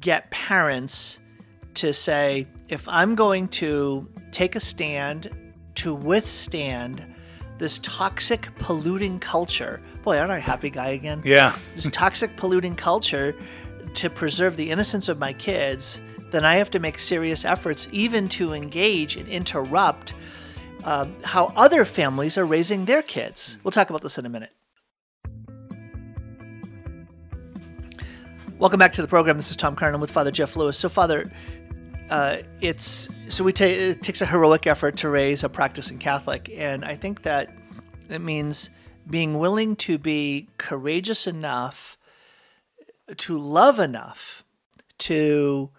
get 0.00 0.32
parents 0.32 1.20
to 1.74 1.94
say, 1.94 2.48
if 2.68 2.88
I'm 2.88 3.14
going 3.14 3.46
to 3.62 4.08
take 4.32 4.56
a 4.56 4.60
stand 4.60 5.30
to 5.76 5.94
withstand 5.94 7.14
this 7.58 7.78
toxic, 7.80 8.48
polluting 8.58 9.18
culture. 9.18 9.80
Boy, 10.02 10.18
aren't 10.18 10.30
I 10.30 10.38
a 10.38 10.40
happy 10.40 10.70
guy 10.70 10.90
again? 10.90 11.22
Yeah, 11.24 11.56
this 11.74 11.88
toxic 11.92 12.36
polluting 12.36 12.76
culture 12.76 13.34
to 13.94 14.10
preserve 14.10 14.56
the 14.56 14.70
innocence 14.70 15.08
of 15.08 15.18
my 15.18 15.32
kids, 15.32 16.00
then 16.30 16.44
I 16.44 16.56
have 16.56 16.70
to 16.70 16.78
make 16.78 16.98
serious 16.98 17.44
efforts 17.44 17.88
even 17.90 18.28
to 18.30 18.52
engage 18.52 19.16
and 19.16 19.28
interrupt 19.28 20.14
um, 20.84 21.14
how 21.24 21.52
other 21.56 21.84
families 21.84 22.38
are 22.38 22.46
raising 22.46 22.84
their 22.84 23.02
kids. 23.02 23.58
We'll 23.64 23.72
talk 23.72 23.90
about 23.90 24.02
this 24.02 24.18
in 24.18 24.26
a 24.26 24.28
minute. 24.28 24.52
Welcome 28.58 28.78
back 28.78 28.92
to 28.92 29.02
the 29.02 29.08
program. 29.08 29.36
This 29.36 29.50
is 29.50 29.56
Tom 29.56 29.76
Curran 29.76 30.00
with 30.00 30.10
Father 30.10 30.32
Jeff 30.32 30.56
Lewis. 30.56 30.76
So, 30.76 30.88
Father, 30.88 31.30
uh, 32.10 32.38
it's 32.60 33.08
so 33.28 33.44
we 33.44 33.52
take 33.52 33.78
it 33.78 34.02
takes 34.02 34.20
a 34.20 34.26
heroic 34.26 34.66
effort 34.66 34.96
to 34.98 35.08
raise 35.08 35.44
a 35.44 35.48
practicing 35.48 35.98
Catholic, 35.98 36.50
and 36.54 36.84
I 36.84 36.96
think 36.96 37.22
that 37.22 37.50
it 38.08 38.20
means 38.20 38.70
being 39.08 39.38
willing 39.38 39.76
to 39.76 39.98
be 39.98 40.48
courageous 40.58 41.26
enough 41.26 41.96
to 43.16 43.38
love 43.38 43.78
enough 43.78 44.44
to 44.98 45.70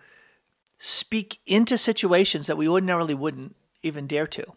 speak 0.78 1.40
into 1.46 1.78
situations 1.78 2.48
that 2.48 2.58
we 2.58 2.68
ordinarily 2.68 3.14
wouldn't 3.14 3.56
even 3.84 4.08
dare 4.08 4.28
to 4.28 4.54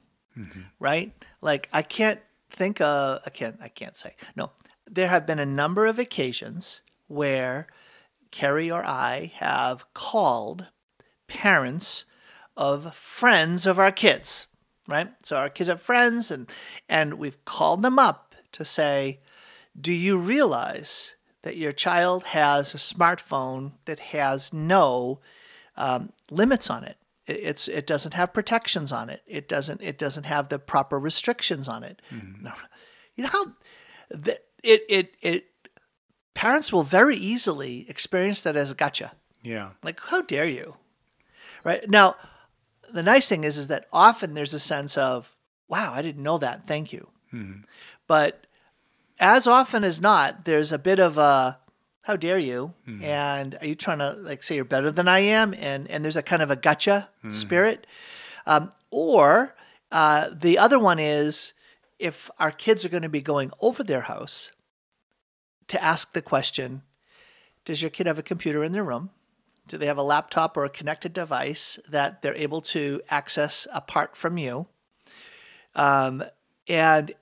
right? 0.79 1.13
Like 1.41 1.69
i 1.73 1.83
can't 1.83 2.21
think 2.51 2.81
of 2.81 3.21
i 3.27 3.31
can't 3.31 3.57
i 3.63 3.69
can't 3.69 3.97
say. 3.97 4.15
No. 4.37 4.51
There 4.91 5.09
have 5.09 5.27
been 5.27 5.39
a 5.39 5.47
number 5.47 5.87
of 5.87 5.99
occasions 5.99 6.83
where 7.09 7.67
carrie 8.31 8.71
or 8.71 8.85
i 8.85 9.33
have 9.37 9.93
called 9.93 10.69
parents 11.33 12.05
of 12.57 12.95
friends 12.95 13.67
of 13.67 13.79
our 13.79 13.91
kids 13.93 14.47
right 14.87 15.09
so 15.23 15.37
our 15.37 15.49
kids 15.49 15.69
have 15.69 15.81
friends 15.81 16.31
and 16.31 16.51
and 16.89 17.15
we've 17.15 17.43
called 17.45 17.83
them 17.83 17.99
up 17.99 18.35
to 18.53 18.65
say 18.65 19.19
do 19.81 19.93
you 19.93 20.19
realize 20.19 21.15
that 21.43 21.57
your 21.57 21.73
child 21.73 22.25
has 22.25 22.75
a 22.75 22.77
smartphone 22.79 23.73
that 23.87 23.99
has 23.99 24.53
no 24.53 25.19
um, 25.77 26.13
limits 26.31 26.69
on 26.71 26.85
it. 26.85 26.97
It- 27.27 27.41
It's 27.51 27.69
it 27.69 27.87
doesn't 27.87 28.15
have 28.15 28.33
protections 28.35 28.93
on 28.93 29.09
it. 29.11 29.23
It 29.27 29.49
doesn't 29.49 29.81
it 29.83 29.99
doesn't 29.99 30.27
have 30.27 30.49
the 30.49 30.59
proper 30.59 31.01
restrictions 31.01 31.67
on 31.69 31.83
it. 31.83 32.03
No. 32.41 32.53
You 33.17 33.25
know 33.25 33.31
how 33.31 33.45
the, 34.11 34.39
it 34.63 34.83
it 34.89 35.15
it 35.23 35.45
parents 36.35 36.73
will 36.73 36.85
very 36.85 37.17
easily 37.17 37.87
experience 37.89 38.43
that 38.43 38.57
as 38.57 38.71
a 38.71 38.75
gotcha. 38.75 39.13
yeah, 39.43 39.71
Like 39.83 39.99
how 40.11 40.21
dare 40.23 40.49
you? 40.49 40.77
Right 41.65 41.89
now, 41.89 42.17
the 42.93 43.03
nice 43.03 43.29
thing 43.29 43.45
is 43.45 43.57
is 43.57 43.69
that 43.69 43.87
often 43.93 44.35
there's 44.35 44.55
a 44.55 44.61
sense 44.61 44.97
of 44.99 45.35
wow, 45.69 45.93
I 45.95 46.03
didn't 46.03 46.23
know 46.23 46.39
that. 46.39 46.67
Thank 46.67 46.93
you. 46.93 47.09
But 48.07 48.47
as 49.19 49.47
often 49.47 49.85
as 49.85 50.01
not, 50.01 50.45
there's 50.45 50.71
a 50.73 50.79
bit 50.79 50.99
of 51.01 51.17
a 51.17 51.59
how 52.03 52.17
dare 52.17 52.39
you? 52.39 52.75
And 53.03 53.57
are 53.61 53.67
you 53.67 53.75
trying 53.77 53.99
to 54.01 54.13
like 54.15 54.43
say 54.43 54.57
you're 54.57 54.65
better 54.65 54.91
than 54.91 55.09
I 55.09 55.21
am? 55.21 55.55
And 55.55 55.89
and 55.89 56.05
there's 56.05 56.17
a 56.17 56.23
kind 56.23 56.43
of 56.43 56.51
a 56.51 56.57
gotcha 56.57 57.09
spirit. 57.31 57.87
Um, 58.47 58.71
or 58.91 59.55
uh, 59.93 60.31
the 60.33 60.59
other 60.59 60.79
one 60.79 60.99
is 60.99 61.53
if 61.99 62.29
our 62.39 62.51
kids 62.51 62.85
are 62.85 62.89
going 62.89 63.05
to 63.05 63.09
be 63.09 63.23
going 63.23 63.53
over 63.61 63.85
their 63.85 64.03
house 64.03 64.51
to 65.69 65.83
ask 65.83 66.13
the 66.13 66.23
question, 66.23 66.83
does 67.65 67.81
your 67.81 67.91
kid 67.91 68.09
have 68.09 68.19
a 68.19 68.23
computer 68.23 68.65
in 68.65 68.73
their 68.73 68.83
room? 68.83 69.11
Do 69.69 69.79
they 69.79 69.87
have 69.87 69.99
a 69.99 70.03
laptop 70.03 70.57
or 70.57 70.65
a 70.65 70.71
connected 70.71 71.13
device 71.13 71.79
that 71.89 72.23
they're 72.23 72.35
able 72.35 72.61
to 72.63 73.01
access 73.09 73.67
apart 73.73 74.17
from 74.17 74.37
you? 74.37 74.67
Um, 75.75 76.25
and 76.69 77.15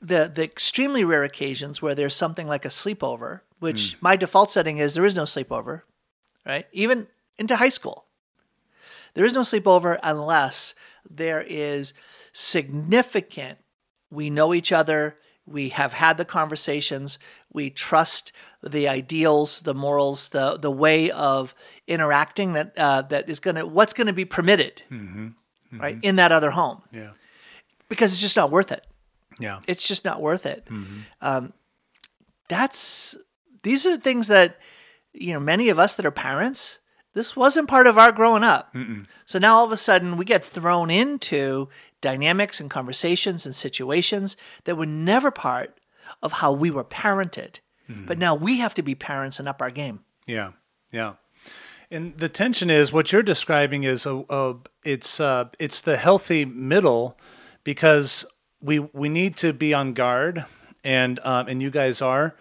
the 0.00 0.30
the 0.32 0.44
extremely 0.44 1.02
rare 1.04 1.24
occasions 1.24 1.80
where 1.80 1.94
there's 1.94 2.14
something 2.14 2.46
like 2.46 2.64
a 2.64 2.68
sleepover, 2.68 3.40
which 3.58 3.96
my 4.00 4.16
default 4.16 4.50
setting 4.50 4.78
is 4.78 4.94
there 4.94 5.04
is 5.04 5.16
no 5.16 5.24
sleepover, 5.24 5.82
right? 6.44 6.66
Even 6.72 7.08
into 7.38 7.56
high 7.56 7.68
school, 7.70 8.04
there 9.14 9.24
is 9.24 9.32
no 9.32 9.40
sleepover 9.40 9.98
unless 10.02 10.74
there 11.08 11.42
is 11.42 11.94
significant. 12.32 13.58
We 14.10 14.30
know 14.30 14.52
each 14.52 14.72
other. 14.72 15.18
We 15.46 15.70
have 15.70 15.94
had 15.94 16.18
the 16.18 16.24
conversations. 16.24 17.18
We 17.52 17.70
trust 17.70 18.32
the 18.66 18.88
ideals, 18.88 19.62
the 19.62 19.74
morals, 19.74 20.30
the 20.30 20.56
the 20.58 20.70
way 20.70 21.10
of 21.10 21.54
interacting 21.86 22.54
that 22.54 22.72
uh, 22.76 23.02
that 23.02 23.28
is 23.28 23.40
gonna 23.40 23.66
what's 23.66 23.92
gonna 23.92 24.12
be 24.12 24.24
permitted, 24.24 24.82
right, 25.72 25.98
in 26.02 26.16
that 26.16 26.32
other 26.32 26.50
home 26.50 26.82
yeah. 26.92 27.10
because 27.88 28.12
it's 28.12 28.20
just 28.20 28.36
not 28.36 28.50
worth 28.50 28.72
it. 28.72 28.86
Yeah. 29.38 29.60
It's 29.66 29.86
just 29.86 30.04
not 30.04 30.20
worth 30.20 30.46
it. 30.46 30.66
Um, 31.20 31.52
that's 32.48 33.16
these 33.62 33.86
are 33.86 33.96
things 33.96 34.28
that 34.28 34.58
you 35.12 35.32
know 35.32 35.40
many 35.40 35.68
of 35.68 35.78
us 35.78 35.96
that 35.96 36.06
are 36.06 36.10
parents. 36.10 36.78
This 37.14 37.36
wasn't 37.36 37.68
part 37.68 37.86
of 37.86 37.96
our 37.96 38.10
growing 38.10 38.42
up. 38.42 38.74
So 39.24 39.38
now 39.38 39.56
all 39.56 39.64
of 39.64 39.70
a 39.70 39.76
sudden 39.76 40.16
we 40.16 40.24
get 40.24 40.42
thrown 40.44 40.90
into 40.90 41.68
dynamics 42.00 42.60
and 42.60 42.68
conversations 42.68 43.46
and 43.46 43.54
situations 43.54 44.36
that 44.64 44.76
were 44.76 44.84
never 44.84 45.30
part 45.30 45.78
of 46.22 46.32
how 46.32 46.52
we 46.52 46.70
were 46.70 46.84
parented. 46.84 47.60
But 47.88 48.18
now 48.18 48.34
we 48.34 48.58
have 48.58 48.74
to 48.74 48.82
be 48.82 48.94
parents 48.94 49.38
and 49.38 49.48
up 49.48 49.60
our 49.60 49.70
game. 49.70 50.00
Yeah, 50.26 50.52
yeah. 50.90 51.14
And 51.90 52.16
the 52.16 52.28
tension 52.28 52.70
is 52.70 52.92
what 52.92 53.12
you're 53.12 53.22
describing 53.22 53.84
is 53.84 54.06
a, 54.06 54.24
a 54.28 54.54
it's 54.84 55.20
uh, 55.20 55.50
it's 55.58 55.80
the 55.80 55.96
healthy 55.96 56.44
middle 56.44 57.18
because 57.62 58.24
we 58.60 58.78
we 58.78 59.08
need 59.08 59.36
to 59.38 59.52
be 59.52 59.74
on 59.74 59.92
guard 59.92 60.46
and 60.82 61.20
um, 61.20 61.48
and 61.48 61.62
you 61.62 61.70
guys 61.70 62.00
are, 62.00 62.34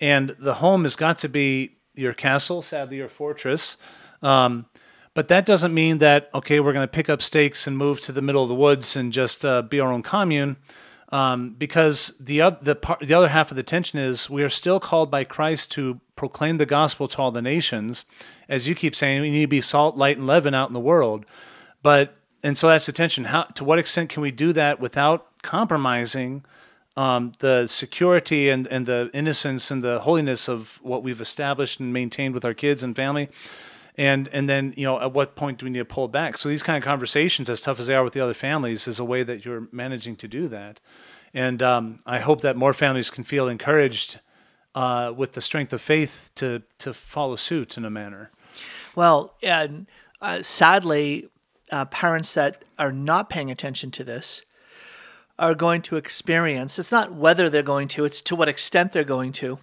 and 0.00 0.34
the 0.38 0.54
home 0.54 0.84
has 0.84 0.96
got 0.96 1.18
to 1.18 1.28
be 1.28 1.76
your 1.94 2.14
castle, 2.14 2.62
sadly 2.62 2.96
your 2.96 3.08
fortress. 3.08 3.76
Um, 4.22 4.66
but 5.14 5.28
that 5.28 5.44
doesn't 5.46 5.74
mean 5.74 5.98
that 5.98 6.30
okay, 6.34 6.60
we're 6.60 6.72
going 6.72 6.86
to 6.86 6.90
pick 6.90 7.10
up 7.10 7.20
stakes 7.20 7.66
and 7.66 7.76
move 7.76 8.00
to 8.02 8.12
the 8.12 8.22
middle 8.22 8.42
of 8.42 8.48
the 8.48 8.54
woods 8.54 8.96
and 8.96 9.12
just 9.12 9.44
uh, 9.44 9.62
be 9.62 9.80
our 9.80 9.92
own 9.92 10.02
commune. 10.02 10.56
Um, 11.10 11.54
because 11.56 12.12
the 12.20 12.42
oth- 12.42 12.60
the 12.60 12.74
part, 12.74 13.00
the 13.00 13.14
other 13.14 13.28
half 13.28 13.50
of 13.50 13.56
the 13.56 13.62
tension 13.62 13.98
is 13.98 14.28
we 14.28 14.42
are 14.42 14.50
still 14.50 14.78
called 14.78 15.10
by 15.10 15.24
Christ 15.24 15.72
to 15.72 16.00
proclaim 16.16 16.58
the 16.58 16.66
gospel 16.66 17.08
to 17.08 17.18
all 17.18 17.30
the 17.30 17.40
nations, 17.40 18.04
as 18.48 18.68
you 18.68 18.74
keep 18.74 18.94
saying, 18.94 19.22
we 19.22 19.30
need 19.30 19.42
to 19.42 19.48
be 19.48 19.60
salt, 19.62 19.96
light, 19.96 20.18
and 20.18 20.26
leaven 20.26 20.54
out 20.54 20.68
in 20.68 20.74
the 20.74 20.80
world. 20.80 21.24
But 21.82 22.14
and 22.42 22.58
so 22.58 22.68
that's 22.68 22.86
the 22.86 22.92
tension. 22.92 23.24
How 23.24 23.44
to 23.44 23.64
what 23.64 23.78
extent 23.78 24.10
can 24.10 24.22
we 24.22 24.30
do 24.30 24.52
that 24.52 24.80
without 24.80 25.26
compromising 25.42 26.44
um, 26.96 27.32
the 27.38 27.66
security 27.68 28.50
and 28.50 28.66
and 28.66 28.84
the 28.84 29.10
innocence 29.14 29.70
and 29.70 29.82
the 29.82 30.00
holiness 30.00 30.48
of 30.48 30.78
what 30.82 31.02
we've 31.02 31.20
established 31.20 31.80
and 31.80 31.92
maintained 31.92 32.34
with 32.34 32.44
our 32.44 32.54
kids 32.54 32.82
and 32.82 32.94
family? 32.94 33.30
And 33.98 34.28
and 34.28 34.48
then 34.48 34.72
you 34.76 34.84
know 34.84 35.00
at 35.00 35.12
what 35.12 35.34
point 35.34 35.58
do 35.58 35.66
we 35.66 35.70
need 35.70 35.80
to 35.80 35.84
pull 35.84 36.08
back? 36.08 36.38
So 36.38 36.48
these 36.48 36.62
kind 36.62 36.78
of 36.78 36.84
conversations 36.84 37.50
as 37.50 37.60
tough 37.60 37.80
as 37.80 37.88
they 37.88 37.94
are 37.94 38.04
with 38.04 38.12
the 38.14 38.20
other 38.20 38.32
families 38.32 38.86
is 38.86 38.98
a 38.98 39.04
way 39.04 39.24
that 39.24 39.44
you're 39.44 39.68
managing 39.72 40.16
to 40.16 40.28
do 40.28 40.46
that. 40.48 40.80
And 41.34 41.62
um, 41.62 41.98
i 42.06 42.20
hope 42.20 42.40
that 42.40 42.56
more 42.56 42.72
families 42.72 43.10
can 43.10 43.24
feel 43.24 43.48
encouraged 43.48 44.20
uh, 44.74 45.12
with 45.14 45.32
the 45.32 45.40
strength 45.40 45.72
of 45.72 45.82
faith 45.82 46.30
to 46.36 46.62
to 46.78 46.94
follow 46.94 47.36
suit 47.36 47.76
in 47.76 47.84
a 47.84 47.90
manner. 47.90 48.30
Well, 48.94 49.34
and 49.42 49.86
uh, 50.22 50.42
sadly, 50.42 51.28
uh, 51.70 51.84
parents 51.86 52.32
that 52.34 52.64
are 52.78 52.92
not 52.92 53.28
paying 53.28 53.50
attention 53.50 53.90
to 53.90 54.04
this 54.04 54.44
are 55.38 55.54
going 55.54 55.82
to 55.82 55.96
experience 55.96 56.78
it's 56.78 56.90
not 56.90 57.12
whether 57.12 57.48
they're 57.48 57.62
going 57.62 57.86
to, 57.86 58.04
it's 58.04 58.20
to 58.22 58.34
what 58.34 58.48
extent 58.48 58.92
they're 58.92 59.04
going 59.04 59.32
to 59.32 59.58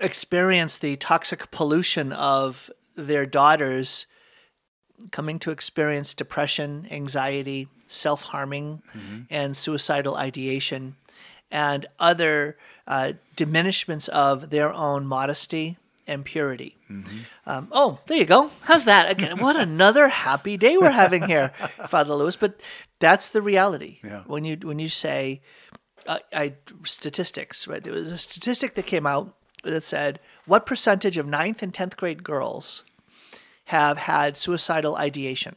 experience 0.00 0.78
the 0.78 0.96
toxic 0.96 1.50
pollution 1.50 2.12
of 2.12 2.70
their 2.96 3.26
daughters 3.26 4.06
coming 5.10 5.38
to 5.40 5.50
experience 5.50 6.14
depression, 6.14 6.86
anxiety, 6.90 7.68
self 7.86 8.22
harming, 8.22 8.82
and 9.30 9.56
suicidal 9.56 10.16
ideation, 10.16 10.96
and 11.50 11.86
other 11.98 12.56
uh, 12.86 13.12
diminishments 13.36 14.08
of 14.08 14.50
their 14.50 14.72
own 14.72 15.06
modesty 15.06 15.76
and 16.06 16.24
purity. 16.24 16.76
Um, 17.46 17.68
oh, 17.72 17.98
there 18.06 18.18
you 18.18 18.24
go. 18.24 18.50
How's 18.62 18.84
that? 18.84 19.10
Again, 19.10 19.38
what 19.40 19.56
another 19.56 20.08
happy 20.08 20.56
day 20.56 20.76
we're 20.76 20.90
having 20.90 21.24
here, 21.24 21.52
Father 21.88 22.14
Lewis. 22.14 22.36
But 22.36 22.60
that's 22.98 23.30
the 23.30 23.42
reality. 23.42 23.98
Yeah. 24.04 24.22
When 24.26 24.44
you 24.44 24.56
when 24.62 24.78
you 24.78 24.88
say, 24.88 25.40
uh, 26.06 26.18
I 26.32 26.54
statistics 26.84 27.66
right? 27.66 27.82
There 27.82 27.92
was 27.92 28.12
a 28.12 28.18
statistic 28.18 28.74
that 28.74 28.86
came 28.86 29.06
out 29.06 29.34
that 29.64 29.84
said 29.84 30.20
what 30.46 30.66
percentage 30.66 31.16
of 31.16 31.26
ninth 31.26 31.62
and 31.62 31.72
tenth 31.72 31.96
grade 31.96 32.22
girls 32.22 32.84
have 33.66 33.98
had 33.98 34.36
suicidal 34.36 34.96
ideation. 34.96 35.56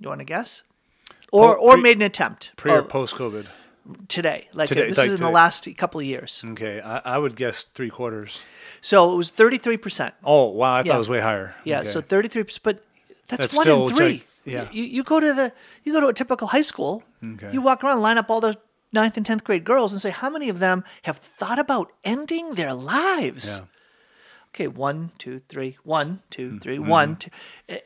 You 0.00 0.08
want 0.08 0.20
to 0.20 0.24
guess? 0.24 0.62
Or 1.32 1.56
Po- 1.56 1.60
or 1.60 1.72
pre- 1.74 1.82
made 1.82 1.96
an 1.98 2.02
attempt 2.02 2.52
pre 2.56 2.72
or 2.72 2.82
post 2.82 3.14
covid 3.16 3.46
today. 4.08 4.48
Like 4.54 4.68
Today, 4.68 4.88
this 4.88 4.98
like 4.98 5.08
is 5.08 5.14
in 5.14 5.20
the 5.22 5.30
last 5.30 5.68
couple 5.76 6.00
of 6.00 6.06
years. 6.06 6.42
okay 6.52 6.80
I, 6.80 6.98
I 7.04 7.18
would 7.18 7.36
guess 7.36 7.64
three 7.74 7.90
quarters 7.90 8.44
So 8.80 9.12
it 9.12 9.16
was 9.16 9.30
thirty 9.30 9.58
three 9.58 9.76
percent. 9.76 10.14
oh 10.24 10.48
wow 10.48 10.74
i 10.74 10.78
thought 10.78 10.86
Yeah. 10.86 10.94
it 10.94 10.98
was 10.98 11.08
way 11.08 11.20
higher 11.20 11.54
Yeah, 11.64 11.80
Okay. 11.80 11.90
so 11.90 12.00
thirty 12.00 12.28
three 12.28 12.44
percent. 12.44 12.62
But 12.62 12.84
that's, 13.28 13.42
That's 13.54 13.56
one 13.56 13.68
in 13.90 13.96
three. 13.96 14.24
yeah. 14.46 14.68
You, 14.72 14.84
you 14.84 15.02
go 15.04 15.20
to 15.20 15.34
the 15.34 15.52
you 15.84 15.92
go 15.92 16.00
to 16.00 16.06
a 16.08 16.14
typical 16.14 16.48
high 16.48 16.62
school. 16.62 17.02
Okay. 17.22 17.50
You 17.52 17.60
walk 17.60 17.84
around, 17.84 18.00
line 18.00 18.16
up 18.16 18.30
all 18.30 18.40
the 18.40 18.56
ninth 18.92 19.18
and 19.18 19.26
tenth 19.26 19.44
grade 19.44 19.64
girls, 19.64 19.92
and 19.92 20.00
say 20.00 20.08
how 20.10 20.30
many 20.30 20.48
of 20.48 20.60
them 20.60 20.82
have 21.02 21.18
thought 21.18 21.58
about 21.58 21.92
ending 22.04 22.54
their 22.54 22.72
lives. 22.72 23.58
yeah 23.58 23.64
Okay, 24.54 24.66
one, 24.68 25.12
two, 25.18 25.40
three, 25.48 25.76
one, 25.84 26.20
two, 26.30 26.48
Mm-hmm. 26.48 26.58
three, 26.58 26.78
one, 26.78 27.16
two, 27.16 27.30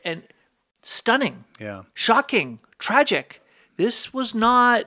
and 0.05 0.23
stunning, 0.81 1.45
yeah 1.59 1.83
shocking, 1.93 2.59
tragic. 2.79 3.41
This 3.77 4.13
was 4.13 4.33
not 4.35 4.85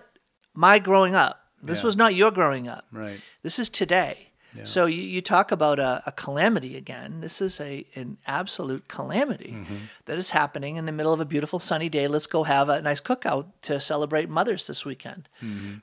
my 0.54 0.78
growing 0.78 1.14
up. 1.14 1.44
This 1.62 1.80
Yeah. 1.80 1.86
was 1.86 1.96
not 1.96 2.14
your 2.14 2.30
growing 2.30 2.68
up. 2.68 2.84
right 2.92 3.20
This 3.42 3.58
is 3.58 3.68
today. 3.68 4.28
Yeah. 4.54 4.64
So 4.64 4.86
you, 4.86 5.02
you 5.02 5.20
talk 5.20 5.52
about 5.52 5.78
a, 5.78 6.02
a 6.06 6.12
calamity 6.12 6.76
again. 6.78 7.20
This 7.20 7.40
is 7.42 7.60
a 7.60 7.84
an 7.94 8.16
absolute 8.26 8.88
calamity 8.88 9.54
that 10.06 10.16
is 10.18 10.30
happening 10.30 10.76
in 10.76 10.86
the 10.86 10.92
middle 10.92 11.12
of 11.12 11.20
a 11.20 11.24
beautiful 11.26 11.58
sunny 11.58 11.88
day. 11.90 12.08
Let's 12.08 12.26
go 12.26 12.44
have 12.44 12.68
a 12.70 12.80
nice 12.80 13.00
cookout 13.02 13.46
to 13.62 13.80
celebrate 13.80 14.28
mothers 14.30 14.66
this 14.66 14.84
weekend, 14.86 15.28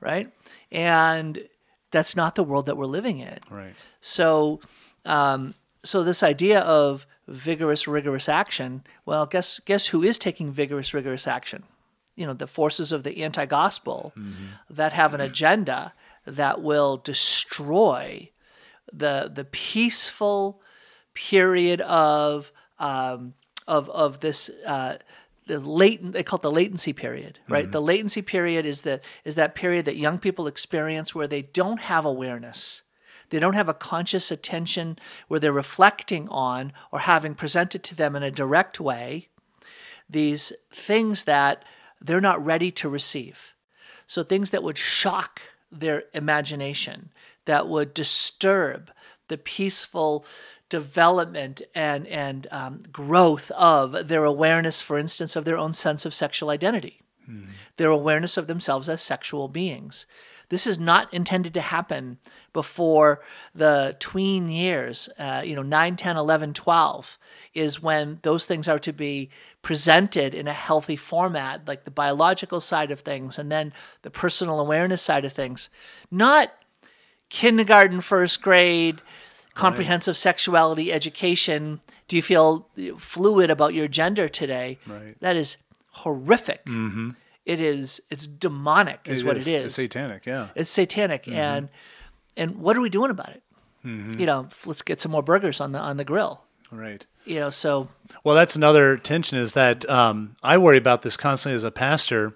right? 0.02 0.32
And 0.72 1.48
that's 1.91 2.16
not 2.16 2.34
the 2.36 2.44
world 2.44 2.66
that 2.66 2.76
we're 2.78 2.86
living 3.00 3.20
in. 3.20 3.38
right 3.52 3.76
So, 4.02 4.60
um, 5.06 5.54
so 5.84 6.04
this 6.04 6.24
idea 6.24 6.62
of 6.62 7.06
vigorous, 7.28 7.88
rigorous 7.88 8.30
action. 8.30 8.84
Well, 9.06 9.26
guess 9.26 9.60
guess 9.60 9.88
who 9.88 10.04
is 10.04 10.18
taking 10.18 10.52
vigorous, 10.52 10.94
rigorous 10.94 11.28
action? 11.28 11.64
You 12.16 12.28
know, 12.28 12.34
the 12.34 12.48
forces 12.48 12.92
of 12.92 13.04
the 13.04 13.24
anti-gospel 13.24 14.14
that 14.70 14.94
have 14.94 15.14
an 15.14 15.22
agenda 15.22 15.94
that 16.26 16.62
will 16.62 16.98
destroy 16.98 18.30
the 18.92 19.32
the 19.34 19.46
peaceful 19.46 20.62
period 21.14 21.82
of 21.82 22.52
um, 22.80 23.34
of 23.68 23.90
of 23.90 24.20
this. 24.20 24.50
Uh, 24.66 24.98
the 25.46 25.60
latent 25.60 26.14
they 26.14 26.24
call 26.24 26.38
it 26.38 26.42
the 26.42 26.50
latency 26.50 26.94
period 26.94 27.38
right 27.50 27.70
the 27.74 27.82
latency 27.82 28.22
period 28.22 28.66
is 28.66 28.84
that 28.84 29.04
is 29.26 29.36
that 29.36 29.56
period 29.56 29.84
that 29.84 29.98
young 29.98 30.18
people 30.18 30.48
experience 30.48 31.14
where 31.14 31.28
they 31.28 31.42
don't 31.42 31.82
have 31.82 32.06
awareness 32.06 32.82
they 33.30 33.40
don't 33.40 33.56
have 33.56 33.70
a 33.70 33.74
conscious 33.74 34.32
attention 34.32 34.98
where 35.28 35.40
they're 35.40 35.52
reflecting 35.52 36.28
on 36.30 36.74
or 36.92 37.00
having 37.00 37.36
presented 37.36 37.84
to 37.84 37.96
them 37.96 38.16
in 38.16 38.24
a 38.24 38.32
direct 38.32 38.80
way 38.80 39.30
these 40.10 40.54
things 40.72 41.24
that 41.24 41.64
they're 42.00 42.22
not 42.22 42.44
ready 42.44 42.72
to 42.72 42.90
receive. 42.90 43.54
So 44.06 44.24
things 44.24 44.50
that 44.52 44.64
would 44.64 44.78
shock 44.78 45.42
their 45.72 46.04
imagination, 46.14 47.10
that 47.46 47.68
would 47.68 47.94
disturb 47.94 48.92
the 49.28 49.38
peaceful 49.38 50.26
development 50.70 51.62
and 51.74 52.08
and 52.08 52.48
um, 52.52 52.84
growth 52.92 53.52
of 53.52 54.08
their 54.08 54.26
awareness, 54.26 54.82
for 54.82 54.98
instance, 54.98 55.36
of 55.36 55.46
their 55.46 55.58
own 55.58 55.74
sense 55.74 56.06
of 56.06 56.14
sexual 56.14 56.50
identity, 56.50 57.02
their 57.78 57.90
awareness 57.90 58.38
of 58.38 58.48
themselves 58.48 58.90
as 58.90 59.02
sexual 59.02 59.48
beings. 59.48 60.06
This 60.50 60.68
is 60.68 60.78
not 60.78 61.12
intended 61.14 61.54
to 61.56 61.62
happen 61.62 62.18
before 62.54 63.22
the 63.54 63.95
tween 63.99 64.47
years, 64.47 65.10
uh, 65.20 65.41
you 65.43 65.56
know, 65.56 65.64
9, 65.64 65.95
10, 65.95 66.18
11, 66.18 66.54
12 66.54 67.18
is 67.54 67.82
when 67.82 68.20
those 68.22 68.45
things 68.45 68.68
are 68.68 68.80
to 68.80 68.93
be 68.93 69.30
presented 69.62 70.34
in 70.34 70.47
a 70.47 70.54
healthy 70.54 70.95
format, 70.95 71.68
like 71.68 71.84
the 71.84 71.91
biological 71.91 72.62
side 72.62 72.91
of 72.91 72.99
things 73.01 73.38
and 73.38 73.51
then 73.51 73.74
the 74.04 74.10
personal 74.10 74.60
awareness 74.60 75.01
side 75.01 75.26
of 75.26 75.34
things. 75.34 75.70
Not 76.10 76.51
kindergarten, 77.30 78.01
first 78.01 78.41
grade, 78.41 79.01
comprehensive 79.54 80.18
sexuality 80.18 80.93
education. 80.93 81.82
Do 82.08 82.16
you 82.16 82.22
feel 82.22 82.68
fluid 82.97 83.49
about 83.49 83.74
your 83.74 83.88
gender 83.88 84.30
today? 84.30 84.80
Right. 84.86 85.16
That 85.20 85.36
is 85.36 85.58
horrific. 85.91 86.68
It 87.45 87.60
is. 87.60 88.01
It's 88.10 88.26
demonic, 88.26 89.01
is 89.06 89.24
what 89.24 89.38
it 89.38 89.47
is. 89.47 89.66
It's 89.66 89.76
satanic, 89.76 90.26
yeah. 90.26 90.49
It's 90.56 90.70
satanic, 90.70 91.28
and 91.28 91.70
and 92.36 92.58
what 92.58 92.76
are 92.78 92.82
we 92.82 92.90
doing 92.90 93.12
about 93.12 93.30
it? 93.30 93.44
You 94.20 94.26
know, 94.26 94.48
let's 94.66 94.82
get 94.82 95.02
some 95.02 95.12
more 95.12 95.22
burgers 95.22 95.60
on 95.60 95.74
the 95.74 95.80
on 95.80 95.98
the 95.98 96.06
grill. 96.06 96.44
Right. 96.72 97.06
You 97.26 97.36
know, 97.36 97.50
so 97.50 97.90
Well, 98.24 98.36
that's 98.36 98.56
another 98.56 98.98
tension 98.98 99.38
is 99.38 99.54
that 99.54 99.88
um, 99.90 100.36
I 100.42 100.58
worry 100.58 100.78
about 100.78 101.04
this 101.04 101.16
constantly 101.16 101.56
as 101.56 101.64
a 101.64 101.72
pastor. 101.72 102.34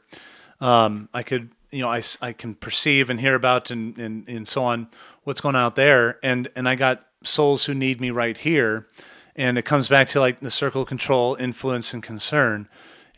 Um, 0.62 1.10
I 1.14 1.24
could, 1.24 1.50
you 1.72 1.82
know, 1.82 1.90
I, 1.90 2.02
I 2.22 2.34
can 2.34 2.56
perceive 2.56 3.10
and 3.10 3.20
hear 3.20 3.36
about 3.36 3.72
and, 3.72 3.98
and, 3.98 4.28
and 4.28 4.48
so 4.48 4.64
on 4.64 4.88
what's 5.24 5.42
going 5.42 5.56
on 5.56 5.64
out 5.64 5.76
there. 5.76 6.20
And, 6.24 6.48
and 6.56 6.70
I 6.70 6.76
got 6.76 7.04
souls 7.24 7.66
who 7.66 7.74
need 7.74 8.00
me 8.00 8.12
right 8.12 8.38
here. 8.38 8.88
And 9.36 9.58
it 9.58 9.66
comes 9.66 9.88
back 9.88 10.08
to 10.10 10.20
like 10.20 10.40
the 10.40 10.52
circle 10.52 10.84
of 10.84 10.88
control, 10.88 11.36
influence, 11.36 11.94
and 11.94 12.02
concern. 12.02 12.68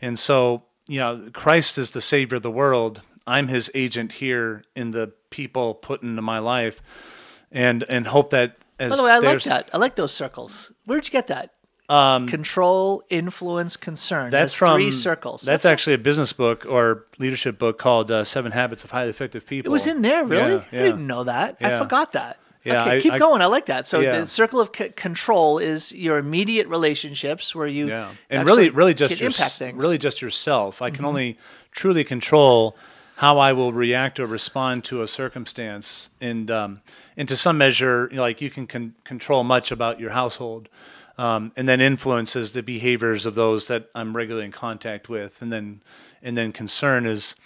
And 0.02 0.18
so, 0.18 0.64
you 0.86 0.98
know, 0.98 1.28
Christ 1.32 1.78
is 1.78 1.92
the 1.92 2.00
savior 2.00 2.36
of 2.36 2.42
the 2.42 2.50
world. 2.50 3.02
I'm 3.30 3.48
His 3.48 3.70
agent 3.74 4.12
here 4.12 4.64
in 4.74 4.90
the 4.90 5.12
people 5.30 5.74
put 5.74 6.02
into 6.02 6.22
my 6.22 6.38
life, 6.38 6.82
and 7.52 7.84
and 7.88 8.06
hope 8.06 8.30
that 8.30 8.56
as 8.78 8.90
By 8.90 8.96
the 8.96 9.04
way, 9.04 9.10
I 9.12 9.18
like 9.18 9.42
that. 9.44 9.70
I 9.72 9.76
like 9.78 9.94
those 9.96 10.12
circles. 10.12 10.72
Where'd 10.86 11.06
you 11.06 11.10
get 11.12 11.28
that? 11.28 11.54
Um, 11.88 12.28
Control, 12.28 13.02
influence, 13.10 13.76
concern. 13.76 14.30
That's 14.30 14.52
That's 14.52 14.54
from 14.54 14.76
three 14.78 14.92
circles. 14.92 15.42
That's, 15.42 15.64
actually 15.64 15.94
a 15.94 15.98
business 15.98 16.32
book 16.32 16.64
or 16.64 17.06
leadership 17.18 17.58
book 17.58 17.78
called 17.80 18.12
uh, 18.12 18.22
Seven 18.22 18.52
Habits 18.52 18.84
of 18.84 18.92
Highly 18.92 19.10
Effective 19.10 19.44
People. 19.44 19.70
It 19.70 19.72
was 19.72 19.88
in 19.88 20.00
there, 20.00 20.24
really? 20.24 20.62
Yeah, 20.70 20.80
I 20.80 20.82
didn't 20.84 21.04
know 21.06 21.24
that. 21.24 21.56
I 21.60 21.76
forgot 21.78 22.12
that. 22.12 22.38
Yeah, 22.64 22.82
okay, 22.82 22.96
I- 22.96 23.00
keep 23.00 23.12
I- 23.14 23.18
going. 23.18 23.42
I 23.42 23.46
like 23.46 23.66
that. 23.66 23.88
So 23.88 23.98
Yeah. 24.00 24.20
the 24.20 24.26
circle 24.28 24.60
of 24.60 24.70
c- 24.76 24.90
control 24.90 25.58
is 25.58 25.92
your 25.92 26.18
immediate 26.18 26.68
relationships 26.68 27.54
where 27.56 27.66
you 27.66 27.88
Yeah, 27.88 28.08
and 28.28 28.46
really, 28.46 28.70
really 28.70 28.94
just 28.94 29.18
your, 29.18 29.26
impact 29.28 29.54
things. 29.54 29.72
Mm-hmm. 29.72 29.80
really 29.80 29.98
just 29.98 30.22
yourself. 30.22 30.80
I 30.82 30.90
can 30.90 31.04
only 31.04 31.38
truly 31.72 32.04
control 32.04 32.76
how 33.20 33.38
I 33.38 33.52
will 33.52 33.74
react 33.74 34.18
or 34.18 34.24
respond 34.24 34.82
to 34.84 35.02
a 35.02 35.06
circumstance, 35.06 36.08
and 36.22 36.50
um, 36.50 36.80
and 37.18 37.28
to 37.28 37.36
some 37.36 37.58
measure, 37.58 38.08
you 38.10 38.16
know, 38.16 38.22
like 38.22 38.40
you 38.40 38.48
can 38.48 38.66
con- 38.66 38.94
control 39.04 39.44
much 39.44 39.70
about 39.70 40.00
your 40.00 40.12
household, 40.12 40.70
um, 41.18 41.52
and 41.54 41.68
then 41.68 41.82
influences 41.82 42.54
the 42.54 42.62
behaviors 42.62 43.26
of 43.26 43.34
those 43.34 43.68
that 43.68 43.90
I'm 43.94 44.16
regularly 44.16 44.46
in 44.46 44.52
contact 44.52 45.10
with, 45.10 45.42
and 45.42 45.52
then 45.52 45.82
and 46.22 46.34
then 46.34 46.50
concern 46.50 47.04
is, 47.04 47.36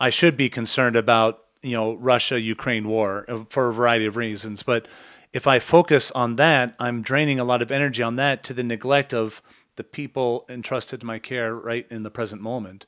I 0.00 0.10
should 0.10 0.36
be 0.36 0.48
concerned 0.48 0.96
about 0.96 1.44
you 1.62 1.76
know 1.76 1.94
Russia 1.94 2.40
Ukraine 2.40 2.88
war 2.88 3.24
uh, 3.28 3.44
for 3.50 3.68
a 3.68 3.72
variety 3.72 4.06
of 4.06 4.16
reasons, 4.16 4.64
but 4.64 4.88
if 5.32 5.46
I 5.46 5.60
focus 5.60 6.10
on 6.10 6.34
that, 6.36 6.74
I'm 6.80 7.02
draining 7.02 7.38
a 7.38 7.44
lot 7.44 7.62
of 7.62 7.70
energy 7.70 8.02
on 8.02 8.16
that 8.16 8.42
to 8.42 8.52
the 8.52 8.64
neglect 8.64 9.14
of 9.14 9.42
the 9.80 9.84
people 9.84 10.44
entrusted 10.46 11.00
to 11.00 11.06
my 11.06 11.18
care 11.18 11.54
right 11.54 11.86
in 11.90 12.02
the 12.02 12.10
present 12.10 12.42
moment. 12.42 12.84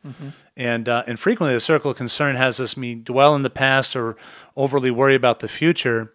And 0.55 0.87
uh, 0.91 1.05
and 1.07 1.19
frequently 1.19 1.55
the 1.55 1.61
circle 1.61 1.93
of 1.93 1.97
concern 1.97 2.37
has 2.37 2.61
us 2.61 2.77
me 2.77 2.95
dwell 2.95 3.35
in 3.35 3.41
the 3.41 3.49
past 3.65 3.97
or 3.97 4.15
overly 4.55 4.91
worry 4.91 5.15
about 5.15 5.39
the 5.39 5.49
future. 5.49 6.13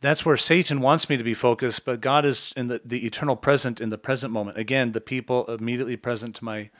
That's 0.00 0.24
where 0.24 0.36
Satan 0.36 0.80
wants 0.80 1.08
me 1.08 1.16
to 1.16 1.24
be 1.24 1.34
focused, 1.34 1.84
but 1.84 2.00
God 2.00 2.24
is 2.24 2.54
in 2.56 2.68
the, 2.68 2.80
the 2.84 3.04
eternal 3.04 3.34
present 3.34 3.80
in 3.80 3.88
the 3.88 3.98
present 3.98 4.32
moment. 4.32 4.56
Again, 4.56 4.92
the 4.92 5.00
people 5.00 5.46
immediately 5.46 5.96
present 5.96 6.36
to 6.36 6.44
my 6.44 6.70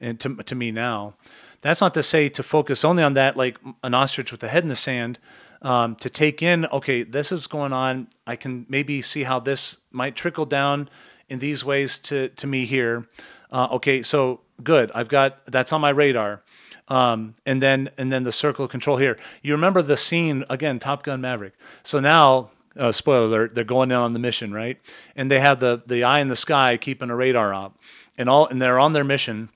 and 0.00 0.18
to, 0.18 0.34
to 0.34 0.54
me 0.56 0.72
now. 0.72 1.14
That's 1.60 1.80
not 1.80 1.94
to 1.94 2.02
say 2.02 2.28
to 2.28 2.42
focus 2.42 2.84
only 2.84 3.04
on 3.04 3.14
that, 3.14 3.36
like 3.36 3.56
an 3.84 3.94
ostrich 3.94 4.32
with 4.32 4.40
the 4.40 4.48
head 4.48 4.64
in 4.64 4.68
the 4.68 4.74
sand, 4.74 5.20
um, 5.62 5.94
to 5.96 6.10
take 6.10 6.42
in, 6.42 6.66
okay, 6.66 7.04
this 7.04 7.30
is 7.30 7.46
going 7.46 7.72
on. 7.72 8.08
I 8.26 8.36
can 8.36 8.66
maybe 8.68 9.00
see 9.00 9.22
how 9.22 9.38
this 9.40 9.78
might 9.92 10.16
trickle 10.16 10.44
down 10.44 10.90
in 11.28 11.38
these 11.38 11.64
ways 11.64 11.98
to, 12.00 12.28
to 12.30 12.46
me 12.46 12.64
here. 12.64 13.08
Uh, 13.50 13.68
okay, 13.72 14.02
so 14.02 14.40
good. 14.62 14.90
I've 14.94 15.08
got 15.08 15.44
that's 15.46 15.72
on 15.72 15.80
my 15.80 15.90
radar. 15.90 16.42
Um, 16.88 17.34
and 17.44 17.60
then 17.60 17.90
and 17.98 18.12
then 18.12 18.22
the 18.22 18.32
circle 18.32 18.64
of 18.64 18.70
control 18.70 18.96
here. 18.96 19.18
You 19.42 19.52
remember 19.52 19.82
the 19.82 19.96
scene 19.96 20.44
again, 20.48 20.78
Top 20.78 21.02
Gun 21.02 21.20
Maverick. 21.20 21.54
So 21.82 21.98
now, 21.98 22.50
uh, 22.76 22.92
spoiler 22.92 23.24
alert, 23.24 23.54
they're 23.54 23.64
going 23.64 23.90
in 23.90 23.96
on 23.96 24.12
the 24.12 24.20
mission, 24.20 24.52
right? 24.52 24.78
And 25.16 25.30
they 25.30 25.40
have 25.40 25.58
the 25.58 25.82
the 25.86 26.04
eye 26.04 26.20
in 26.20 26.28
the 26.28 26.36
sky 26.36 26.76
keeping 26.76 27.10
a 27.10 27.16
radar 27.16 27.52
up, 27.52 27.76
and 28.16 28.28
all 28.28 28.46
and 28.46 28.62
they're 28.62 28.78
on 28.78 28.92
their 28.92 29.04
mission 29.04 29.48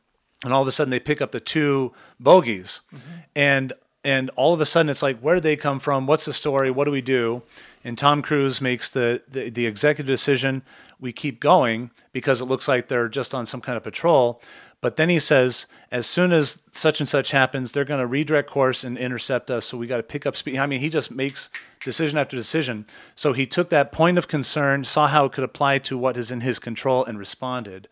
and 0.44 0.52
all 0.52 0.62
of 0.62 0.68
a 0.68 0.72
sudden 0.72 0.90
they 0.90 1.00
pick 1.00 1.20
up 1.20 1.32
the 1.32 1.40
two 1.40 1.92
bogeys 2.18 2.80
and 3.34 3.72
and 4.02 4.30
all 4.30 4.54
of 4.54 4.60
a 4.60 4.66
sudden 4.66 4.88
it's 4.88 5.02
like 5.02 5.18
where 5.20 5.34
did 5.34 5.42
they 5.42 5.56
come 5.56 5.78
from 5.78 6.06
what's 6.06 6.24
the 6.24 6.32
story 6.32 6.70
what 6.70 6.84
do 6.84 6.90
we 6.90 7.00
do 7.00 7.42
and 7.84 7.98
tom 7.98 8.22
cruise 8.22 8.60
makes 8.60 8.90
the, 8.90 9.22
the 9.28 9.50
the 9.50 9.66
executive 9.66 10.06
decision 10.06 10.62
we 11.00 11.12
keep 11.12 11.40
going 11.40 11.90
because 12.12 12.40
it 12.40 12.46
looks 12.46 12.68
like 12.68 12.88
they're 12.88 13.08
just 13.08 13.34
on 13.34 13.46
some 13.46 13.60
kind 13.60 13.76
of 13.76 13.82
patrol 13.82 14.40
but 14.80 14.96
then 14.96 15.08
he 15.08 15.18
says 15.18 15.66
as 15.90 16.06
soon 16.06 16.32
as 16.32 16.58
such 16.72 17.00
and 17.00 17.08
such 17.08 17.30
happens 17.30 17.72
they're 17.72 17.84
going 17.84 18.00
to 18.00 18.06
redirect 18.06 18.50
course 18.50 18.84
and 18.84 18.96
intercept 18.98 19.50
us 19.50 19.66
so 19.66 19.76
we 19.76 19.86
got 19.86 19.98
to 19.98 20.02
pick 20.02 20.26
up 20.26 20.36
speed 20.36 20.58
i 20.58 20.66
mean 20.66 20.80
he 20.80 20.88
just 20.88 21.10
makes 21.10 21.50
decision 21.84 22.18
after 22.18 22.36
decision 22.36 22.86
so 23.14 23.32
he 23.32 23.46
took 23.46 23.70
that 23.70 23.92
point 23.92 24.18
of 24.18 24.28
concern 24.28 24.84
saw 24.84 25.08
how 25.08 25.24
it 25.24 25.32
could 25.32 25.44
apply 25.44 25.78
to 25.78 25.96
what 25.96 26.16
is 26.16 26.30
in 26.30 26.40
his 26.40 26.58
control 26.58 27.04
and 27.04 27.18
responded 27.18 27.88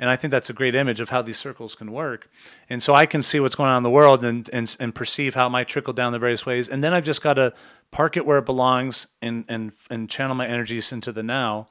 and 0.00 0.08
I 0.08 0.16
think 0.16 0.30
that's 0.30 0.48
a 0.48 0.54
great 0.54 0.74
image 0.74 0.98
of 0.98 1.10
how 1.10 1.20
these 1.20 1.36
circles 1.36 1.74
can 1.74 1.92
work. 1.92 2.30
And 2.70 2.82
so 2.82 2.94
I 2.94 3.04
can 3.04 3.20
see 3.20 3.38
what's 3.38 3.54
going 3.54 3.68
on 3.68 3.76
in 3.76 3.82
the 3.82 3.90
world 3.90 4.24
and, 4.24 4.48
and, 4.50 4.74
and 4.80 4.94
perceive 4.94 5.34
how 5.34 5.46
it 5.46 5.50
might 5.50 5.68
trickle 5.68 5.92
down 5.92 6.12
the 6.12 6.18
various 6.18 6.46
ways. 6.46 6.70
And 6.70 6.82
then 6.82 6.94
I've 6.94 7.04
just 7.04 7.22
got 7.22 7.34
to 7.34 7.52
park 7.90 8.16
it 8.16 8.24
where 8.24 8.38
it 8.38 8.46
belongs 8.46 9.08
and, 9.20 9.44
and, 9.46 9.72
and 9.90 10.08
channel 10.08 10.34
my 10.34 10.46
energies 10.46 10.90
into 10.90 11.12
the 11.12 11.22
now. 11.22 11.68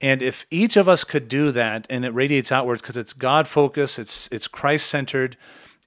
And 0.00 0.20
if 0.22 0.44
each 0.50 0.76
of 0.76 0.88
us 0.88 1.04
could 1.04 1.28
do 1.28 1.50
that 1.52 1.86
and 1.88 2.04
it 2.04 2.10
radiates 2.10 2.52
outwards 2.52 2.82
because 2.82 2.96
it's 2.96 3.12
God 3.12 3.48
focused, 3.48 3.98
it's, 3.98 4.28
it's 4.30 4.46
Christ 4.46 4.86
centered, 4.86 5.36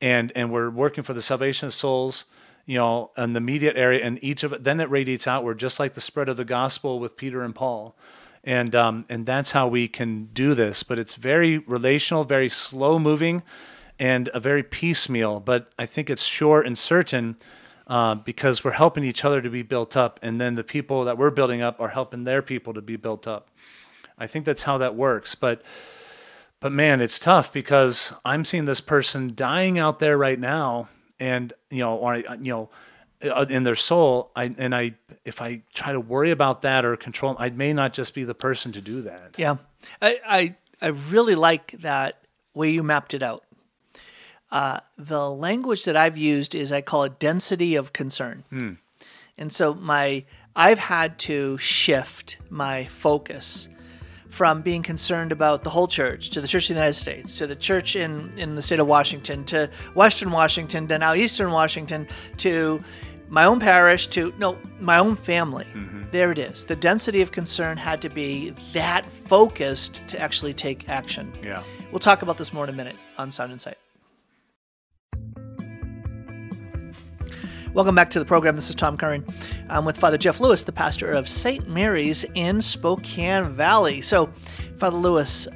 and, 0.01 0.32
and 0.36 0.51
we're 0.51 0.70
working 0.70 1.03
for 1.03 1.14
the 1.14 1.22
salvation 1.22 1.68
of 1.68 1.74
souls, 1.74 2.26
you 2.66 2.78
know, 2.78 3.12
in 3.18 3.34
the 3.34 3.38
immediate 3.38 3.76
area, 3.76 4.03
and 4.03 4.24
each 4.24 4.43
of 4.43 4.53
it, 4.53 4.64
then 4.64 4.80
it 4.80 4.89
radiates 4.89 5.28
outward, 5.28 5.60
just 5.60 5.80
like 5.80 5.93
the 5.93 6.01
spread 6.01 6.30
of 6.30 6.38
the 6.38 6.45
gospel 6.45 6.99
with 6.99 7.18
Peter 7.18 7.43
and 7.43 7.53
Paul 7.53 7.95
and 8.43 8.74
um, 8.76 9.05
and 9.10 9.26
that's 9.26 9.51
how 9.51 9.68
we 9.68 9.88
can 9.88 10.26
do 10.34 10.53
this. 10.53 10.84
But 10.84 10.99
it's 10.99 11.16
very 11.16 11.57
relational, 11.60 12.24
very 12.24 12.49
slow 12.49 12.99
moving, 12.99 13.43
and 13.99 14.30
a 14.34 14.39
very 14.39 14.64
piecemeal. 14.64 15.39
But 15.39 15.72
I 15.78 15.86
think 15.86 16.10
it's 16.10 16.24
sure 16.24 16.62
and 16.62 16.78
certain 16.78 17.38
uh, 17.88 18.16
because 18.16 18.64
we're 18.64 18.72
helping 18.72 19.03
each 19.03 19.26
other 19.26 19.41
to 19.41 19.49
be 19.49 19.62
built 19.62 19.97
up, 19.97 20.20
and 20.22 20.39
then 20.39 20.55
the 20.55 20.64
people 20.64 21.03
that 21.05 21.18
we're 21.18 21.32
building 21.32 21.62
up 21.62 21.80
are 21.80 21.89
helping 21.89 22.24
their 22.24 22.41
people 22.41 22.74
to 22.74 22.82
be 22.82 22.95
built 22.95 23.28
up. 23.28 23.49
I 24.20 24.28
think 24.28 24.45
that's 24.45 24.63
how 24.63 24.78
that 24.78 24.95
works. 24.95 25.36
But 25.36 25.61
but 26.59 26.72
man, 26.72 26.99
it's 26.99 27.20
tough 27.20 27.53
because 27.53 28.13
I'm 28.26 28.43
seeing 28.43 28.65
this 28.65 28.82
person 28.82 29.32
dying 29.34 29.80
out 29.80 29.99
there 29.99 30.17
right 30.17 30.39
now, 30.39 30.89
and 31.20 31.53
you 31.70 31.80
know, 31.80 31.95
or 31.95 32.17
you 32.17 32.38
know 32.39 32.70
uh, 33.24 33.45
in 33.49 33.63
their 33.63 33.76
soul 33.76 34.32
I, 34.36 34.53
and 34.57 34.74
i 34.74 34.93
if 35.26 35.41
i 35.41 35.61
try 35.74 35.91
to 35.91 35.99
worry 35.99 36.32
about 36.32 36.61
that 36.61 36.86
or 36.86 36.95
control 36.95 37.36
i 37.38 37.49
may 37.49 37.74
not 37.74 37.93
just 37.93 38.13
be 38.13 38.24
the 38.24 38.34
person 38.34 38.72
to 38.72 38.82
do 38.82 39.01
that 39.01 39.36
Yeah, 39.38 39.57
I, 40.01 40.20
I 40.26 40.55
I 40.82 40.88
really 40.88 41.36
like 41.36 41.74
that 41.80 42.24
way 42.53 42.70
you 42.70 42.84
mapped 42.84 43.13
it 43.13 43.22
out. 43.22 43.43
Uh, 44.49 44.80
the 44.97 45.30
language 45.30 45.84
that 45.84 45.97
I've 45.97 46.17
used 46.17 46.55
is 46.55 46.72
I 46.72 46.82
call 46.82 47.03
it 47.03 47.20
density 47.20 47.76
of 47.76 47.91
concern, 47.91 48.45
and 49.38 49.51
so 49.51 49.74
my 49.74 50.24
I've 50.55 50.80
had 50.80 51.20
to 51.20 51.57
shift 51.57 52.38
my 52.49 52.86
focus 52.86 53.67
from 54.30 54.61
being 54.61 54.84
concerned 54.84 55.32
about 55.32 55.63
the 55.63 55.69
whole 55.69 55.88
church 55.88 56.30
to 56.32 56.41
the 56.41 56.47
Church 56.47 56.65
of 56.65 56.75
the 56.75 56.80
United 56.80 56.93
States 56.93 57.36
to 57.36 57.47
the 57.47 57.55
church 57.55 57.95
in 57.95 58.32
in 58.38 58.55
the 58.55 58.61
state 58.61 58.80
of 58.80 58.88
Washington 58.88 59.43
to 59.45 59.69
Western 59.95 60.32
Washington 60.32 60.88
to 60.88 60.97
now 60.97 61.13
Eastern 61.13 61.51
Washington 61.51 62.07
to 62.38 62.82
my 63.27 63.45
own 63.45 63.59
parish 63.59 64.07
to 64.07 64.34
no 64.38 64.57
my 64.80 64.97
own 64.97 65.15
family. 65.15 65.65
Mm-hmm. 65.73 66.03
There 66.11 66.32
it 66.32 66.39
is. 66.39 66.65
The 66.65 66.75
density 66.75 67.21
of 67.21 67.32
concern 67.32 67.77
had 67.77 68.01
to 68.01 68.09
be 68.09 68.51
that 68.73 69.09
focused 69.09 70.01
to 70.07 70.19
actually 70.19 70.53
take 70.53 70.89
action. 70.89 71.34
Yeah. 71.43 71.63
We'll 71.91 71.99
talk 71.99 72.21
about 72.21 72.38
this 72.38 72.53
more 72.53 72.63
in 72.63 72.69
a 72.69 72.73
minute 72.73 72.95
on 73.17 73.32
sound 73.32 73.51
insight 73.51 73.77
welcome 77.74 77.95
back 77.95 78.09
to 78.09 78.20
the 78.20 78.26
program. 78.26 78.55
This 78.55 78.70
is 78.70 78.76
tom 78.76 78.97
curran 78.97 79.26
i'm 79.70 79.86
with 79.86 79.97
father 79.97 80.17
jeff 80.17 80.39
lewis 80.39 80.63
the 80.63 80.72
pastor 80.72 81.11
of 81.11 81.30
st 81.30 81.67
mary's 81.70 82.24
in 82.36 82.61
spokane 82.61 83.49
valley. 83.51 84.01
So 84.01 84.30
father 84.78 84.97
lewis 84.97 85.47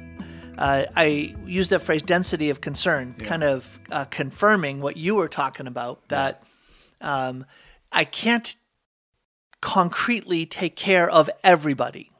uh, 0.56 0.84
I 0.94 1.34
use 1.44 1.68
that 1.70 1.80
phrase 1.80 2.02
density 2.02 2.50
of 2.50 2.60
concern, 2.60 3.14
kind 3.14 3.42
of 3.42 3.80
uh, 3.90 4.04
confirming 4.04 4.80
what 4.80 4.96
you 4.96 5.16
were 5.16 5.28
talking 5.28 5.66
about 5.66 6.08
that 6.08 6.44
um, 7.00 7.44
I 7.90 8.04
can't 8.04 8.54
concretely 9.60 10.46
take 10.46 10.76
care 10.76 11.10
of 11.10 11.28
everybody. 11.42 12.10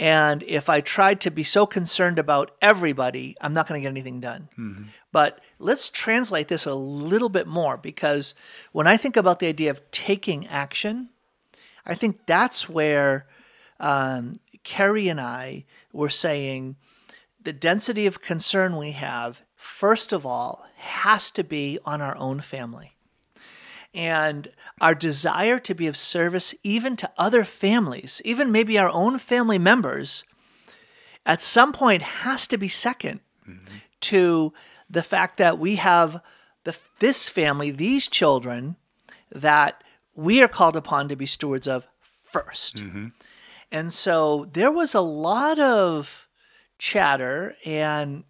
And 0.00 0.42
if 0.44 0.70
I 0.70 0.80
tried 0.80 1.20
to 1.20 1.30
be 1.30 1.44
so 1.44 1.66
concerned 1.66 2.18
about 2.18 2.52
everybody, 2.62 3.36
I'm 3.38 3.52
not 3.52 3.68
going 3.68 3.78
to 3.78 3.82
get 3.82 3.90
anything 3.90 4.18
done. 4.18 4.48
But 5.12 5.42
let's 5.58 5.90
translate 5.90 6.48
this 6.48 6.64
a 6.64 6.74
little 6.74 7.28
bit 7.28 7.46
more 7.46 7.76
because 7.76 8.34
when 8.72 8.86
I 8.86 8.96
think 8.96 9.18
about 9.18 9.40
the 9.40 9.46
idea 9.46 9.70
of 9.70 9.90
taking 9.90 10.46
action, 10.46 11.10
I 11.84 11.94
think 11.94 12.24
that's 12.24 12.66
where 12.66 13.26
um, 13.78 14.36
Carrie 14.64 15.08
and 15.08 15.20
I 15.20 15.66
were 15.92 16.08
saying 16.08 16.76
the 17.42 17.52
density 17.52 18.06
of 18.06 18.22
concern 18.22 18.78
we 18.78 18.92
have, 18.92 19.42
first 19.54 20.14
of 20.14 20.24
all, 20.24 20.64
has 20.76 21.30
to 21.32 21.44
be 21.44 21.78
on 21.84 22.00
our 22.00 22.16
own 22.16 22.40
family. 22.40 22.92
And 23.92 24.48
our 24.80 24.94
desire 24.94 25.58
to 25.58 25.74
be 25.74 25.86
of 25.88 25.96
service, 25.96 26.54
even 26.62 26.96
to 26.96 27.10
other 27.18 27.44
families, 27.44 28.22
even 28.24 28.52
maybe 28.52 28.78
our 28.78 28.88
own 28.88 29.18
family 29.18 29.58
members, 29.58 30.24
at 31.26 31.42
some 31.42 31.72
point 31.72 32.02
has 32.02 32.46
to 32.48 32.56
be 32.56 32.68
2nd 32.68 33.20
to 34.02 34.52
the 34.88 35.02
fact 35.02 35.36
that 35.38 35.58
we 35.58 35.76
have 35.76 36.20
the, 36.64 36.76
this 37.00 37.28
family, 37.28 37.70
these 37.70 38.08
children, 38.08 38.76
that 39.32 39.82
we 40.14 40.42
are 40.42 40.48
called 40.48 40.76
upon 40.76 41.08
to 41.08 41.16
be 41.16 41.26
stewards 41.26 41.66
of 41.68 41.86
1st 42.32 42.80
And 43.72 43.92
so 43.92 44.48
there 44.52 44.70
was 44.70 44.94
a 44.94 45.00
lot 45.00 45.58
of 45.58 46.28
chatter 46.78 47.56
and 47.64 48.24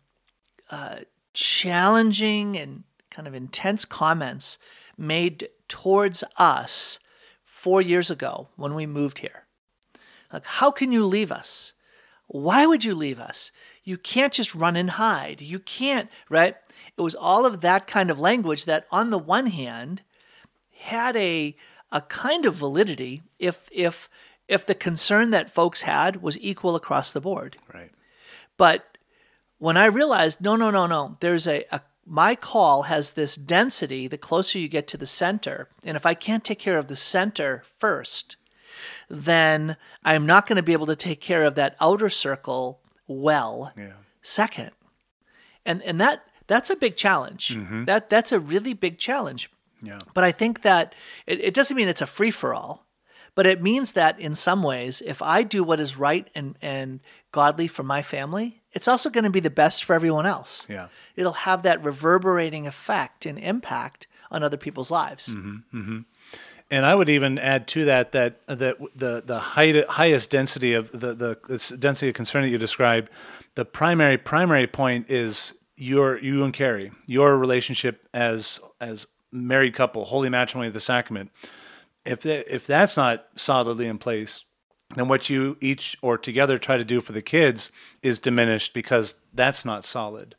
uh, 0.70 1.00
challenging 1.32 2.56
and 2.56 2.84
kind 3.10 3.26
of 3.28 3.34
intense 3.34 3.84
comments 3.84 4.58
made 5.00 5.48
towards 5.68 6.22
us 6.36 6.98
four 7.44 7.80
years 7.82 8.10
ago 8.10 8.48
when 8.56 8.74
we 8.74 8.86
moved 8.86 9.18
here. 9.18 9.46
Like, 10.32 10.46
how 10.46 10.70
can 10.70 10.92
you 10.92 11.04
leave 11.04 11.32
us? 11.32 11.72
Why 12.26 12.64
would 12.66 12.84
you 12.84 12.94
leave 12.94 13.18
us? 13.18 13.50
You 13.82 13.96
can't 13.96 14.32
just 14.32 14.54
run 14.54 14.76
and 14.76 14.90
hide. 14.90 15.40
You 15.40 15.58
can't, 15.58 16.08
right? 16.28 16.54
It 16.96 17.00
was 17.00 17.16
all 17.16 17.44
of 17.44 17.60
that 17.62 17.88
kind 17.88 18.10
of 18.10 18.20
language 18.20 18.66
that, 18.66 18.86
on 18.92 19.10
the 19.10 19.18
one 19.18 19.46
hand, 19.46 20.02
had 20.78 21.16
a 21.16 21.56
a 21.92 22.00
kind 22.02 22.46
of 22.46 22.54
validity 22.54 23.22
if 23.40 23.68
if 23.72 24.08
if 24.46 24.64
the 24.64 24.74
concern 24.74 25.30
that 25.30 25.50
folks 25.50 25.82
had 25.82 26.22
was 26.22 26.38
equal 26.38 26.76
across 26.76 27.12
the 27.12 27.20
board. 27.20 27.56
Right. 27.72 27.90
But 28.56 28.98
when 29.58 29.76
I 29.76 29.86
realized, 29.86 30.40
no, 30.40 30.56
no, 30.56 30.70
no, 30.70 30.86
no, 30.86 31.16
there's 31.20 31.46
a, 31.46 31.64
a 31.70 31.80
my 32.06 32.34
call 32.34 32.82
has 32.84 33.12
this 33.12 33.36
density 33.36 34.08
the 34.08 34.18
closer 34.18 34.58
you 34.58 34.68
get 34.68 34.86
to 34.88 34.96
the 34.96 35.06
center. 35.06 35.68
And 35.84 35.96
if 35.96 36.04
I 36.06 36.14
can't 36.14 36.44
take 36.44 36.58
care 36.58 36.78
of 36.78 36.88
the 36.88 36.96
center 36.96 37.62
first, 37.78 38.36
then 39.08 39.76
I'm 40.04 40.26
not 40.26 40.46
going 40.46 40.56
to 40.56 40.62
be 40.62 40.72
able 40.72 40.86
to 40.86 40.96
take 40.96 41.20
care 41.20 41.44
of 41.44 41.54
that 41.56 41.76
outer 41.80 42.10
circle 42.10 42.80
well 43.06 43.72
Yeah. 43.76 43.92
second. 44.22 44.70
And 45.66 45.82
and 45.82 46.00
that 46.00 46.24
that's 46.46 46.70
a 46.70 46.76
big 46.76 46.96
challenge. 46.96 47.48
Mm-hmm. 47.48 47.84
That 47.84 48.08
that's 48.08 48.32
a 48.32 48.40
really 48.40 48.72
big 48.74 48.98
challenge. 48.98 49.50
Yeah. 49.82 49.98
But 50.14 50.24
I 50.24 50.32
think 50.32 50.62
that 50.62 50.94
it, 51.26 51.40
it 51.40 51.54
doesn't 51.54 51.76
mean 51.76 51.88
it's 51.88 52.02
a 52.02 52.06
free 52.06 52.30
for 52.30 52.54
all, 52.54 52.86
but 53.34 53.46
it 53.46 53.62
means 53.62 53.92
that 53.92 54.18
in 54.18 54.34
some 54.34 54.62
ways, 54.62 55.02
if 55.04 55.22
I 55.22 55.42
do 55.42 55.62
what 55.64 55.80
is 55.80 55.96
right 55.96 56.28
and, 56.34 56.56
and 56.60 57.00
godly 57.32 57.66
for 57.68 57.82
my 57.82 58.02
family, 58.02 58.59
it's 58.72 58.88
also 58.88 59.10
going 59.10 59.24
to 59.24 59.30
be 59.30 59.40
the 59.40 59.50
best 59.50 59.84
for 59.84 59.94
everyone 59.94 60.26
else. 60.26 60.66
Yeah. 60.68 60.88
It'll 61.16 61.32
have 61.32 61.62
that 61.64 61.82
reverberating 61.82 62.66
effect 62.66 63.26
and 63.26 63.38
impact 63.38 64.06
on 64.30 64.42
other 64.42 64.56
people's 64.56 64.90
lives. 64.90 65.28
Mm-hmm, 65.28 65.76
mm-hmm. 65.76 65.98
And 66.70 66.86
I 66.86 66.94
would 66.94 67.08
even 67.08 67.36
add 67.38 67.66
to 67.68 67.84
that 67.86 68.12
that 68.12 68.46
that 68.46 68.78
the 68.94 69.22
the 69.26 69.40
height, 69.40 69.84
highest 69.88 70.30
density 70.30 70.72
of 70.74 70.92
the 70.92 71.14
the 71.14 71.76
density 71.78 72.10
of 72.10 72.14
concern 72.14 72.42
that 72.42 72.48
you 72.48 72.58
described, 72.58 73.10
the 73.56 73.64
primary 73.64 74.16
primary 74.16 74.68
point 74.68 75.10
is 75.10 75.54
your 75.76 76.18
you 76.18 76.44
and 76.44 76.54
Carrie, 76.54 76.92
your 77.06 77.36
relationship 77.36 78.08
as 78.14 78.60
as 78.80 79.08
married 79.32 79.74
couple, 79.74 80.04
holy 80.04 80.28
matrimony 80.28 80.68
of 80.68 80.74
the 80.74 80.80
sacrament. 80.80 81.32
If 82.04 82.20
that, 82.20 82.52
if 82.52 82.66
that's 82.66 82.96
not 82.96 83.26
solidly 83.34 83.86
in 83.86 83.98
place, 83.98 84.44
then 84.96 85.08
what 85.08 85.30
you 85.30 85.56
each 85.60 85.96
or 86.02 86.18
together 86.18 86.58
try 86.58 86.76
to 86.76 86.84
do 86.84 87.00
for 87.00 87.12
the 87.12 87.22
kids 87.22 87.70
is 88.02 88.18
diminished 88.18 88.74
because 88.74 89.16
that's 89.32 89.64
not 89.64 89.84
solid. 89.84 90.34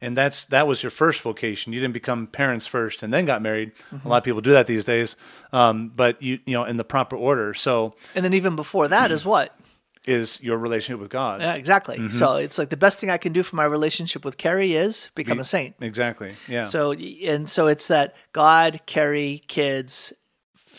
And 0.00 0.14
that's 0.16 0.44
that 0.46 0.66
was 0.66 0.82
your 0.82 0.90
first 0.90 1.22
vocation. 1.22 1.72
You 1.72 1.80
didn't 1.80 1.94
become 1.94 2.26
parents 2.26 2.66
first 2.66 3.02
and 3.02 3.12
then 3.12 3.24
got 3.24 3.40
married. 3.40 3.72
A 4.04 4.08
lot 4.08 4.18
of 4.18 4.24
people 4.24 4.42
do 4.42 4.52
that 4.52 4.66
these 4.66 4.84
days, 4.84 5.16
um, 5.52 5.92
but 5.96 6.20
you 6.20 6.40
you 6.44 6.52
know 6.52 6.64
in 6.64 6.76
the 6.76 6.84
proper 6.84 7.16
order. 7.16 7.54
So 7.54 7.94
And 8.14 8.22
then 8.24 8.34
even 8.34 8.54
before 8.56 8.88
that 8.88 9.10
is 9.10 9.24
what? 9.24 9.58
is 10.06 10.38
your 10.42 10.58
relationship 10.58 11.00
with 11.00 11.10
God. 11.10 11.40
Yeah, 11.40 11.54
exactly. 11.54 12.10
So 12.10 12.34
it's 12.34 12.58
like 12.58 12.68
the 12.70 12.76
best 12.76 12.98
thing 12.98 13.10
I 13.10 13.16
can 13.16 13.32
do 13.32 13.42
for 13.42 13.56
my 13.56 13.64
relationship 13.64 14.24
with 14.24 14.36
Carrie 14.36 14.74
is 14.74 15.08
become 15.14 15.40
a 15.40 15.44
saint. 15.44 15.76
Exactly. 15.80 16.34
Yeah. 16.48 16.64
So 16.64 16.92
and 16.92 17.48
so 17.48 17.68
it's 17.68 17.86
that 17.88 18.14
God, 18.32 18.80
Carrie, 18.86 19.42
kids, 19.48 20.12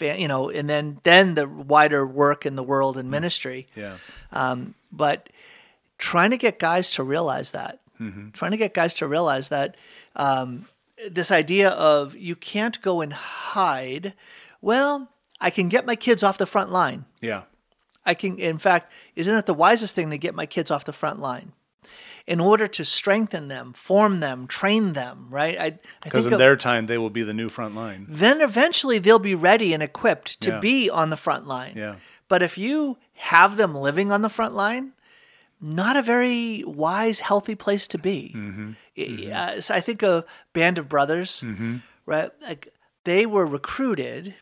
you 0.02 0.28
know, 0.28 0.50
and 0.50 0.70
then 0.70 1.00
then 1.04 1.34
the 1.34 1.48
wider 1.48 2.06
work 2.06 2.46
in 2.46 2.56
the 2.56 2.64
world 2.64 2.98
and 2.98 3.10
ministry. 3.10 3.68
yeah. 3.76 3.98
Um, 4.32 4.76
but 4.92 5.30
trying 5.98 6.32
to 6.32 6.38
get 6.38 6.60
guys 6.60 6.92
to 6.92 7.04
realize 7.04 7.52
that, 7.52 7.80
trying 8.34 8.52
to 8.52 8.58
get 8.58 8.74
guys 8.74 8.94
to 8.96 9.08
realize 9.08 9.50
that 9.50 9.76
um, 10.16 10.68
this 11.10 11.32
idea 11.32 11.70
of 11.70 12.16
you 12.16 12.36
can't 12.36 12.82
go 12.82 13.02
and 13.02 13.14
hide. 13.14 14.14
Well, 14.62 15.10
I 15.40 15.50
can 15.50 15.70
get 15.70 15.86
my 15.86 15.96
kids 15.96 16.24
off 16.24 16.38
the 16.38 16.46
front 16.46 16.72
line. 16.72 17.06
Yeah. 17.22 17.44
I 18.06 18.14
can, 18.14 18.38
in 18.38 18.58
fact, 18.58 18.92
isn't 19.16 19.36
it 19.36 19.46
the 19.46 19.54
wisest 19.54 19.96
thing 19.96 20.10
to 20.12 20.18
get 20.18 20.36
my 20.36 20.46
kids 20.46 20.70
off 20.72 20.86
the 20.86 20.94
front 20.94 21.20
line? 21.20 21.54
In 22.28 22.40
order 22.40 22.68
to 22.68 22.84
strengthen 22.84 23.50
them, 23.50 23.74
form 23.74 24.20
them, 24.20 24.48
train 24.48 24.94
them, 24.94 25.28
right? 25.30 25.60
I, 25.60 25.66
I 25.66 25.78
Because 26.04 26.26
in 26.26 26.34
of- 26.34 26.40
their 26.40 26.56
time 26.56 26.88
they 26.88 26.98
will 26.98 27.12
be 27.12 27.22
the 27.22 27.34
new 27.36 27.50
front 27.50 27.76
line. 27.76 28.08
then 28.10 28.42
eventually 28.42 28.98
they'll 28.98 29.20
be 29.20 29.36
ready 29.36 29.74
and 29.74 29.84
equipped 29.84 30.42
to 30.42 30.50
Yeah. 30.52 30.60
be 30.60 30.90
on 30.90 31.12
the 31.12 31.18
front 31.18 31.46
line. 31.46 31.74
Yeah. 31.76 31.96
But 32.28 32.42
if 32.42 32.58
you 32.58 32.98
have 33.14 33.58
them 33.58 33.76
living 33.76 34.12
on 34.12 34.24
the 34.24 34.30
front 34.30 34.56
line, 34.56 34.94
not 35.62 35.96
a 35.96 36.02
very 36.02 36.64
wise, 36.66 37.20
healthy 37.20 37.54
place 37.54 37.88
to 37.90 38.00
be. 38.00 38.34
Mm-hmm. 38.36 38.72
I- 38.98 39.32
uh, 39.32 39.62
so 39.62 39.76
I 39.76 39.82
think 39.82 40.02
a 40.02 40.26
Band 40.54 40.80
of 40.80 40.90
Brothers, 40.90 41.44
right? 42.08 42.32
Like 42.42 42.74
they 43.04 43.28
were 43.28 43.46
recruited, 43.46 44.34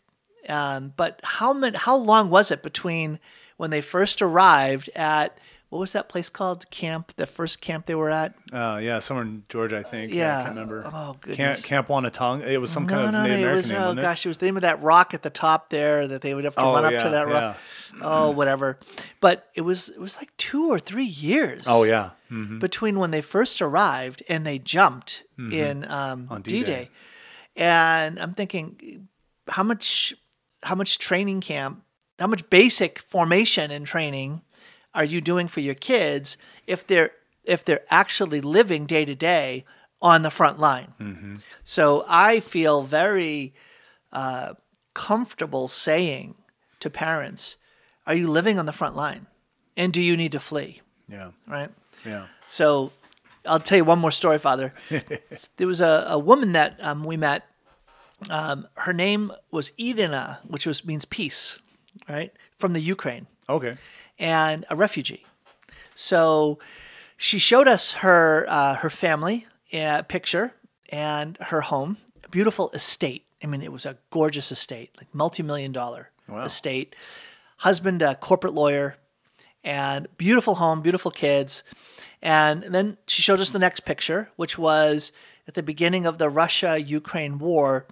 um, 0.48 0.94
but 0.96 1.20
how 1.22 1.52
many, 1.52 1.76
How 1.76 1.96
long 1.96 2.30
was 2.30 2.50
it 2.50 2.62
between 2.62 3.20
when 3.58 3.68
they 3.70 3.82
first 3.82 4.22
arrived 4.22 4.88
at 4.96 5.36
what 5.74 5.80
was 5.80 5.92
that 5.92 6.08
place 6.08 6.28
called? 6.28 6.70
Camp, 6.70 7.12
the 7.16 7.26
first 7.26 7.60
camp 7.60 7.86
they 7.86 7.96
were 7.96 8.10
at. 8.10 8.32
Uh, 8.52 8.78
yeah, 8.80 9.00
somewhere 9.00 9.24
in 9.26 9.42
Georgia, 9.48 9.78
I 9.78 9.82
think. 9.82 10.12
I 10.12 10.16
Yeah. 10.16 10.36
can't 10.44 10.48
remember. 10.54 10.82
Oh, 10.86 10.90
Camp, 10.90 11.20
goodness. 11.22 11.64
Camp 11.64 11.88
Wanatong. 11.88 12.42
It 12.46 12.58
was 12.58 12.70
some 12.70 12.86
kind 12.86 13.06
of 13.06 13.12
no, 13.12 13.22
Native 13.22 13.38
no, 13.40 13.42
American 13.42 13.56
was 13.56 13.70
name, 13.70 13.78
oh 13.80 13.84
wasn't 13.86 13.98
it? 13.98 14.02
gosh, 14.02 14.24
it 14.26 14.28
was 14.28 14.38
the 14.38 14.46
name 14.46 14.56
of 14.56 14.62
that 14.62 14.82
rock 14.82 15.14
at 15.14 15.22
the 15.22 15.30
top 15.30 15.70
there 15.70 16.06
that 16.06 16.20
they 16.22 16.32
would 16.32 16.44
have 16.44 16.54
to 16.54 16.62
Oh, 16.62 16.72
run 16.74 16.84
up 16.84 17.02
to 17.02 17.08
that 17.10 17.26
rock. 17.26 17.56
Oh, 18.00 18.30
whatever. 18.30 18.78
But 19.20 19.48
it 19.54 19.62
was 19.62 19.88
it 19.88 20.00
was 20.00 20.16
like 20.16 20.36
two 20.36 20.70
or 20.70 20.78
three 20.78 21.04
years. 21.04 21.64
Oh, 21.68 21.82
yeah. 21.84 22.10
Mhm. 22.30 22.58
between 22.60 22.98
when 23.00 23.10
they 23.10 23.20
first 23.20 23.60
arrived 23.60 24.22
and 24.28 24.46
they 24.46 24.58
jumped 24.58 25.24
in 25.38 25.84
um, 25.90 26.24
Mm-hmm. 26.24 26.32
On 26.32 26.42
D-Day. 26.42 26.58
D-Day. 26.64 26.90
and 27.56 28.18
I'm 28.18 28.32
thinking, 28.32 29.08
how 29.48 29.62
much 29.62 30.14
how 30.62 30.74
much 30.74 30.98
training 30.98 31.40
camp, 31.42 31.82
how 32.18 32.26
much 32.26 32.48
basic 32.48 32.98
formation 33.00 33.70
and 33.70 33.86
training 33.86 34.40
are 34.94 35.04
you 35.04 35.20
doing 35.20 35.48
for 35.48 35.60
your 35.60 35.74
kids 35.74 36.36
if 36.66 36.86
they're 36.86 37.10
if 37.44 37.64
they're 37.64 37.84
actually 37.90 38.40
living 38.40 38.86
day 38.86 39.04
to 39.04 39.14
day 39.14 39.64
on 40.00 40.22
the 40.22 40.30
front 40.30 40.58
line? 40.58 41.40
So 41.64 42.04
I 42.08 42.40
feel 42.40 42.82
very 42.82 43.54
uh, 44.12 44.54
comfortable 44.94 45.68
saying 45.68 46.34
to 46.80 46.90
parents, 46.90 47.56
"Are 48.06 48.14
you 48.14 48.28
living 48.28 48.58
on 48.58 48.66
the 48.66 48.72
front 48.72 48.96
line, 48.96 49.26
and 49.76 49.92
do 49.92 50.00
you 50.00 50.16
need 50.16 50.32
to 50.32 50.40
flee?" 50.40 50.80
Yeah. 51.08 51.32
Right. 51.46 51.70
Yeah. 52.04 52.26
So 52.48 52.92
I'll 53.46 53.60
tell 53.60 53.78
you 53.78 53.84
one 53.84 53.98
more 53.98 54.12
story, 54.12 54.38
Father. 54.38 54.72
there 55.56 55.66
was 55.66 55.80
a, 55.80 56.06
a 56.08 56.18
woman 56.18 56.52
that 56.52 56.78
um, 56.80 57.04
we 57.04 57.16
met. 57.16 57.44
Um, 58.30 58.68
her 58.76 58.92
name 58.94 59.32
was 59.50 59.72
Irina, 59.76 60.38
which 60.46 60.66
was 60.66 60.84
means 60.84 61.04
peace, 61.04 61.58
right? 62.08 62.32
From 62.58 62.72
the 62.72 62.80
Ukraine 62.80 63.26
Okay. 63.48 63.76
And 64.18 64.64
a 64.70 64.76
refugee. 64.76 65.24
So 65.94 66.58
she 67.16 67.38
showed 67.38 67.68
us 67.68 67.92
her 67.92 68.46
uh, 68.48 68.74
her 68.76 68.90
family 68.90 69.46
uh, 69.72 70.02
picture 70.02 70.52
and 70.88 71.36
her 71.40 71.62
home, 71.62 71.96
a 72.24 72.28
beautiful 72.28 72.70
estate. 72.70 73.24
I 73.42 73.46
mean, 73.46 73.62
it 73.62 73.72
was 73.72 73.86
a 73.86 73.98
gorgeous 74.10 74.50
estate, 74.50 74.90
like 74.98 75.14
multi-million 75.14 75.72
dollar 75.72 76.10
Wow. 76.28 76.42
estate. 76.44 76.96
Husband, 77.58 78.00
a 78.02 78.14
corporate 78.14 78.54
lawyer, 78.54 78.96
and 79.62 80.08
beautiful 80.16 80.54
home, 80.56 80.80
beautiful 80.80 81.10
kids. 81.10 81.62
And 82.22 82.62
then 82.62 82.96
she 83.06 83.20
showed 83.22 83.40
us 83.40 83.50
the 83.50 83.58
next 83.58 83.80
picture, 83.80 84.30
which 84.36 84.56
was 84.58 85.12
at 85.46 85.54
the 85.54 85.62
beginning 85.62 86.06
of 86.06 86.16
the 86.18 86.30
Russia-Ukraine 86.30 87.38
war. 87.38 87.86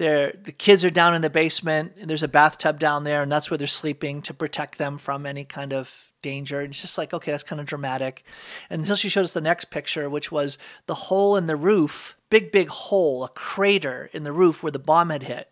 There, 0.00 0.32
the 0.32 0.52
kids 0.52 0.82
are 0.82 0.88
down 0.88 1.14
in 1.14 1.20
the 1.20 1.28
basement, 1.28 1.92
and 2.00 2.08
there's 2.08 2.22
a 2.22 2.28
bathtub 2.28 2.78
down 2.78 3.04
there, 3.04 3.20
and 3.20 3.30
that's 3.30 3.50
where 3.50 3.58
they're 3.58 3.66
sleeping 3.66 4.22
to 4.22 4.32
protect 4.32 4.78
them 4.78 4.96
from 4.96 5.26
any 5.26 5.44
kind 5.44 5.74
of 5.74 6.10
danger. 6.22 6.60
And 6.60 6.70
it's 6.70 6.80
just 6.80 6.96
like, 6.96 7.12
okay, 7.12 7.30
that's 7.30 7.44
kind 7.44 7.60
of 7.60 7.66
dramatic. 7.66 8.24
And 8.70 8.80
Until 8.80 8.96
she 8.96 9.10
showed 9.10 9.24
us 9.24 9.34
the 9.34 9.42
next 9.42 9.66
picture, 9.66 10.08
which 10.08 10.32
was 10.32 10.56
the 10.86 10.94
hole 10.94 11.36
in 11.36 11.48
the 11.48 11.54
roof, 11.54 12.16
big, 12.30 12.50
big 12.50 12.68
hole, 12.68 13.24
a 13.24 13.28
crater 13.28 14.08
in 14.14 14.22
the 14.22 14.32
roof 14.32 14.62
where 14.62 14.72
the 14.72 14.78
bomb 14.78 15.10
had 15.10 15.24
hit. 15.24 15.50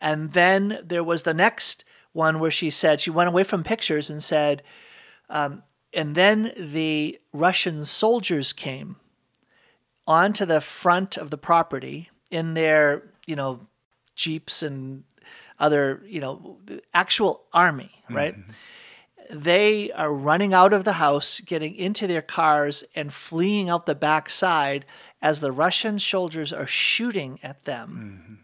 And 0.00 0.32
then 0.32 0.78
there 0.84 1.02
was 1.02 1.24
the 1.24 1.34
next 1.34 1.82
one 2.12 2.38
where 2.38 2.52
she 2.52 2.70
said, 2.70 3.00
she 3.00 3.10
went 3.10 3.26
away 3.26 3.42
from 3.42 3.64
pictures 3.64 4.08
and 4.08 4.22
said, 4.22 4.62
um, 5.28 5.64
and 5.92 6.14
then 6.14 6.52
the 6.56 7.18
Russian 7.32 7.86
soldiers 7.86 8.52
came 8.52 8.96
onto 10.06 10.44
the 10.44 10.60
front 10.60 11.16
of 11.16 11.30
the 11.30 11.38
property 11.38 12.10
in 12.30 12.54
their, 12.54 13.02
you 13.26 13.36
know, 13.36 13.60
jeeps 14.14 14.62
and 14.62 15.04
other, 15.58 16.02
you 16.06 16.20
know, 16.20 16.58
the 16.64 16.82
actual 16.94 17.44
army, 17.52 17.90
right? 18.10 18.36
Mm-hmm. 18.38 18.52
They 19.28 19.90
are 19.92 20.12
running 20.12 20.54
out 20.54 20.72
of 20.72 20.84
the 20.84 20.94
house, 20.94 21.40
getting 21.40 21.74
into 21.74 22.06
their 22.06 22.22
cars, 22.22 22.84
and 22.94 23.12
fleeing 23.12 23.68
out 23.68 23.86
the 23.86 23.94
back 23.94 24.30
side 24.30 24.86
as 25.20 25.40
the 25.40 25.50
Russian 25.50 25.98
soldiers 25.98 26.52
are 26.52 26.66
shooting 26.66 27.40
at 27.42 27.64
them. 27.64 28.20
Mm-hmm. 28.22 28.34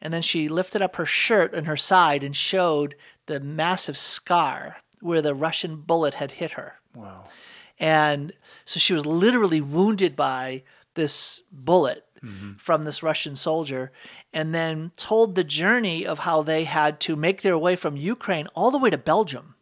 And 0.00 0.14
then 0.14 0.22
she 0.22 0.48
lifted 0.48 0.82
up 0.82 0.96
her 0.96 1.06
shirt 1.06 1.54
on 1.54 1.64
her 1.64 1.76
side 1.76 2.22
and 2.22 2.36
showed 2.36 2.94
the 3.26 3.40
massive 3.40 3.96
scar 3.96 4.76
where 5.00 5.22
the 5.22 5.34
Russian 5.34 5.76
bullet 5.76 6.14
had 6.14 6.32
hit 6.32 6.52
her. 6.52 6.74
Wow. 6.94 7.24
And 7.78 8.32
so 8.64 8.78
she 8.78 8.92
was 8.92 9.04
literally 9.04 9.60
wounded 9.60 10.14
by 10.14 10.62
this 10.94 11.42
bullet 11.50 12.03
from 12.58 12.82
this 12.82 13.02
Russian 13.02 13.36
soldier, 13.36 13.92
and 14.32 14.54
then 14.54 14.92
told 14.96 15.34
the 15.34 15.44
journey 15.44 16.06
of 16.06 16.20
how 16.20 16.42
they 16.42 16.64
had 16.64 17.00
to 17.00 17.16
make 17.16 17.42
their 17.42 17.58
way 17.58 17.76
from 17.76 17.96
Ukraine 17.96 18.46
all 18.54 18.70
the 18.70 18.78
way 18.78 18.90
to 18.90 18.98
Belgium 18.98 19.54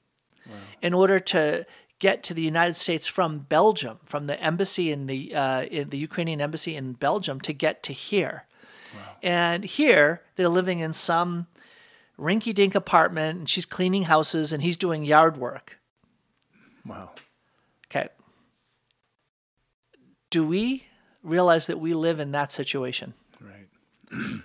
in 0.80 0.94
order 0.94 1.18
to 1.20 1.66
get 1.98 2.22
to 2.24 2.34
the 2.34 2.42
United 2.42 2.76
States 2.76 3.06
from 3.06 3.38
Belgium, 3.38 3.98
from 4.04 4.26
the 4.26 4.40
embassy 4.40 4.90
in 4.90 5.06
the 5.06 5.34
uh, 5.34 5.62
in 5.62 5.90
the 5.90 5.98
Ukrainian 5.98 6.40
embassy 6.40 6.74
in 6.74 6.94
Belgium 6.94 7.40
to 7.40 7.52
get 7.52 7.82
to 7.84 7.92
here. 7.92 8.46
And 9.22 9.64
here 9.64 10.22
they're 10.34 10.48
living 10.48 10.80
in 10.80 10.92
some 10.92 11.46
rinky-dink 12.18 12.74
apartment, 12.74 13.38
and 13.38 13.48
she's 13.48 13.66
cleaning 13.66 14.04
houses, 14.04 14.52
and 14.52 14.62
he's 14.62 14.76
doing 14.76 15.04
yard 15.04 15.36
work. 15.36 15.78
Wow. 16.84 17.10
Okay. 17.86 18.08
Do 20.30 20.44
we 20.46 20.86
realize 21.22 21.66
that 21.66 21.78
we 21.78 21.94
live 21.94 22.20
in 22.20 22.32
that 22.32 22.52
situation? 22.52 23.14
Right. 23.40 24.40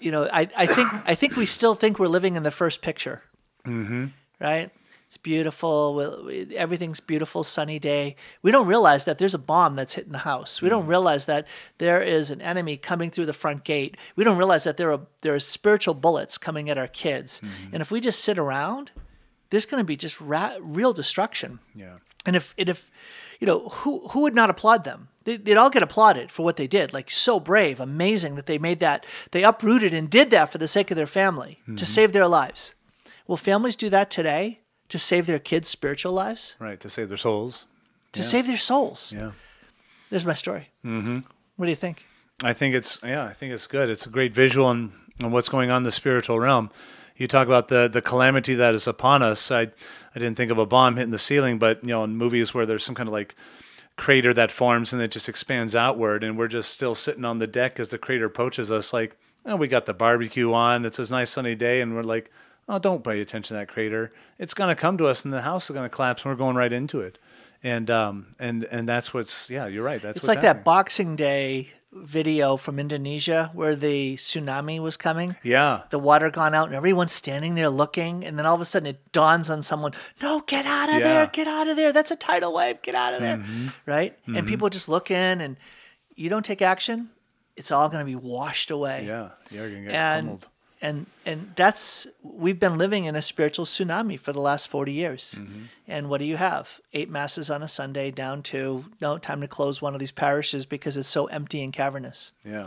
You 0.00 0.10
know, 0.10 0.28
I, 0.32 0.48
I 0.56 0.66
think 0.66 0.88
I 1.06 1.14
think 1.14 1.36
we 1.36 1.46
still 1.46 1.74
think 1.74 1.98
we're 1.98 2.08
living 2.08 2.36
in 2.36 2.42
the 2.42 2.50
first 2.50 2.82
picture. 2.82 3.22
Mm-hmm. 3.64 4.06
Right? 4.40 4.70
It's 5.06 5.18
beautiful. 5.18 6.30
Everything's 6.56 6.98
beautiful, 6.98 7.44
sunny 7.44 7.78
day. 7.78 8.16
We 8.40 8.50
don't 8.50 8.66
realize 8.66 9.04
that 9.04 9.18
there's 9.18 9.34
a 9.34 9.38
bomb 9.38 9.76
that's 9.76 9.92
hitting 9.92 10.12
the 10.12 10.18
house. 10.18 10.62
We 10.62 10.70
don't 10.70 10.86
realize 10.86 11.26
that 11.26 11.46
there 11.76 12.02
is 12.02 12.30
an 12.30 12.40
enemy 12.40 12.78
coming 12.78 13.10
through 13.10 13.26
the 13.26 13.34
front 13.34 13.62
gate. 13.62 13.98
We 14.16 14.24
don't 14.24 14.38
realize 14.38 14.64
that 14.64 14.78
there 14.78 14.90
are 14.90 15.00
there 15.20 15.34
are 15.34 15.38
spiritual 15.38 15.92
bullets 15.92 16.38
coming 16.38 16.70
at 16.70 16.78
our 16.78 16.88
kids. 16.88 17.42
And 17.72 17.82
if 17.82 17.90
we 17.90 18.00
just 18.00 18.24
sit 18.24 18.38
around, 18.38 18.90
there's 19.50 19.66
going 19.66 19.82
to 19.82 19.84
be 19.84 19.96
just 19.96 20.18
ra- 20.18 20.56
real 20.62 20.94
destruction. 20.94 21.58
Yeah. 21.74 21.98
And 22.24 22.34
if 22.34 22.54
and 22.56 22.70
if 22.70 22.90
you 23.38 23.46
know 23.46 23.68
who 23.68 24.08
who 24.08 24.20
would 24.20 24.34
not 24.34 24.48
applaud 24.48 24.84
them? 24.84 25.08
They, 25.24 25.36
they'd 25.36 25.56
all 25.56 25.70
get 25.70 25.82
applauded 25.82 26.30
for 26.30 26.42
what 26.42 26.56
they 26.56 26.66
did. 26.66 26.92
Like 26.92 27.10
so 27.10 27.40
brave, 27.40 27.80
amazing 27.80 28.34
that 28.36 28.46
they 28.46 28.58
made 28.58 28.80
that. 28.80 29.06
They 29.30 29.44
uprooted 29.44 29.94
and 29.94 30.10
did 30.10 30.30
that 30.30 30.50
for 30.50 30.58
the 30.58 30.68
sake 30.68 30.90
of 30.90 30.96
their 30.96 31.06
family 31.06 31.60
to 31.76 31.86
save 31.86 32.12
their 32.12 32.28
lives. 32.28 32.74
Will 33.26 33.36
families 33.36 33.76
do 33.76 33.88
that 33.90 34.10
today 34.10 34.60
to 34.88 34.98
save 34.98 35.26
their 35.26 35.38
kids' 35.38 35.68
spiritual 35.68 36.12
lives? 36.12 36.56
Right. 36.58 36.80
To 36.80 36.90
save 36.90 37.08
their 37.08 37.18
souls. 37.18 37.66
To 38.12 38.22
save 38.22 38.46
their 38.46 38.58
souls? 38.58 39.12
Yeah. 39.12 39.32
There's 40.10 40.26
my 40.26 40.34
story. 40.34 40.68
Mm-hmm. 40.84 41.20
What 41.56 41.66
do 41.66 41.70
you 41.70 41.76
think? 41.76 42.04
I 42.44 42.52
think 42.52 42.74
it's 42.74 42.98
yeah, 43.02 43.24
I 43.24 43.32
think 43.32 43.52
it's 43.54 43.66
good. 43.66 43.88
It's 43.88 44.06
a 44.06 44.10
great 44.10 44.34
visual 44.34 44.66
on, 44.66 44.92
on 45.22 45.32
what's 45.32 45.48
going 45.48 45.70
on 45.70 45.78
in 45.78 45.82
the 45.84 45.92
spiritual 45.92 46.38
realm. 46.38 46.70
You 47.16 47.26
talk 47.26 47.46
about 47.46 47.68
the 47.68 47.88
the 47.88 48.02
calamity 48.02 48.54
that 48.54 48.74
is 48.74 48.86
upon 48.86 49.22
us. 49.22 49.50
I 49.50 49.62
I 49.62 50.18
didn't 50.18 50.34
think 50.34 50.50
of 50.50 50.58
a 50.58 50.66
bomb 50.66 50.96
hitting 50.96 51.10
the 51.10 51.18
ceiling, 51.18 51.58
but 51.58 51.82
you 51.82 51.90
know, 51.90 52.04
in 52.04 52.16
movies 52.16 52.52
where 52.52 52.66
there's 52.66 52.84
some 52.84 52.94
kind 52.94 53.08
of 53.08 53.12
like 53.12 53.34
crater 54.02 54.34
that 54.34 54.50
forms 54.50 54.92
and 54.92 55.00
it 55.00 55.12
just 55.12 55.28
expands 55.28 55.76
outward, 55.76 56.24
and 56.24 56.36
we're 56.36 56.48
just 56.48 56.72
still 56.72 56.92
sitting 56.92 57.24
on 57.24 57.38
the 57.38 57.46
deck 57.46 57.78
as 57.78 57.90
the 57.90 57.98
crater 57.98 58.24
approaches 58.24 58.72
us. 58.72 58.92
Like, 58.92 59.16
oh, 59.46 59.54
we 59.54 59.68
got 59.68 59.86
the 59.86 59.94
barbecue 59.94 60.52
on. 60.52 60.84
It's 60.84 60.98
a 60.98 61.08
nice 61.14 61.30
sunny 61.30 61.54
day, 61.54 61.80
and 61.80 61.94
we're 61.94 62.02
like, 62.02 62.28
oh, 62.68 62.80
don't 62.80 63.04
pay 63.04 63.20
attention 63.20 63.54
to 63.54 63.60
that 63.60 63.68
crater. 63.68 64.10
It's 64.40 64.54
gonna 64.54 64.74
come 64.74 64.98
to 64.98 65.06
us, 65.06 65.24
and 65.24 65.32
the 65.32 65.42
house 65.42 65.70
is 65.70 65.74
gonna 65.74 65.88
collapse, 65.88 66.24
and 66.24 66.32
we're 66.32 66.36
going 66.36 66.56
right 66.56 66.72
into 66.72 66.98
it. 66.98 67.20
And 67.62 67.92
um 67.92 68.26
and 68.40 68.64
and 68.64 68.88
that's 68.88 69.14
what's 69.14 69.48
yeah, 69.48 69.68
you're 69.68 69.84
right. 69.84 70.02
That's 70.02 70.16
It's 70.16 70.26
like 70.26 70.40
that. 70.40 70.64
Boxing 70.64 71.14
Day 71.14 71.70
video 71.92 72.56
from 72.56 72.78
Indonesia 72.78 73.50
where 73.52 73.76
the 73.76 74.16
tsunami 74.16 74.80
was 74.80 74.96
coming. 74.96 75.36
Yeah. 75.42 75.82
the 75.90 75.98
water 75.98 76.30
gone 76.30 76.54
out 76.54 76.66
and 76.68 76.74
everyone's 76.74 77.12
standing 77.12 77.54
there 77.54 77.68
looking 77.68 78.24
and 78.24 78.38
then 78.38 78.46
all 78.46 78.54
of 78.54 78.60
a 78.60 78.64
sudden 78.64 78.86
it 78.86 79.12
dawns 79.12 79.50
on 79.50 79.62
someone 79.62 79.92
no 80.22 80.40
get 80.40 80.64
out 80.64 80.88
of 80.88 80.96
Yeah. 80.96 81.00
there 81.00 81.26
get 81.26 81.46
out 81.46 81.68
of 81.68 81.76
there 81.76 81.92
that's 81.92 82.10
a 82.10 82.16
tidal 82.16 82.54
wave 82.54 82.80
get 82.82 82.94
out 82.94 83.12
of 83.14 83.20
there 83.20 83.36
Mm-hmm. 83.36 83.66
right 83.84 84.16
and 84.26 84.46
people 84.46 84.68
just 84.70 84.88
look 84.88 85.10
in 85.10 85.40
and 85.42 85.58
you 86.16 86.30
don't 86.30 86.44
take 86.44 86.62
action 86.62 87.10
it's 87.56 87.70
all 87.70 87.88
going 87.90 88.00
to 88.00 88.06
be 88.08 88.16
washed 88.16 88.70
away 88.70 89.04
Yeah. 89.06 89.28
You're 89.50 89.68
gonna 89.68 89.82
get 89.82 89.92
and 89.94 90.26
pummeled. 90.26 90.48
And 90.82 91.06
and 91.24 91.52
that's 91.56 92.06
we've 92.22 92.58
been 92.60 92.76
living 92.76 93.04
in 93.04 93.14
a 93.16 93.22
spiritual 93.22 93.64
tsunami 93.64 94.18
for 94.18 94.32
the 94.32 94.40
last 94.40 94.66
40 94.68 94.92
years 94.92 95.36
Mm-hmm. 95.38 95.62
and 95.88 96.08
what 96.10 96.18
do 96.18 96.26
you 96.26 96.36
have 96.36 96.80
eight 96.92 97.08
masses 97.08 97.48
on 97.50 97.62
a 97.62 97.68
sunday 97.68 98.10
down 98.10 98.42
to 98.42 98.84
no 99.00 99.16
time 99.18 99.40
to 99.42 99.48
close 99.48 99.80
one 99.80 99.94
of 99.94 100.00
these 100.00 100.10
parishes 100.10 100.66
because 100.66 100.96
it's 100.96 101.08
so 101.08 101.26
empty 101.26 101.62
and 101.62 101.72
cavernous 101.72 102.32
Yeah. 102.44 102.66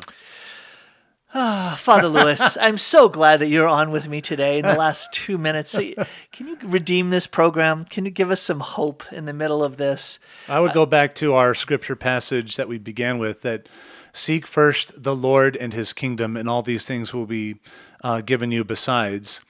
Father 1.77 2.07
Lewis, 2.07 2.55
I'm 2.61 2.77
so 2.77 3.09
glad 3.09 3.41
that 3.41 3.47
you're 3.47 3.67
on 3.67 3.91
with 3.91 4.07
me 4.07 4.21
today 4.21 4.59
in 4.59 4.65
the 4.65 4.73
last 4.85 5.11
two 5.11 5.37
minutes. 5.37 5.77
Can 6.31 6.47
you 6.47 6.57
redeem 6.63 7.09
this 7.09 7.27
program? 7.27 7.83
Can 7.83 8.05
you 8.05 8.11
give 8.11 8.31
us 8.31 8.41
some 8.41 8.61
hope 8.61 9.03
in 9.11 9.25
the 9.25 9.33
middle 9.33 9.61
of 9.61 9.75
this? 9.75 10.17
I 10.47 10.61
would 10.61 10.71
go 10.71 10.85
back 10.85 11.13
to 11.15 11.33
our 11.33 11.53
scripture 11.53 11.95
passage 11.97 12.55
that 12.55 12.69
we 12.69 12.77
began 12.77 13.17
with 13.17 13.41
that 13.41 13.67
seek 14.13 14.47
first 14.47 15.03
the 15.03 15.13
Lord 15.15 15.57
and 15.57 15.73
his 15.73 15.91
kingdom, 15.91 16.37
and 16.37 16.47
all 16.47 16.61
these 16.61 16.85
things 16.85 17.13
will 17.13 17.25
be 17.25 17.57
uh, 18.03 18.21
given 18.21 18.51
you 18.51 18.63
besides. 18.63 19.41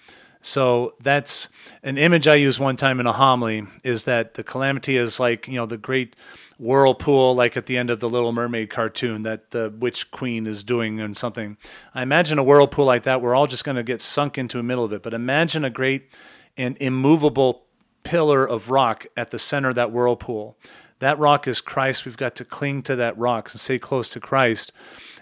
So 0.41 0.93
that's 1.01 1.49
an 1.81 1.97
image 1.97 2.27
I 2.27 2.35
used 2.35 2.59
one 2.59 2.77
time 2.77 2.99
in 2.99 3.07
a 3.07 3.13
homily 3.13 3.65
is 3.83 4.03
that 4.03 4.35
the 4.35 4.43
calamity 4.43 4.95
is 4.95 5.19
like, 5.19 5.47
you 5.47 5.55
know, 5.55 5.65
the 5.65 5.75
great 5.77 6.15
whirlpool, 6.59 7.33
like 7.33 7.57
at 7.57 7.65
the 7.65 7.77
end 7.77 7.89
of 7.89 7.99
the 7.99 8.07
Little 8.07 8.31
Mermaid 8.31 8.69
cartoon 8.69 9.23
that 9.23 9.49
the 9.49 9.73
witch 9.75 10.11
queen 10.11 10.45
is 10.45 10.63
doing 10.63 11.01
and 11.01 11.17
something. 11.17 11.57
I 11.95 12.03
imagine 12.03 12.37
a 12.37 12.43
whirlpool 12.43 12.85
like 12.85 13.03
that, 13.03 13.23
we're 13.23 13.33
all 13.33 13.47
just 13.47 13.63
going 13.63 13.75
to 13.75 13.83
get 13.83 14.01
sunk 14.01 14.37
into 14.37 14.57
the 14.57 14.63
middle 14.63 14.83
of 14.83 14.93
it. 14.93 15.01
But 15.01 15.15
imagine 15.15 15.65
a 15.65 15.71
great 15.71 16.11
and 16.55 16.77
immovable 16.79 17.63
pillar 18.03 18.45
of 18.45 18.69
rock 18.69 19.07
at 19.17 19.31
the 19.31 19.39
center 19.39 19.69
of 19.69 19.75
that 19.75 19.91
whirlpool. 19.91 20.57
That 20.99 21.17
rock 21.17 21.47
is 21.47 21.59
Christ. 21.59 22.05
We've 22.05 22.15
got 22.15 22.35
to 22.35 22.45
cling 22.45 22.83
to 22.83 22.95
that 22.95 23.17
rock 23.17 23.51
and 23.51 23.59
stay 23.59 23.79
close 23.79 24.09
to 24.09 24.19
Christ. 24.19 24.71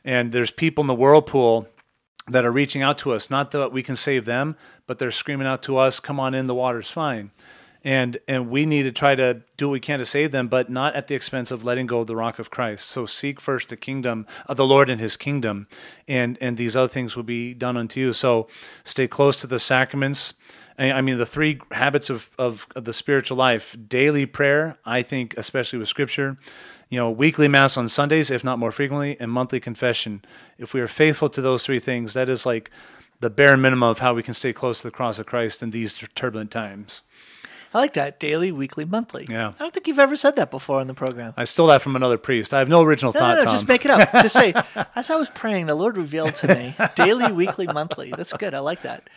And 0.04 0.32
there's 0.34 0.52
people 0.52 0.82
in 0.82 0.88
the 0.88 0.94
whirlpool 0.94 1.68
that 2.28 2.46
are 2.46 2.52
reaching 2.52 2.82
out 2.82 2.98
to 3.00 3.14
us. 3.14 3.30
Not 3.30 3.52
that 3.52 3.72
we 3.72 3.84
can 3.84 3.96
save 3.96 4.26
them, 4.26 4.56
but 4.88 4.98
they're 4.98 5.12
screaming 5.12 5.48
out 5.48 5.62
to 5.64 5.78
us, 5.78 6.00
"Come 6.00 6.20
on 6.20 6.34
in, 6.34 6.48
the 6.48 6.56
water's 6.56 6.90
fine." 6.92 7.32
And 7.84 8.18
and 8.28 8.50
we 8.50 8.66
need 8.66 8.84
to 8.84 8.92
try 8.92 9.16
to 9.16 9.42
do 9.58 9.68
what 9.68 9.74
we 9.74 9.80
can 9.80 10.00
to 10.00 10.06
save 10.06 10.32
them, 10.32 10.48
but 10.48 10.70
not 10.70 10.96
at 10.96 11.08
the 11.08 11.16
expense 11.16 11.52
of 11.52 11.66
letting 11.66 11.86
go 11.86 12.00
of 12.00 12.08
the 12.08 12.16
rock 12.16 12.40
of 12.40 12.50
Christ. 12.50 12.88
So 12.88 13.06
seek 13.06 13.42
first 13.42 13.70
the 13.70 13.76
kingdom 13.76 14.26
of 14.46 14.56
the 14.56 14.66
Lord 14.66 14.90
and 14.90 15.02
His 15.02 15.18
kingdom, 15.18 15.68
and 16.08 16.38
and 16.40 16.56
these 16.56 16.78
other 16.78 16.88
things 16.88 17.16
will 17.16 17.24
be 17.24 17.54
done 17.54 17.76
unto 17.76 18.00
you. 18.00 18.14
So 18.14 18.48
stay 18.84 19.08
close 19.08 19.42
to 19.42 19.48
the 19.48 19.60
sacraments. 19.60 20.34
I 20.78 21.02
mean, 21.02 21.20
the 21.20 21.26
three 21.26 21.60
habits 21.72 22.10
of, 22.10 22.32
of, 22.40 22.66
of 22.76 22.86
the 22.86 22.94
spiritual 22.94 23.38
life 23.38 23.78
daily 23.88 24.26
prayer, 24.26 24.80
I 24.86 25.04
think, 25.04 25.36
especially 25.38 25.78
with 25.78 25.88
scripture, 25.88 26.38
you 26.90 26.98
know, 26.98 27.12
weekly 27.12 27.48
mass 27.48 27.78
on 27.78 27.88
Sundays, 27.90 28.32
if 28.32 28.44
not 28.44 28.58
more 28.58 28.72
frequently, 28.72 29.16
and 29.20 29.32
monthly 29.32 29.60
confession. 29.60 30.24
If 30.58 30.74
we 30.74 30.82
are 30.82 30.88
faithful 30.88 31.30
to 31.30 31.42
those 31.42 31.64
three 31.64 31.80
things, 31.80 32.14
that 32.14 32.28
is 32.28 32.46
like 32.46 32.72
the 33.20 33.30
bare 33.30 33.56
minimum 33.56 33.88
of 33.90 34.00
how 34.00 34.14
we 34.14 34.24
can 34.24 34.34
stay 34.34 34.52
close 34.52 34.82
to 34.82 34.88
the 34.88 34.92
cross 34.92 35.20
of 35.20 35.26
Christ 35.26 35.62
in 35.62 35.70
these 35.70 35.94
turbulent 36.16 36.52
times. 36.52 37.04
I 37.74 37.80
like 37.80 37.94
that 37.94 38.20
daily, 38.20 38.52
weekly, 38.52 38.86
monthly. 38.86 39.26
Yeah. 39.30 39.50
I 39.50 39.64
don't 39.64 39.74
think 39.74 39.88
you've 39.88 40.00
ever 40.00 40.16
said 40.16 40.36
that 40.36 40.52
before 40.52 40.80
on 40.80 40.88
the 40.88 40.94
program. 40.94 41.34
I 41.38 41.44
stole 41.46 41.68
that 41.68 41.82
from 41.82 41.96
another 41.96 42.18
priest. 42.18 42.54
I 42.54 42.60
have 42.60 42.70
no 42.70 42.82
original 42.84 43.12
No, 43.14 43.20
thought, 43.20 43.28
no, 43.30 43.36
no, 43.40 43.42
Tom. 43.46 43.52
just 43.52 43.68
make 43.68 43.84
it 43.86 43.92
up. 43.92 44.12
Just 44.22 44.36
say, 44.36 44.54
as 44.96 45.10
I 45.10 45.16
was 45.16 45.30
praying, 45.30 45.66
the 45.66 45.76
Lord 45.76 45.98
revealed 45.98 46.36
to 46.36 46.48
me 46.56 46.76
daily, 46.96 47.32
weekly, 47.32 47.68
monthly. 47.68 48.12
That's 48.16 48.34
good. 48.34 48.54
I 48.54 48.60
like 48.60 48.84
that. 48.84 49.10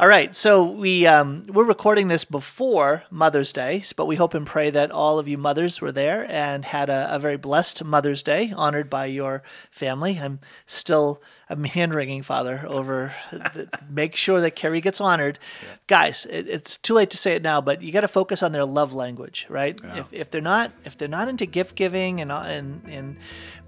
All 0.00 0.08
right, 0.08 0.34
so 0.34 0.64
we 0.64 1.06
um, 1.06 1.42
we're 1.46 1.66
recording 1.66 2.08
this 2.08 2.24
before 2.24 3.02
Mother's 3.10 3.52
Day, 3.52 3.82
but 3.96 4.06
we 4.06 4.16
hope 4.16 4.32
and 4.32 4.46
pray 4.46 4.70
that 4.70 4.90
all 4.90 5.18
of 5.18 5.28
you 5.28 5.36
mothers 5.36 5.82
were 5.82 5.92
there 5.92 6.24
and 6.30 6.64
had 6.64 6.88
a, 6.88 7.14
a 7.14 7.18
very 7.18 7.36
blessed 7.36 7.84
Mother's 7.84 8.22
Day, 8.22 8.50
honored 8.56 8.88
by 8.88 9.04
your 9.04 9.42
family. 9.70 10.18
I'm 10.18 10.40
still 10.64 11.20
I'm 11.50 11.64
hand 11.64 11.94
wringing, 11.94 12.22
Father, 12.22 12.66
over 12.72 13.12
the, 13.30 13.68
make 13.90 14.16
sure 14.16 14.40
that 14.40 14.52
Carrie 14.52 14.80
gets 14.80 15.02
honored. 15.02 15.38
Guys, 15.86 16.26
it, 16.30 16.48
it's 16.48 16.78
too 16.78 16.94
late 16.94 17.10
to 17.10 17.18
say 17.18 17.34
it 17.34 17.42
now, 17.42 17.60
but 17.60 17.82
you 17.82 17.92
got 17.92 18.00
to 18.00 18.08
focus 18.08 18.42
on 18.42 18.52
their 18.52 18.64
love 18.64 18.94
language, 18.94 19.44
right? 19.50 19.78
If, 19.98 20.06
if 20.12 20.30
they're 20.30 20.40
not 20.40 20.72
if 20.86 20.96
they're 20.96 21.08
not 21.08 21.28
into 21.28 21.44
gift 21.44 21.74
giving 21.76 22.22
and 22.22 22.32
and 22.32 22.80
and 22.88 23.16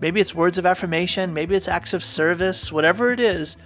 maybe 0.01 0.19
it's 0.19 0.35
words 0.35 0.57
of 0.57 0.65
affirmation, 0.65 1.35
maybe 1.35 1.55
it's 1.55 1.69
acts 1.69 1.93
of 1.93 2.03
service, 2.03 2.73
whatever 2.73 3.13
it 3.13 3.21
is, 3.21 3.59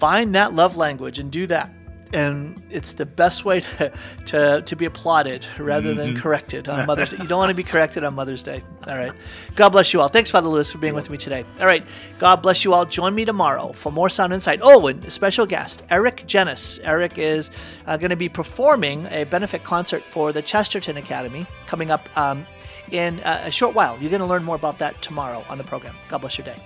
find 0.00 0.34
that 0.34 0.52
love 0.52 0.76
language 0.76 1.20
and 1.20 1.30
do 1.30 1.46
that 1.46 1.70
and 2.12 2.62
it's 2.70 2.94
the 2.94 3.06
best 3.06 3.44
way 3.44 3.60
to, 3.78 3.92
to, 4.26 4.62
to 4.62 4.76
be 4.76 4.84
applauded 4.84 5.46
rather 5.58 5.94
than 5.94 6.16
corrected 6.16 6.68
on 6.68 6.86
Mother's 6.86 7.10
Day. 7.10 7.18
You 7.20 7.28
don't 7.28 7.38
want 7.38 7.50
to 7.50 7.54
be 7.54 7.62
corrected 7.72 8.04
on 8.04 8.14
Mother's 8.14 8.42
Day. 8.42 8.62
All 8.86 8.96
right. 8.96 9.12
God 9.54 9.70
bless 9.70 9.92
you 9.92 10.00
all. 10.00 10.08
Thanks, 10.08 10.30
Father 10.30 10.48
Lewis, 10.48 10.72
for 10.72 10.78
being 10.78 10.94
with 10.94 11.10
me 11.10 11.16
today. 11.16 11.44
All 11.58 11.66
right. 11.66 11.86
God 12.18 12.36
bless 12.36 12.64
you 12.64 12.74
all. 12.74 12.84
Join 12.84 13.14
me 13.14 13.24
tomorrow 13.24 13.72
for 13.72 13.92
more 13.92 14.08
Sound 14.08 14.32
Insight. 14.32 14.60
Oh, 14.62 14.86
and 14.86 15.04
a 15.04 15.10
special 15.10 15.46
guest, 15.46 15.82
Eric 15.90 16.24
Genuis. 16.26 16.80
Eric 16.82 17.18
is 17.18 17.50
uh, 17.86 17.96
going 17.96 18.10
to 18.10 18.16
be 18.16 18.28
performing 18.28 19.06
a 19.10 19.24
benefit 19.24 19.64
concert 19.64 20.02
for 20.04 20.32
the 20.32 20.42
Chesterton 20.42 20.96
Academy 20.96 21.46
coming 21.66 21.90
up 21.90 22.08
um, 22.16 22.46
in 22.90 23.20
uh, 23.20 23.42
a 23.44 23.50
short 23.50 23.74
while. 23.74 23.96
You're 24.00 24.10
going 24.10 24.20
to 24.20 24.26
learn 24.26 24.44
more 24.44 24.56
about 24.56 24.78
that 24.78 25.00
tomorrow 25.02 25.44
on 25.48 25.58
the 25.58 25.64
program. 25.64 25.94
God 26.08 26.18
bless 26.18 26.38
your 26.38 26.44
day. 26.44 26.60